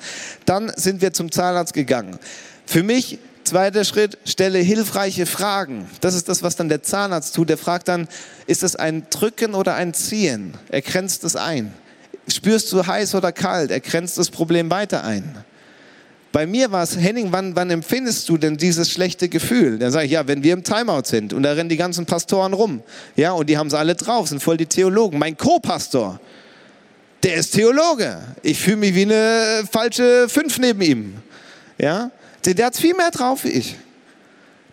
Dann 0.46 0.72
sind 0.76 1.02
wir 1.02 1.12
zum 1.12 1.30
Zahnarzt 1.30 1.74
gegangen. 1.74 2.18
Für 2.66 2.84
mich, 2.84 3.20
zweiter 3.52 3.84
Schritt, 3.84 4.18
stelle 4.24 4.60
hilfreiche 4.60 5.26
Fragen. 5.26 5.86
Das 6.00 6.16
ist 6.16 6.30
das, 6.30 6.42
was 6.42 6.56
dann 6.56 6.70
der 6.70 6.84
Zahnarzt 6.84 7.36
tut. 7.36 7.50
Der 7.50 7.58
fragt 7.58 7.90
dann, 7.90 8.08
ist 8.48 8.64
es 8.64 8.78
ein 8.78 9.08
Drücken 9.10 9.56
oder 9.56 9.76
ein 9.76 9.94
Ziehen? 9.94 10.54
Er 10.70 10.82
grenzt 10.82 11.26
es 11.26 11.36
ein. 11.36 11.74
Spürst 12.30 12.72
du 12.72 12.88
heiß 12.88 13.14
oder 13.14 13.34
kalt? 13.34 13.70
Er 13.70 13.82
grenzt 13.82 14.18
das 14.18 14.30
Problem 14.30 14.72
weiter 14.72 15.04
ein. 15.04 15.36
Bei 16.32 16.48
mir 16.48 16.72
war 16.72 16.84
es, 16.84 16.96
Henning, 16.98 17.34
wann, 17.34 17.54
wann 17.58 17.70
empfindest 17.72 18.30
du 18.30 18.38
denn 18.38 18.56
dieses 18.56 18.90
schlechte 18.90 19.28
Gefühl? 19.28 19.78
Dann 19.80 19.92
sage 19.92 20.06
ich, 20.06 20.14
ja, 20.14 20.26
wenn 20.30 20.44
wir 20.44 20.54
im 20.54 20.64
Timeout 20.64 21.04
sind 21.04 21.34
und 21.34 21.44
da 21.44 21.52
rennen 21.52 21.68
die 21.68 21.76
ganzen 21.76 22.06
Pastoren 22.06 22.54
rum. 22.54 22.82
Ja, 23.18 23.34
und 23.34 23.50
die 23.50 23.58
haben 23.58 23.68
es 23.68 23.74
alle 23.74 23.96
drauf, 23.96 24.30
sind 24.30 24.42
voll 24.42 24.56
die 24.56 24.66
Theologen. 24.66 25.20
Mein 25.20 25.36
Co-Pastor, 25.36 26.22
der 27.22 27.36
ist 27.36 27.52
Theologe. 27.52 28.18
Ich 28.44 28.62
fühle 28.62 28.78
mich 28.78 28.96
wie 28.96 29.02
eine 29.02 29.64
falsche 29.70 30.30
Fünf 30.30 30.58
neben 30.58 30.82
ihm. 30.82 31.16
Ja, 31.78 32.12
der, 32.46 32.66
hat 32.66 32.76
viel 32.76 32.96
mehr 32.96 33.12
drauf 33.12 33.44
wie 33.44 33.50
ich. 33.50 33.78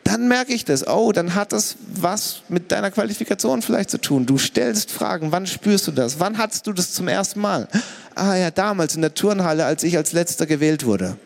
Dann 0.05 0.27
merke 0.27 0.55
ich 0.55 0.65
das. 0.65 0.87
Oh, 0.87 1.13
dann 1.13 1.35
hat 1.35 1.53
das 1.53 1.77
was 1.93 2.43
mit 2.49 2.73
deiner 2.73 2.91
Qualifikation 2.91 3.61
vielleicht 3.61 3.91
zu 3.91 3.99
tun. 3.99 4.25
Du 4.25 4.39
stellst 4.39 4.91
Fragen. 4.91 5.33
Wann 5.33 5.47
spürst 5.47 5.87
du 5.87 5.93
das? 5.93 6.19
Wann 6.19 6.39
hattest 6.39 6.67
du 6.67 6.73
das 6.73 6.93
zum 6.93 7.09
ersten 7.09 7.41
Mal? 7.41 7.69
Ah 8.15 8.35
ja, 8.35 8.51
damals 8.51 8.95
in 8.95 9.03
der 9.03 9.13
Turnhalle, 9.13 9.67
als 9.67 9.83
ich 9.83 9.97
als 9.97 10.13
Letzter 10.13 10.47
gewählt 10.47 10.87
wurde. 10.87 11.19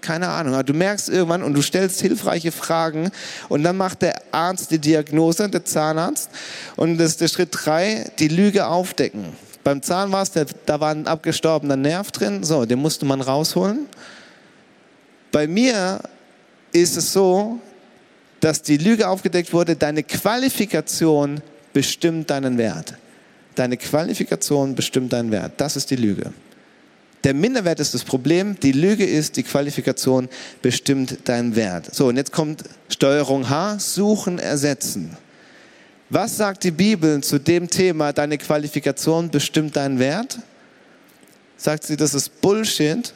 Keine 0.00 0.28
Ahnung. 0.28 0.54
Aber 0.54 0.62
du 0.62 0.74
merkst 0.74 1.08
irgendwann 1.08 1.42
und 1.42 1.54
du 1.54 1.62
stellst 1.62 2.00
hilfreiche 2.00 2.52
Fragen 2.52 3.10
und 3.48 3.64
dann 3.64 3.76
macht 3.76 4.02
der 4.02 4.14
Arzt 4.32 4.70
die 4.70 4.78
Diagnose, 4.78 5.48
der 5.48 5.64
Zahnarzt. 5.64 6.30
Und 6.76 6.98
das 6.98 7.10
ist 7.10 7.20
der 7.20 7.28
Schritt 7.28 7.48
drei, 7.50 8.10
die 8.18 8.28
Lüge 8.28 8.66
aufdecken. 8.66 9.32
Beim 9.64 9.82
Zahn 9.82 10.10
war 10.12 10.22
es, 10.22 10.32
da 10.66 10.80
war 10.80 10.90
ein 10.90 11.06
abgestorbener 11.06 11.76
Nerv 11.76 12.12
drin, 12.12 12.44
so, 12.44 12.64
den 12.64 12.78
musste 12.78 13.04
man 13.04 13.20
rausholen. 13.20 13.86
Bei 15.32 15.46
mir 15.46 16.00
ist 16.72 16.96
es 16.96 17.12
so, 17.12 17.58
dass 18.40 18.62
die 18.62 18.78
Lüge 18.78 19.08
aufgedeckt 19.08 19.52
wurde, 19.52 19.76
deine 19.76 20.02
Qualifikation 20.02 21.42
bestimmt 21.72 22.30
deinen 22.30 22.58
Wert. 22.58 22.94
Deine 23.54 23.76
Qualifikation 23.76 24.74
bestimmt 24.74 25.12
deinen 25.12 25.30
Wert. 25.30 25.52
Das 25.58 25.76
ist 25.76 25.90
die 25.90 25.96
Lüge. 25.96 26.32
Der 27.24 27.34
Minderwert 27.34 27.80
ist 27.80 27.92
das 27.92 28.02
Problem, 28.02 28.58
die 28.60 28.72
Lüge 28.72 29.04
ist, 29.04 29.36
die 29.36 29.42
Qualifikation 29.42 30.28
bestimmt 30.62 31.28
deinen 31.28 31.54
Wert. 31.54 31.94
So, 31.94 32.06
und 32.06 32.16
jetzt 32.16 32.32
kommt 32.32 32.64
Steuerung 32.88 33.50
H, 33.50 33.78
suchen, 33.78 34.38
ersetzen. 34.38 35.16
Was 36.08 36.38
sagt 36.38 36.64
die 36.64 36.70
Bibel 36.70 37.22
zu 37.22 37.38
dem 37.38 37.68
Thema, 37.68 38.12
deine 38.12 38.38
Qualifikation 38.38 39.30
bestimmt 39.30 39.76
deinen 39.76 39.98
Wert? 39.98 40.38
Sagt 41.58 41.84
sie, 41.84 41.96
das 41.96 42.14
ist 42.14 42.40
Bullshit. 42.40 43.12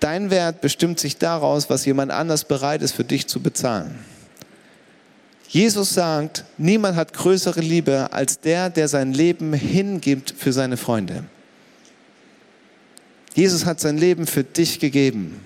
Dein 0.00 0.30
Wert 0.30 0.62
bestimmt 0.62 0.98
sich 0.98 1.18
daraus, 1.18 1.68
was 1.68 1.84
jemand 1.84 2.10
anders 2.10 2.44
bereit 2.44 2.82
ist 2.82 2.92
für 2.92 3.04
dich 3.04 3.28
zu 3.28 3.40
bezahlen. 3.40 3.98
Jesus 5.48 5.94
sagt, 5.94 6.44
niemand 6.58 6.96
hat 6.96 7.12
größere 7.12 7.60
Liebe 7.60 8.12
als 8.12 8.40
der, 8.40 8.70
der 8.70 8.88
sein 8.88 9.12
Leben 9.12 9.52
hingibt 9.52 10.32
für 10.36 10.52
seine 10.52 10.76
Freunde. 10.76 11.24
Jesus 13.34 13.64
hat 13.66 13.80
sein 13.80 13.98
Leben 13.98 14.26
für 14.26 14.44
dich 14.44 14.80
gegeben. 14.80 15.40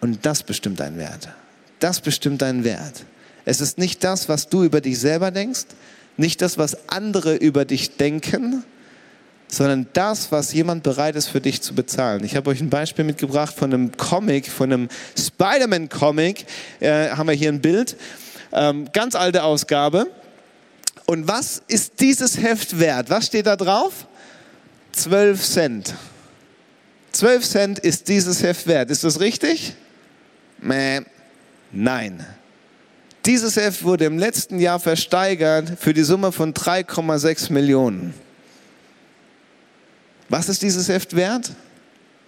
Und 0.00 0.26
das 0.26 0.42
bestimmt 0.42 0.80
deinen 0.80 0.98
Wert. 0.98 1.28
Das 1.80 2.00
bestimmt 2.00 2.42
deinen 2.42 2.62
Wert. 2.62 3.04
Es 3.46 3.60
ist 3.60 3.78
nicht 3.78 4.04
das, 4.04 4.28
was 4.28 4.48
du 4.48 4.62
über 4.62 4.80
dich 4.80 4.98
selber 4.98 5.30
denkst, 5.30 5.64
nicht 6.16 6.42
das, 6.42 6.58
was 6.58 6.88
andere 6.88 7.36
über 7.36 7.64
dich 7.64 7.96
denken, 7.96 8.64
sondern 9.48 9.86
das, 9.92 10.32
was 10.32 10.52
jemand 10.52 10.82
bereit 10.82 11.16
ist 11.16 11.28
für 11.28 11.40
dich 11.40 11.62
zu 11.62 11.74
bezahlen. 11.74 12.24
Ich 12.24 12.36
habe 12.36 12.50
euch 12.50 12.60
ein 12.60 12.70
Beispiel 12.70 13.04
mitgebracht 13.04 13.54
von 13.54 13.72
einem 13.72 13.96
Comic, 13.96 14.48
von 14.48 14.72
einem 14.72 14.88
Spider-Man-Comic. 15.18 16.46
Äh, 16.80 17.10
haben 17.10 17.28
wir 17.28 17.34
hier 17.34 17.50
ein 17.50 17.60
Bild. 17.60 17.96
Ähm, 18.52 18.88
ganz 18.92 19.14
alte 19.14 19.42
Ausgabe. 19.42 20.06
Und 21.06 21.28
was 21.28 21.62
ist 21.68 22.00
dieses 22.00 22.40
Heft 22.40 22.78
wert? 22.78 23.10
Was 23.10 23.26
steht 23.26 23.46
da 23.46 23.56
drauf? 23.56 24.06
12 24.92 25.42
Cent. 25.42 25.94
12 27.12 27.44
Cent 27.48 27.78
ist 27.78 28.08
dieses 28.08 28.42
Heft 28.42 28.66
wert. 28.66 28.90
Ist 28.90 29.04
das 29.04 29.20
richtig? 29.20 29.74
Mäh. 30.60 31.00
Nein. 31.70 32.24
Dieses 33.26 33.56
Heft 33.56 33.84
wurde 33.84 34.04
im 34.04 34.18
letzten 34.18 34.58
Jahr 34.58 34.78
versteigert 34.78 35.72
für 35.78 35.94
die 35.94 36.02
Summe 36.02 36.32
von 36.32 36.54
3,6 36.54 37.52
Millionen. 37.52 38.14
Was 40.34 40.48
ist 40.48 40.62
dieses 40.62 40.88
Heft 40.88 41.14
wert? 41.14 41.52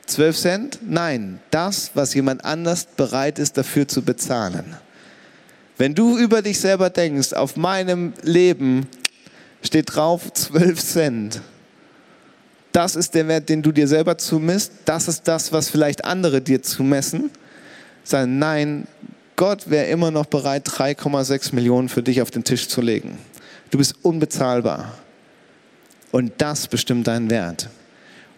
12 0.06 0.38
Cent? 0.38 0.78
Nein, 0.80 1.40
das, 1.50 1.90
was 1.94 2.14
jemand 2.14 2.44
anders 2.44 2.86
bereit 2.96 3.40
ist 3.40 3.58
dafür 3.58 3.88
zu 3.88 4.02
bezahlen. 4.02 4.76
Wenn 5.76 5.92
du 5.92 6.16
über 6.16 6.40
dich 6.40 6.60
selber 6.60 6.88
denkst, 6.88 7.32
auf 7.32 7.56
meinem 7.56 8.12
Leben 8.22 8.86
steht 9.60 9.96
drauf 9.96 10.32
12 10.32 10.80
Cent 10.80 11.40
das 12.76 12.94
ist 12.94 13.14
der 13.14 13.26
Wert, 13.26 13.48
den 13.48 13.62
du 13.62 13.72
dir 13.72 13.88
selber 13.88 14.18
zumisst, 14.18 14.70
das 14.84 15.08
ist 15.08 15.26
das, 15.26 15.50
was 15.50 15.70
vielleicht 15.70 16.04
andere 16.04 16.42
dir 16.42 16.62
zumessen, 16.62 17.30
sagen, 18.04 18.38
nein, 18.38 18.86
Gott 19.34 19.70
wäre 19.70 19.86
immer 19.86 20.10
noch 20.10 20.26
bereit, 20.26 20.68
3,6 20.68 21.54
Millionen 21.54 21.88
für 21.88 22.02
dich 22.02 22.20
auf 22.20 22.30
den 22.30 22.44
Tisch 22.44 22.68
zu 22.68 22.82
legen. 22.82 23.16
Du 23.70 23.78
bist 23.78 23.94
unbezahlbar. 24.02 24.92
Und 26.12 26.34
das 26.36 26.68
bestimmt 26.68 27.06
deinen 27.06 27.30
Wert. 27.30 27.70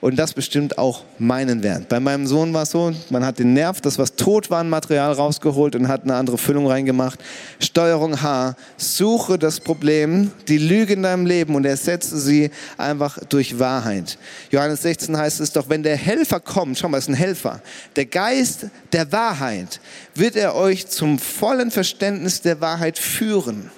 Und 0.01 0.17
das 0.17 0.33
bestimmt 0.33 0.79
auch 0.79 1.05
meinen 1.19 1.65
Wert. 1.65 1.89
Bei 1.89 1.99
meinem 1.99 2.29
Sohn 2.29 2.55
war 2.55 2.63
es 2.63 2.71
so, 2.71 2.93
man 3.11 3.27
hat 3.27 3.41
den 3.41 3.53
Nerv, 3.53 3.81
das 3.81 3.99
was 3.99 4.15
tot 4.15 4.49
war, 4.49 4.61
ein 4.61 4.71
Material 4.71 5.13
rausgeholt 5.13 5.75
und 5.75 5.89
hat 5.89 6.05
eine 6.05 6.15
andere 6.15 6.39
Füllung 6.39 6.69
reingemacht. 6.69 7.19
Steuerung 7.59 8.23
H, 8.23 8.55
suche 8.77 9.39
das 9.39 9.59
Problem, 9.59 10.31
die 10.47 10.59
Lüge 10.59 10.93
in 10.93 11.03
deinem 11.03 11.27
Leben 11.27 11.57
und 11.57 11.65
ersetze 11.65 12.17
sie 12.17 12.51
einfach 12.77 13.19
durch 13.29 13.59
Wahrheit. 13.59 14.19
Johannes 14.53 14.83
16 14.83 15.17
heißt 15.17 15.41
es 15.41 15.51
doch, 15.53 15.69
wenn 15.69 15.83
der 15.83 15.97
Helfer 15.97 16.39
kommt, 16.39 16.79
schau 16.79 16.89
mal, 16.89 16.99
ist 16.99 17.09
ein 17.09 17.15
Helfer, 17.15 17.61
der 17.97 18.07
Geist 18.07 18.67
der 18.93 19.11
Wahrheit, 19.11 19.81
wird 20.15 20.37
er 20.37 20.55
euch 20.55 20.87
zum 20.87 21.19
vollen 21.19 21.73
Verständnis 21.73 22.41
der 22.41 22.61
Wahrheit 22.61 22.99
führen. 22.99 23.69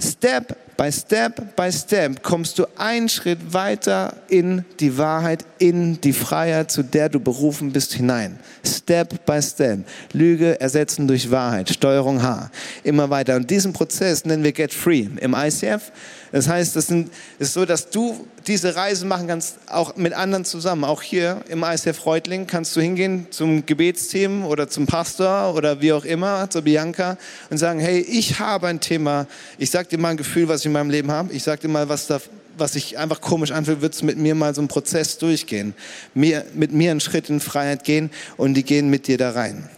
Step 0.00 0.56
by 0.76 0.90
Step 0.90 1.56
by 1.56 1.70
Step 1.72 2.22
kommst 2.22 2.58
du 2.58 2.66
einen 2.76 3.08
Schritt 3.08 3.52
weiter 3.52 4.14
in 4.28 4.64
die 4.80 4.96
Wahrheit, 4.98 5.44
in 5.58 6.00
die 6.00 6.12
Freiheit, 6.12 6.70
zu 6.70 6.82
der 6.82 7.08
du 7.08 7.20
berufen 7.20 7.72
bist, 7.72 7.94
hinein. 7.94 8.38
Step 8.64 9.24
by 9.26 9.40
Step. 9.40 9.80
Lüge 10.12 10.60
ersetzen 10.60 11.06
durch 11.06 11.30
Wahrheit. 11.30 11.70
Steuerung 11.70 12.22
H. 12.22 12.50
Immer 12.82 13.10
weiter. 13.10 13.36
Und 13.36 13.50
diesen 13.50 13.72
Prozess 13.72 14.24
nennen 14.24 14.44
wir 14.44 14.52
Get 14.52 14.72
Free. 14.72 15.06
Im 15.20 15.34
ICF 15.34 15.92
das 16.34 16.48
heißt, 16.48 16.74
es 16.74 16.90
ist 17.38 17.52
so, 17.52 17.64
dass 17.64 17.90
du 17.90 18.26
diese 18.48 18.74
Reise 18.74 19.06
machen 19.06 19.28
kannst, 19.28 19.56
auch 19.68 19.94
mit 19.94 20.14
anderen 20.14 20.44
zusammen. 20.44 20.82
Auch 20.82 21.00
hier 21.00 21.42
im 21.48 21.62
ICF 21.62 22.04
Reutling 22.06 22.48
kannst 22.48 22.74
du 22.74 22.80
hingehen 22.80 23.28
zum 23.30 23.64
Gebetsteam 23.64 24.44
oder 24.44 24.68
zum 24.68 24.84
Pastor 24.84 25.54
oder 25.54 25.80
wie 25.80 25.92
auch 25.92 26.04
immer, 26.04 26.50
zur 26.50 26.62
Bianca 26.62 27.18
und 27.50 27.58
sagen, 27.58 27.78
hey, 27.78 28.00
ich 28.00 28.40
habe 28.40 28.66
ein 28.66 28.80
Thema. 28.80 29.28
Ich 29.58 29.70
sag 29.70 29.88
dir 29.90 29.98
mal 30.00 30.08
ein 30.08 30.16
Gefühl, 30.16 30.48
was 30.48 30.62
ich 30.62 30.66
in 30.66 30.72
meinem 30.72 30.90
Leben 30.90 31.12
habe. 31.12 31.32
Ich 31.32 31.44
sag 31.44 31.60
dir 31.60 31.68
mal, 31.68 31.88
was 31.88 32.08
da 32.08 32.20
was 32.58 32.72
sich 32.72 32.98
einfach 32.98 33.20
komisch 33.20 33.52
anfühlt, 33.52 33.80
wird 33.80 34.02
mit 34.02 34.18
mir 34.18 34.34
mal 34.34 34.56
so 34.56 34.60
einen 34.60 34.66
Prozess 34.66 35.18
durchgehen. 35.18 35.72
Mir, 36.14 36.44
mit 36.54 36.72
mir 36.72 36.90
einen 36.90 37.00
Schritt 37.00 37.28
in 37.28 37.38
Freiheit 37.38 37.84
gehen 37.84 38.10
und 38.36 38.54
die 38.54 38.64
gehen 38.64 38.90
mit 38.90 39.06
dir 39.06 39.18
da 39.18 39.30
rein. 39.30 39.68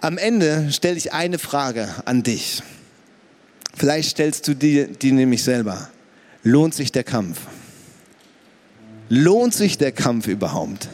Am 0.00 0.16
Ende 0.16 0.72
stelle 0.72 0.96
ich 0.96 1.12
eine 1.12 1.38
Frage 1.38 1.88
an 2.06 2.22
dich. 2.22 2.62
Vielleicht 3.80 4.10
stellst 4.10 4.46
du 4.46 4.52
dir 4.52 4.88
die 4.88 5.10
nämlich 5.10 5.42
selber. 5.42 5.88
Lohnt 6.42 6.74
sich 6.74 6.92
der 6.92 7.02
Kampf? 7.02 7.38
Lohnt 9.08 9.54
sich 9.54 9.78
der 9.78 9.90
Kampf 9.90 10.26
überhaupt? 10.26 10.86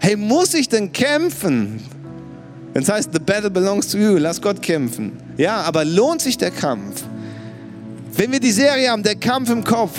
Hey, 0.00 0.14
muss 0.14 0.54
ich 0.54 0.68
denn 0.68 0.92
kämpfen? 0.92 1.82
Das 2.72 2.88
heißt, 2.88 3.10
the 3.12 3.18
battle 3.18 3.50
belongs 3.50 3.88
to 3.88 3.98
you. 3.98 4.16
Lass 4.16 4.40
Gott 4.40 4.62
kämpfen. 4.62 5.10
Ja, 5.38 5.62
aber 5.62 5.84
lohnt 5.84 6.22
sich 6.22 6.38
der 6.38 6.52
Kampf? 6.52 7.02
Wenn 8.12 8.30
wir 8.30 8.38
die 8.38 8.52
Serie 8.52 8.90
haben, 8.90 9.02
der 9.02 9.16
Kampf 9.16 9.50
im 9.50 9.64
Kopf, 9.64 9.98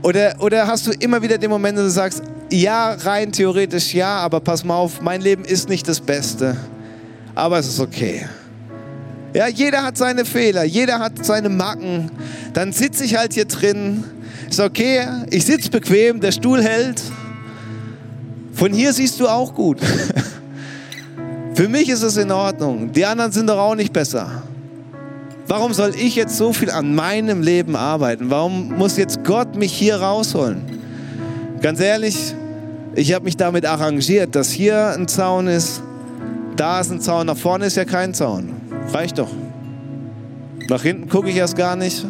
oder, 0.00 0.34
oder 0.38 0.66
hast 0.66 0.86
du 0.86 0.92
immer 0.92 1.20
wieder 1.20 1.36
den 1.36 1.50
Moment, 1.50 1.76
wo 1.76 1.82
du 1.82 1.90
sagst, 1.90 2.22
ja, 2.50 2.94
rein 2.94 3.32
theoretisch 3.32 3.92
ja, 3.92 4.16
aber 4.20 4.40
pass 4.40 4.64
mal 4.64 4.76
auf, 4.76 5.02
mein 5.02 5.20
Leben 5.20 5.44
ist 5.44 5.68
nicht 5.68 5.86
das 5.88 6.00
Beste. 6.00 6.56
Aber 7.34 7.58
es 7.58 7.68
ist 7.68 7.80
okay. 7.80 8.24
Ja, 9.34 9.46
jeder 9.46 9.82
hat 9.82 9.98
seine 9.98 10.24
Fehler, 10.24 10.64
jeder 10.64 10.98
hat 10.98 11.24
seine 11.24 11.48
Macken. 11.48 12.10
Dann 12.54 12.72
sitze 12.72 13.04
ich 13.04 13.16
halt 13.16 13.34
hier 13.34 13.44
drin. 13.44 14.04
Ist 14.48 14.60
okay, 14.60 15.06
ich 15.30 15.44
sitze 15.44 15.70
bequem, 15.70 16.20
der 16.20 16.32
Stuhl 16.32 16.62
hält. 16.62 17.02
Von 18.54 18.72
hier 18.72 18.92
siehst 18.92 19.20
du 19.20 19.28
auch 19.28 19.54
gut. 19.54 19.78
Für 21.54 21.68
mich 21.68 21.88
ist 21.88 22.02
es 22.02 22.16
in 22.16 22.30
Ordnung. 22.30 22.92
Die 22.92 23.04
anderen 23.04 23.30
sind 23.32 23.48
doch 23.48 23.58
auch 23.58 23.74
nicht 23.74 23.92
besser. 23.92 24.42
Warum 25.46 25.72
soll 25.74 25.94
ich 25.94 26.14
jetzt 26.14 26.36
so 26.36 26.52
viel 26.52 26.70
an 26.70 26.94
meinem 26.94 27.42
Leben 27.42 27.76
arbeiten? 27.76 28.30
Warum 28.30 28.76
muss 28.76 28.96
jetzt 28.96 29.24
Gott 29.24 29.56
mich 29.56 29.72
hier 29.72 29.96
rausholen? 29.96 30.62
Ganz 31.60 31.80
ehrlich, 31.80 32.34
ich 32.94 33.12
habe 33.12 33.24
mich 33.24 33.36
damit 33.36 33.66
arrangiert, 33.66 34.34
dass 34.34 34.50
hier 34.50 34.88
ein 34.88 35.08
Zaun 35.08 35.46
ist, 35.46 35.82
da 36.56 36.80
ist 36.80 36.90
ein 36.90 37.00
Zaun, 37.00 37.26
nach 37.26 37.36
vorne 37.36 37.66
ist 37.66 37.76
ja 37.76 37.84
kein 37.84 38.14
Zaun. 38.14 38.67
Reicht 38.92 39.18
doch. 39.18 39.30
Nach 40.68 40.82
hinten 40.82 41.08
gucke 41.08 41.30
ich 41.30 41.36
erst 41.36 41.56
gar 41.56 41.76
nicht. 41.76 42.04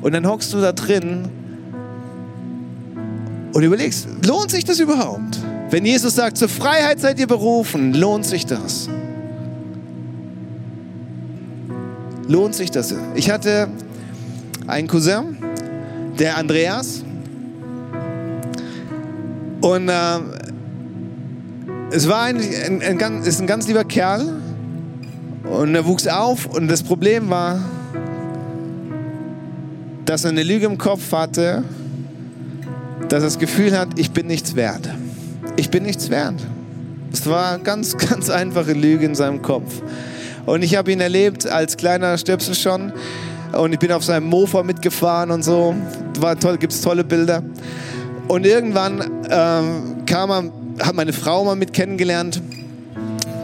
Und 0.00 0.12
dann 0.12 0.26
hockst 0.26 0.52
du 0.52 0.60
da 0.60 0.72
drin 0.72 1.28
und 3.52 3.62
überlegst, 3.62 4.08
lohnt 4.26 4.50
sich 4.50 4.64
das 4.64 4.80
überhaupt? 4.80 5.38
Wenn 5.70 5.86
Jesus 5.86 6.14
sagt, 6.14 6.36
zur 6.36 6.48
Freiheit 6.48 7.00
seid 7.00 7.18
ihr 7.18 7.26
berufen, 7.26 7.94
lohnt 7.94 8.26
sich 8.26 8.46
das? 8.46 8.88
Lohnt 12.28 12.54
sich 12.54 12.70
das? 12.70 12.94
Ich 13.14 13.30
hatte 13.30 13.68
einen 14.66 14.88
Cousin, 14.88 15.36
der 16.18 16.36
Andreas. 16.36 17.04
Und 19.60 19.88
äh, 19.88 20.18
es 21.90 22.08
war 22.08 22.22
ein, 22.22 22.38
ein, 22.38 22.82
ein, 22.82 23.02
ein, 23.02 23.22
ist 23.22 23.40
ein 23.40 23.46
ganz 23.46 23.66
lieber 23.68 23.84
Kerl. 23.84 24.41
Und 25.52 25.74
er 25.74 25.84
wuchs 25.84 26.06
auf 26.06 26.46
und 26.46 26.66
das 26.68 26.82
Problem 26.82 27.28
war, 27.28 27.60
dass 30.06 30.24
er 30.24 30.30
eine 30.30 30.42
Lüge 30.42 30.64
im 30.64 30.78
Kopf 30.78 31.12
hatte, 31.12 31.62
dass 33.10 33.22
er 33.22 33.26
das 33.26 33.38
Gefühl 33.38 33.78
hat, 33.78 33.88
ich 33.96 34.12
bin 34.12 34.28
nichts 34.28 34.56
wert. 34.56 34.88
Ich 35.56 35.68
bin 35.68 35.82
nichts 35.82 36.08
wert. 36.08 36.36
Es 37.12 37.26
war 37.26 37.52
eine 37.52 37.62
ganz, 37.62 37.98
ganz 38.08 38.30
einfache 38.30 38.72
Lüge 38.72 39.04
in 39.04 39.14
seinem 39.14 39.42
Kopf. 39.42 39.82
Und 40.46 40.62
ich 40.62 40.74
habe 40.74 40.90
ihn 40.90 41.00
erlebt 41.00 41.46
als 41.46 41.76
kleiner 41.76 42.16
Stöpsel 42.16 42.54
schon. 42.54 42.90
Und 43.52 43.74
ich 43.74 43.78
bin 43.78 43.92
auf 43.92 44.04
seinem 44.04 44.28
Mofa 44.28 44.62
mitgefahren 44.62 45.30
und 45.30 45.44
so. 45.44 45.74
War 46.18 46.40
toll, 46.40 46.56
gibt 46.56 46.72
es 46.72 46.80
tolle 46.80 47.04
Bilder. 47.04 47.42
Und 48.26 48.46
irgendwann 48.46 49.04
ähm, 49.28 50.06
kam 50.06 50.30
er, 50.30 50.44
hat 50.86 50.94
meine 50.94 51.12
Frau 51.12 51.44
mal 51.44 51.56
mit 51.56 51.74
kennengelernt. 51.74 52.40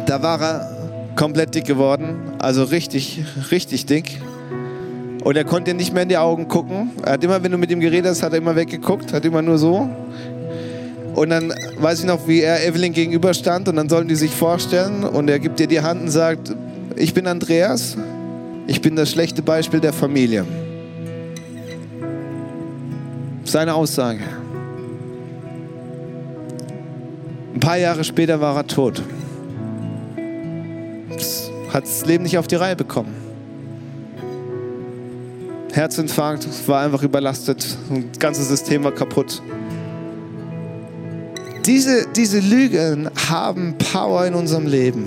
Da 0.07 0.23
war 0.23 0.41
er 0.41 0.78
komplett 1.19 1.55
dick 1.55 1.65
geworden. 1.65 2.33
Also 2.39 2.63
richtig, 2.63 3.25
richtig 3.51 3.87
dick. 3.87 4.21
Und 5.25 5.37
er 5.37 5.45
konnte 5.45 5.75
nicht 5.75 5.93
mehr 5.93 6.05
in 6.05 6.09
die 6.09 6.17
Augen 6.17 6.47
gucken. 6.47 6.93
Er 7.05 7.15
hat 7.15 7.25
immer, 7.25 7.43
wenn 7.43 7.51
du 7.51 7.59
mit 7.59 7.71
ihm 7.71 7.81
geredet 7.81 8.11
hast, 8.11 8.23
hat 8.23 8.33
er 8.33 8.39
immer 8.39 8.55
weggeguckt, 8.55 9.13
hat 9.13 9.25
immer 9.25 9.43
nur 9.43 9.59
so. 9.59 9.91
Und 11.15 11.31
dann 11.31 11.53
weiß 11.79 12.01
ich 12.01 12.07
noch, 12.07 12.29
wie 12.29 12.41
er 12.41 12.65
Evelyn 12.65 12.93
gegenüberstand 12.93 13.69
und 13.69 13.75
dann 13.75 13.89
sollen 13.89 14.07
die 14.07 14.15
sich 14.15 14.31
vorstellen 14.31 15.03
und 15.03 15.29
er 15.29 15.41
gibt 15.41 15.59
dir 15.59 15.67
die 15.67 15.81
Hand 15.81 16.03
und 16.03 16.11
sagt, 16.11 16.55
ich 16.95 17.13
bin 17.13 17.27
Andreas, 17.27 17.97
ich 18.69 18.81
bin 18.81 18.95
das 18.95 19.11
schlechte 19.11 19.43
Beispiel 19.43 19.81
der 19.81 19.93
Familie. 19.93 20.45
Seine 23.43 23.75
Aussage. 23.75 24.21
Ein 27.55 27.61
paar 27.61 27.79
Jahre 27.79 28.05
später 28.05 28.41
war 28.41 28.57
er 28.57 28.67
tot. 28.69 29.03
Hat 31.79 31.85
das 31.85 32.05
Leben 32.07 32.25
nicht 32.25 32.37
auf 32.37 32.49
die 32.49 32.57
Reihe 32.57 32.75
bekommen. 32.75 33.15
Herzinfarkt, 35.73 36.49
war 36.67 36.83
einfach 36.83 37.05
überlastet, 37.05 37.65
das 37.89 38.19
ganze 38.19 38.43
System 38.43 38.83
war 38.83 38.91
kaputt. 38.91 39.41
Diese, 41.67 42.09
diese 42.17 42.41
Lügen 42.41 43.09
haben 43.29 43.77
Power 43.79 44.27
in 44.27 44.35
unserem 44.35 44.67
Leben. 44.67 45.07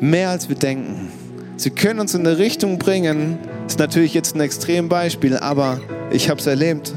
Mehr 0.00 0.30
als 0.30 0.48
wir 0.48 0.56
denken. 0.56 1.12
Sie 1.56 1.70
können 1.70 2.00
uns 2.00 2.16
in 2.16 2.26
eine 2.26 2.38
Richtung 2.38 2.80
bringen. 2.80 3.38
Das 3.62 3.74
ist 3.74 3.78
natürlich 3.78 4.12
jetzt 4.12 4.34
ein 4.34 4.40
Extrembeispiel, 4.40 5.36
aber 5.36 5.80
ich 6.10 6.28
habe 6.30 6.40
es 6.40 6.48
erlebt. 6.48 6.92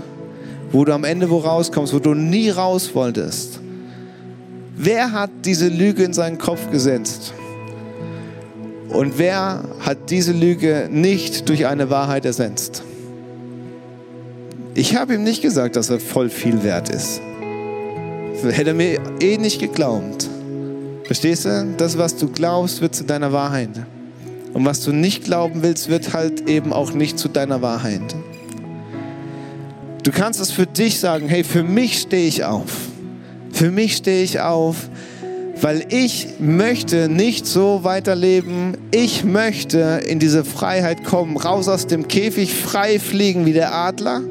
Wo 0.72 0.84
du 0.84 0.96
am 0.96 1.04
Ende 1.04 1.30
wo 1.30 1.38
rauskommst, 1.38 1.94
wo 1.94 2.00
du 2.00 2.16
nie 2.16 2.50
raus 2.50 2.96
wolltest. 2.96 3.60
Wer 4.76 5.12
hat 5.12 5.30
diese 5.46 5.68
Lüge 5.68 6.04
in 6.04 6.14
seinen 6.14 6.40
Kopf 6.40 6.72
gesetzt? 6.72 7.36
Und 8.90 9.18
wer 9.18 9.64
hat 9.80 10.10
diese 10.10 10.34
Lüge 10.34 10.90
nicht 10.92 11.50
durch 11.50 11.66
eine 11.66 11.90
Wahrheit 11.90 12.26
ersetzt? 12.26 12.84
Ich 14.76 14.96
habe 14.96 15.16
ihm 15.16 15.24
nicht 15.24 15.42
gesagt, 15.42 15.76
dass 15.76 15.90
er 15.90 16.00
voll 16.00 16.30
viel 16.30 16.64
wert 16.64 16.90
ist 16.90 17.22
hätte 18.52 18.72
er 18.72 18.76
mir 18.76 19.00
eh 19.22 19.38
nicht 19.38 19.60
geglaubt. 19.60 20.30
Verstehst 21.06 21.46
du? 21.46 21.74
Das, 21.78 21.98
was 21.98 22.16
du 22.16 22.28
glaubst, 22.30 22.82
wird 22.82 22.96
zu 22.96 23.04
deiner 23.04 23.32
Wahrheit. 23.32 23.70
Und 24.54 24.66
was 24.66 24.82
du 24.82 24.92
nicht 24.92 25.24
glauben 25.24 25.64
willst, 25.64 25.90
wird 25.90 26.14
halt 26.14 26.48
eben 26.50 26.74
auch 26.74 26.94
nicht 26.94 27.18
zu 27.18 27.28
deiner 27.28 27.62
Wahrheit. 27.62 28.16
Du 30.04 30.12
kannst 30.12 30.40
es 30.40 30.52
für 30.52 30.66
dich 30.66 31.00
sagen, 31.00 31.28
hey, 31.28 31.44
für 31.44 31.64
mich 31.64 32.00
stehe 32.00 32.28
ich 32.28 32.44
auf. 32.44 32.72
Für 33.52 33.72
mich 33.72 33.96
stehe 33.98 34.24
ich 34.24 34.42
auf, 34.42 34.90
weil 35.64 35.86
ich 35.90 36.28
möchte 36.38 37.10
nicht 37.10 37.48
so 37.48 37.84
weiterleben. 37.84 38.78
Ich 38.92 39.24
möchte 39.24 40.02
in 40.06 40.20
diese 40.20 40.46
Freiheit 40.46 41.04
kommen, 41.04 41.38
raus 41.38 41.68
aus 41.68 41.88
dem 41.88 42.08
Käfig, 42.08 42.54
frei 42.54 43.00
fliegen 43.00 43.48
wie 43.48 43.54
der 43.54 43.74
Adler 43.74 44.22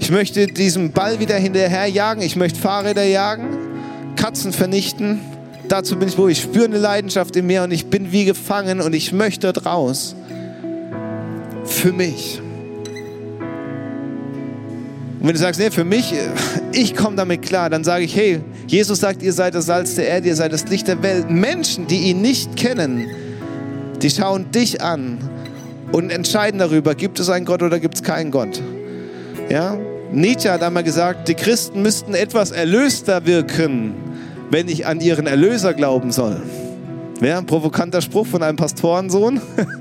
ich 0.00 0.10
möchte 0.10 0.46
diesen 0.48 0.90
Ball 0.90 1.20
wieder 1.20 1.36
hinterher 1.36 1.86
jagen. 1.86 2.22
Ich 2.22 2.34
möchte 2.34 2.58
Fahrräder 2.58 3.04
jagen, 3.04 3.46
Katzen 4.16 4.52
vernichten. 4.52 5.20
Dazu 5.68 5.96
bin 5.96 6.08
ich 6.08 6.18
wo. 6.18 6.26
Ich 6.26 6.40
spüre 6.40 6.64
eine 6.64 6.78
Leidenschaft 6.78 7.36
in 7.36 7.46
mir 7.46 7.62
und 7.62 7.70
ich 7.70 7.86
bin 7.86 8.10
wie 8.10 8.24
gefangen 8.24 8.80
und 8.80 8.92
ich 8.92 9.12
möchte 9.12 9.52
dort 9.52 9.66
raus. 9.66 10.16
Für 11.64 11.92
mich. 11.92 12.40
Und 15.20 15.28
wenn 15.28 15.34
du 15.34 15.38
sagst, 15.38 15.60
nee, 15.60 15.70
für 15.70 15.84
mich, 15.84 16.12
ich 16.72 16.96
komme 16.96 17.14
damit 17.14 17.42
klar, 17.42 17.70
dann 17.70 17.84
sage 17.84 18.04
ich, 18.04 18.16
hey, 18.16 18.40
Jesus 18.70 19.00
sagt, 19.00 19.20
ihr 19.24 19.32
seid 19.32 19.56
das 19.56 19.66
Salz 19.66 19.96
der 19.96 20.06
Erde, 20.06 20.28
ihr 20.28 20.36
seid 20.36 20.52
das 20.52 20.64
Licht 20.68 20.86
der 20.86 21.02
Welt. 21.02 21.28
Menschen, 21.28 21.88
die 21.88 22.02
ihn 22.02 22.22
nicht 22.22 22.54
kennen, 22.54 23.10
die 24.00 24.08
schauen 24.08 24.52
dich 24.52 24.80
an 24.80 25.18
und 25.90 26.10
entscheiden 26.10 26.60
darüber, 26.60 26.94
gibt 26.94 27.18
es 27.18 27.28
einen 27.30 27.46
Gott 27.46 27.64
oder 27.64 27.80
gibt 27.80 27.96
es 27.96 28.04
keinen 28.04 28.30
Gott. 28.30 28.62
Ja? 29.48 29.76
Nietzsche 30.12 30.52
hat 30.52 30.62
einmal 30.62 30.84
gesagt, 30.84 31.26
die 31.26 31.34
Christen 31.34 31.82
müssten 31.82 32.14
etwas 32.14 32.52
erlöster 32.52 33.26
wirken, 33.26 33.92
wenn 34.50 34.68
ich 34.68 34.86
an 34.86 35.00
ihren 35.00 35.26
Erlöser 35.26 35.74
glauben 35.74 36.12
soll. 36.12 36.40
Ja, 37.20 37.38
ein 37.38 37.46
provokanter 37.46 38.00
Spruch 38.00 38.28
von 38.28 38.44
einem 38.44 38.56
Pastorensohn, 38.56 39.40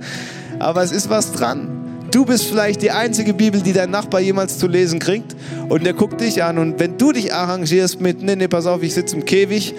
aber 0.60 0.82
es 0.82 0.92
ist 0.92 1.12
was 1.12 1.32
dran. 1.32 1.79
Du 2.12 2.26
bist 2.26 2.46
vielleicht 2.46 2.82
die 2.82 2.92
einzige 2.92 3.34
Bibel, 3.34 3.62
die 3.62 3.74
dein 3.74 3.92
Nachbar 3.92 4.22
jemals 4.22 4.58
zu 4.58 4.68
lesen 4.68 5.00
kriegt 5.00 5.36
und 5.68 5.86
der 5.86 5.94
guckt 5.94 6.22
dich 6.22 6.44
an 6.44 6.58
und 6.58 6.80
wenn 6.80 6.98
du 6.98 7.12
dich 7.12 7.34
arrangierst 7.34 8.02
mit, 8.02 8.22
nee, 8.22 8.36
nee, 8.36 8.48
pass 8.48 8.66
auf, 8.66 8.82
ich 8.82 8.94
sitze 8.94 9.16
im 9.16 9.26
Käfig, 9.26 9.76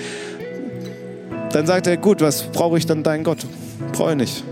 dann 1.53 1.67
sagt 1.67 1.87
er, 1.87 1.97
gut, 1.97 2.21
was 2.21 2.45
brauche 2.45 2.79
ich 2.79 2.87
dann 2.87 3.03
deinen 3.03 3.25
Gott? 3.25 3.39
Brauche 3.93 4.13
ich 4.13 4.17
nicht. 4.17 4.45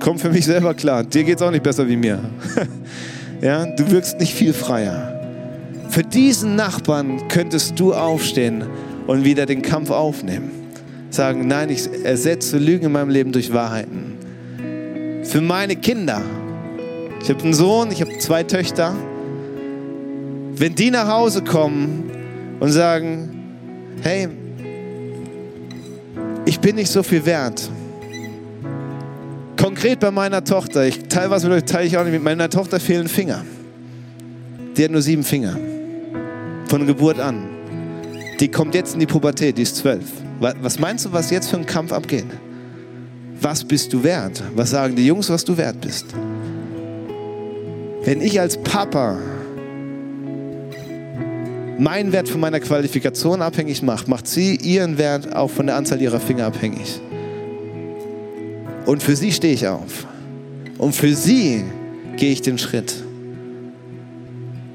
Komm 0.00 0.18
für 0.18 0.30
mich 0.30 0.44
selber 0.44 0.74
klar. 0.74 1.04
Dir 1.04 1.24
geht 1.24 1.36
es 1.36 1.42
auch 1.42 1.50
nicht 1.50 1.62
besser 1.62 1.86
wie 1.88 1.96
mir. 1.96 2.20
Ja, 3.40 3.66
du 3.66 3.90
wirkst 3.90 4.20
nicht 4.20 4.32
viel 4.32 4.54
freier. 4.54 5.20
Für 5.90 6.02
diesen 6.02 6.56
Nachbarn 6.56 7.28
könntest 7.28 7.78
du 7.78 7.92
aufstehen 7.92 8.64
und 9.06 9.24
wieder 9.24 9.44
den 9.44 9.60
Kampf 9.60 9.90
aufnehmen. 9.90 10.50
Sagen, 11.10 11.46
nein, 11.46 11.68
ich 11.68 11.88
ersetze 12.04 12.56
Lügen 12.56 12.86
in 12.86 12.92
meinem 12.92 13.10
Leben 13.10 13.32
durch 13.32 13.52
Wahrheiten. 13.52 14.14
Für 15.24 15.42
meine 15.42 15.76
Kinder. 15.76 16.22
Ich 17.24 17.30
habe 17.30 17.42
einen 17.42 17.54
Sohn, 17.54 17.90
ich 17.90 18.00
habe 18.00 18.16
zwei 18.18 18.44
Töchter. 18.44 18.94
Wenn 20.56 20.74
die 20.74 20.90
nach 20.90 21.08
Hause 21.08 21.42
kommen 21.42 22.10
und 22.60 22.70
sagen, 22.70 23.44
hey, 24.02 24.28
ich 26.44 26.60
bin 26.60 26.76
nicht 26.76 26.90
so 26.90 27.02
viel 27.02 27.24
wert 27.26 27.68
Konkret 29.64 29.98
bei 30.00 30.10
meiner 30.10 30.44
Tochter, 30.44 30.84
ich 30.84 31.08
teile 31.08 31.30
was 31.30 31.42
mit 31.42 31.52
euch, 31.52 31.64
teile 31.64 31.86
ich 31.86 31.96
auch 31.96 32.04
nicht 32.04 32.12
mit. 32.12 32.22
Meiner 32.22 32.50
Tochter 32.50 32.78
fehlen 32.78 33.08
Finger. 33.08 33.46
Die 34.76 34.84
hat 34.84 34.90
nur 34.90 35.00
sieben 35.00 35.22
Finger. 35.22 35.56
Von 36.66 36.86
Geburt 36.86 37.18
an. 37.18 37.48
Die 38.40 38.48
kommt 38.48 38.74
jetzt 38.74 38.92
in 38.92 39.00
die 39.00 39.06
Pubertät, 39.06 39.56
die 39.56 39.62
ist 39.62 39.76
zwölf. 39.76 40.04
Was 40.38 40.78
meinst 40.78 41.06
du, 41.06 41.12
was 41.12 41.30
jetzt 41.30 41.48
für 41.48 41.56
ein 41.56 41.64
Kampf 41.64 41.92
abgeht? 41.92 42.26
Was 43.40 43.64
bist 43.64 43.90
du 43.94 44.04
wert? 44.04 44.42
Was 44.54 44.68
sagen 44.68 44.94
die 44.96 45.06
Jungs, 45.06 45.30
was 45.30 45.42
du 45.42 45.56
wert 45.56 45.80
bist? 45.80 46.06
Wenn 48.04 48.20
ich 48.20 48.38
als 48.38 48.58
Papa 48.58 49.18
meinen 51.78 52.12
Wert 52.12 52.28
von 52.28 52.40
meiner 52.40 52.60
Qualifikation 52.60 53.40
abhängig 53.40 53.82
macht, 53.82 54.08
macht 54.08 54.26
sie 54.26 54.56
ihren 54.56 54.98
Wert 54.98 55.34
auch 55.34 55.50
von 55.50 55.66
der 55.66 55.76
Anzahl 55.76 56.02
ihrer 56.02 56.20
Finger 56.20 56.46
abhängig. 56.46 57.00
Und 58.84 59.02
für 59.02 59.16
sie 59.16 59.32
stehe 59.32 59.54
ich 59.54 59.66
auf. 59.66 60.06
Und 60.76 60.94
für 60.94 61.14
sie 61.14 61.64
gehe 62.16 62.32
ich 62.32 62.42
den 62.42 62.58
Schritt. 62.58 62.94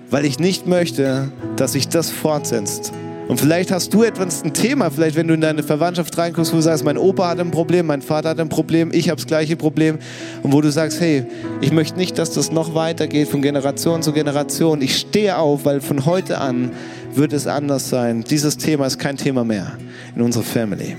Weil 0.09 0.25
ich 0.25 0.39
nicht 0.39 0.65
möchte, 0.65 1.31
dass 1.55 1.73
sich 1.73 1.87
das 1.87 2.09
fortsetzt. 2.09 2.91
Und 3.29 3.39
vielleicht 3.39 3.69
hast 3.69 3.93
du 3.93 4.01
etwas 4.01 4.43
ein 4.43 4.55
Thema, 4.55 4.89
vielleicht 4.89 5.15
wenn 5.15 5.27
du 5.27 5.35
in 5.35 5.41
deine 5.41 5.61
Verwandtschaft 5.61 6.17
reinkommst, 6.17 6.51
wo 6.51 6.55
du 6.55 6.63
sagst, 6.63 6.83
mein 6.83 6.97
Opa 6.97 7.29
hat 7.29 7.39
ein 7.39 7.51
Problem, 7.51 7.85
mein 7.85 8.01
Vater 8.01 8.29
hat 8.29 8.39
ein 8.39 8.49
Problem, 8.49 8.89
ich 8.91 9.07
habe 9.07 9.17
das 9.17 9.27
gleiche 9.27 9.55
Problem. 9.55 9.99
Und 10.41 10.51
wo 10.51 10.61
du 10.61 10.71
sagst, 10.71 10.99
hey, 10.99 11.27
ich 11.61 11.71
möchte 11.71 11.99
nicht, 11.99 12.17
dass 12.17 12.31
das 12.31 12.51
noch 12.51 12.73
weitergeht 12.73 13.27
von 13.27 13.43
Generation 13.43 14.01
zu 14.01 14.13
Generation. 14.13 14.81
Ich 14.81 14.97
stehe 14.97 15.37
auf, 15.37 15.63
weil 15.65 15.79
von 15.79 16.07
heute 16.07 16.39
an 16.39 16.71
wird 17.13 17.31
es 17.33 17.45
anders 17.45 17.89
sein. 17.89 18.23
Dieses 18.27 18.57
Thema 18.57 18.87
ist 18.87 18.97
kein 18.97 19.15
Thema 19.15 19.43
mehr 19.43 19.73
in 20.15 20.23
unserer 20.23 20.43
Family. 20.43 20.97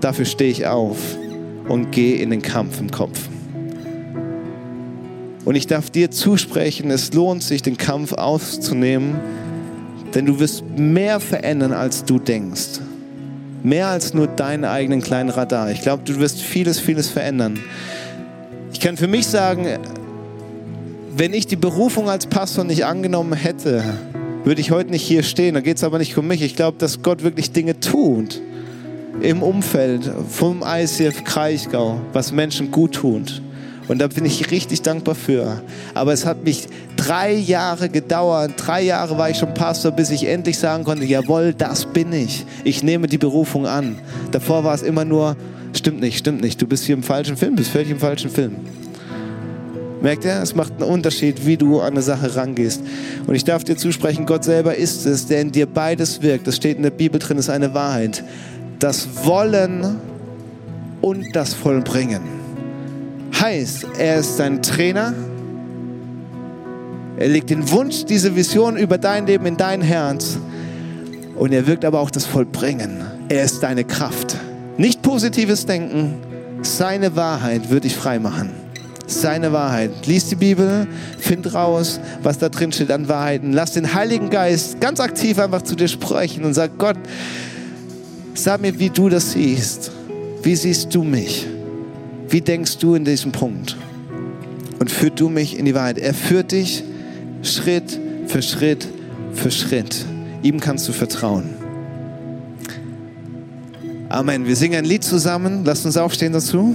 Dafür 0.00 0.24
stehe 0.24 0.52
ich 0.52 0.68
auf 0.68 0.98
und 1.68 1.90
gehe 1.90 2.14
in 2.18 2.30
den 2.30 2.42
Kampf 2.42 2.78
im 2.78 2.92
Kopf. 2.92 3.18
Und 5.44 5.56
ich 5.56 5.66
darf 5.66 5.90
dir 5.90 6.12
zusprechen, 6.12 6.92
es 6.92 7.12
lohnt 7.12 7.42
sich, 7.42 7.60
den 7.60 7.76
Kampf 7.76 8.12
aufzunehmen 8.12 9.18
denn 10.14 10.26
du 10.26 10.38
wirst 10.38 10.64
mehr 10.76 11.20
verändern, 11.20 11.72
als 11.72 12.04
du 12.04 12.18
denkst. 12.18 12.80
Mehr 13.62 13.88
als 13.88 14.12
nur 14.12 14.26
deinen 14.26 14.64
eigenen 14.64 15.02
kleinen 15.02 15.30
Radar. 15.30 15.70
Ich 15.70 15.82
glaube, 15.82 16.02
du 16.04 16.18
wirst 16.18 16.42
vieles, 16.42 16.80
vieles 16.80 17.08
verändern. 17.08 17.58
Ich 18.72 18.80
kann 18.80 18.96
für 18.96 19.06
mich 19.06 19.26
sagen, 19.26 19.66
wenn 21.14 21.32
ich 21.32 21.46
die 21.46 21.56
Berufung 21.56 22.08
als 22.08 22.26
Pastor 22.26 22.64
nicht 22.64 22.84
angenommen 22.84 23.34
hätte, 23.34 23.84
würde 24.44 24.60
ich 24.60 24.70
heute 24.70 24.90
nicht 24.90 25.02
hier 25.02 25.22
stehen. 25.22 25.54
Da 25.54 25.60
geht 25.60 25.76
es 25.76 25.84
aber 25.84 25.98
nicht 25.98 26.16
um 26.18 26.26
mich. 26.26 26.42
Ich 26.42 26.56
glaube, 26.56 26.78
dass 26.78 27.02
Gott 27.02 27.22
wirklich 27.22 27.52
Dinge 27.52 27.78
tut 27.78 28.40
im 29.20 29.42
Umfeld 29.42 30.10
vom 30.28 30.64
ICF 30.66 31.22
Kraichgau, 31.24 32.00
was 32.12 32.32
Menschen 32.32 32.70
gut 32.70 32.94
tut. 32.94 33.42
Und 33.88 33.98
da 33.98 34.06
bin 34.06 34.24
ich 34.24 34.50
richtig 34.50 34.82
dankbar 34.82 35.14
für. 35.14 35.60
Aber 35.94 36.12
es 36.12 36.24
hat 36.24 36.44
mich 36.44 36.68
drei 36.96 37.32
Jahre 37.32 37.88
gedauert. 37.88 38.52
Drei 38.56 38.82
Jahre 38.82 39.18
war 39.18 39.30
ich 39.30 39.38
schon 39.38 39.52
Pastor, 39.54 39.90
bis 39.90 40.10
ich 40.10 40.26
endlich 40.26 40.58
sagen 40.58 40.84
konnte, 40.84 41.04
jawohl, 41.04 41.52
das 41.52 41.86
bin 41.86 42.12
ich. 42.12 42.46
Ich 42.64 42.82
nehme 42.82 43.06
die 43.06 43.18
Berufung 43.18 43.66
an. 43.66 43.98
Davor 44.30 44.64
war 44.64 44.74
es 44.74 44.82
immer 44.82 45.04
nur, 45.04 45.36
stimmt 45.74 46.00
nicht, 46.00 46.18
stimmt 46.18 46.42
nicht. 46.42 46.62
Du 46.62 46.66
bist 46.66 46.84
hier 46.84 46.94
im 46.94 47.02
falschen 47.02 47.36
Film, 47.36 47.56
bist 47.56 47.70
völlig 47.70 47.90
im 47.90 47.98
falschen 47.98 48.30
Film. 48.30 48.56
Merkt 50.00 50.24
ihr? 50.24 50.40
Es 50.42 50.54
macht 50.54 50.72
einen 50.80 50.90
Unterschied, 50.90 51.46
wie 51.46 51.56
du 51.56 51.80
an 51.80 51.92
eine 51.92 52.02
Sache 52.02 52.34
rangehst. 52.34 52.82
Und 53.26 53.34
ich 53.34 53.44
darf 53.44 53.62
dir 53.62 53.76
zusprechen, 53.76 54.26
Gott 54.26 54.42
selber 54.42 54.74
ist 54.74 55.06
es, 55.06 55.26
der 55.26 55.40
in 55.40 55.52
dir 55.52 55.66
beides 55.66 56.22
wirkt. 56.22 56.46
Das 56.46 56.56
steht 56.56 56.76
in 56.76 56.82
der 56.82 56.90
Bibel 56.90 57.20
drin, 57.20 57.38
ist 57.38 57.50
eine 57.50 57.72
Wahrheit. 57.72 58.24
Das 58.80 59.08
Wollen 59.24 59.96
und 61.00 61.36
das 61.36 61.54
Vollbringen 61.54 62.41
heißt, 63.42 63.86
er 63.98 64.18
ist 64.18 64.38
dein 64.38 64.62
Trainer. 64.62 65.12
Er 67.18 67.28
legt 67.28 67.50
den 67.50 67.70
Wunsch, 67.70 68.04
diese 68.04 68.34
Vision 68.34 68.76
über 68.76 68.98
dein 68.98 69.26
Leben 69.26 69.44
in 69.46 69.56
dein 69.56 69.82
Herz. 69.82 70.38
Und 71.36 71.52
er 71.52 71.66
wirkt 71.66 71.84
aber 71.84 72.00
auch 72.00 72.10
das 72.10 72.24
Vollbringen. 72.24 73.02
Er 73.28 73.44
ist 73.44 73.62
deine 73.62 73.84
Kraft. 73.84 74.36
Nicht 74.78 75.02
positives 75.02 75.66
Denken. 75.66 76.14
Seine 76.62 77.16
Wahrheit 77.16 77.68
wird 77.68 77.84
dich 77.84 77.96
frei 77.96 78.18
machen. 78.18 78.50
Seine 79.06 79.52
Wahrheit. 79.52 80.06
Lies 80.06 80.28
die 80.28 80.36
Bibel, 80.36 80.86
find 81.18 81.52
raus, 81.52 81.98
was 82.22 82.38
da 82.38 82.48
drin 82.48 82.72
steht 82.72 82.92
an 82.92 83.08
Wahrheiten. 83.08 83.52
Lass 83.52 83.72
den 83.72 83.92
Heiligen 83.92 84.30
Geist 84.30 84.80
ganz 84.80 85.00
aktiv 85.00 85.38
einfach 85.38 85.62
zu 85.62 85.74
dir 85.74 85.88
sprechen 85.88 86.44
und 86.44 86.54
sag, 86.54 86.78
Gott, 86.78 86.96
sag 88.34 88.60
mir, 88.60 88.78
wie 88.78 88.90
du 88.90 89.08
das 89.08 89.32
siehst. 89.32 89.90
Wie 90.42 90.54
siehst 90.54 90.94
du 90.94 91.02
mich? 91.02 91.46
Wie 92.32 92.40
denkst 92.40 92.78
du 92.78 92.94
in 92.94 93.04
diesem 93.04 93.30
Punkt? 93.30 93.76
Und 94.78 94.90
führt 94.90 95.20
du 95.20 95.28
mich 95.28 95.58
in 95.58 95.66
die 95.66 95.74
Wahrheit. 95.74 95.98
Er 95.98 96.14
führt 96.14 96.52
dich 96.52 96.82
Schritt 97.42 98.00
für 98.26 98.40
Schritt 98.40 98.88
für 99.34 99.50
Schritt. 99.50 100.06
Ihm 100.42 100.58
kannst 100.58 100.88
du 100.88 100.92
vertrauen. 100.92 101.50
Amen. 104.08 104.46
Wir 104.46 104.56
singen 104.56 104.76
ein 104.76 104.84
Lied 104.86 105.04
zusammen. 105.04 105.66
Lasst 105.66 105.84
uns 105.84 105.98
aufstehen 105.98 106.32
dazu. 106.32 106.74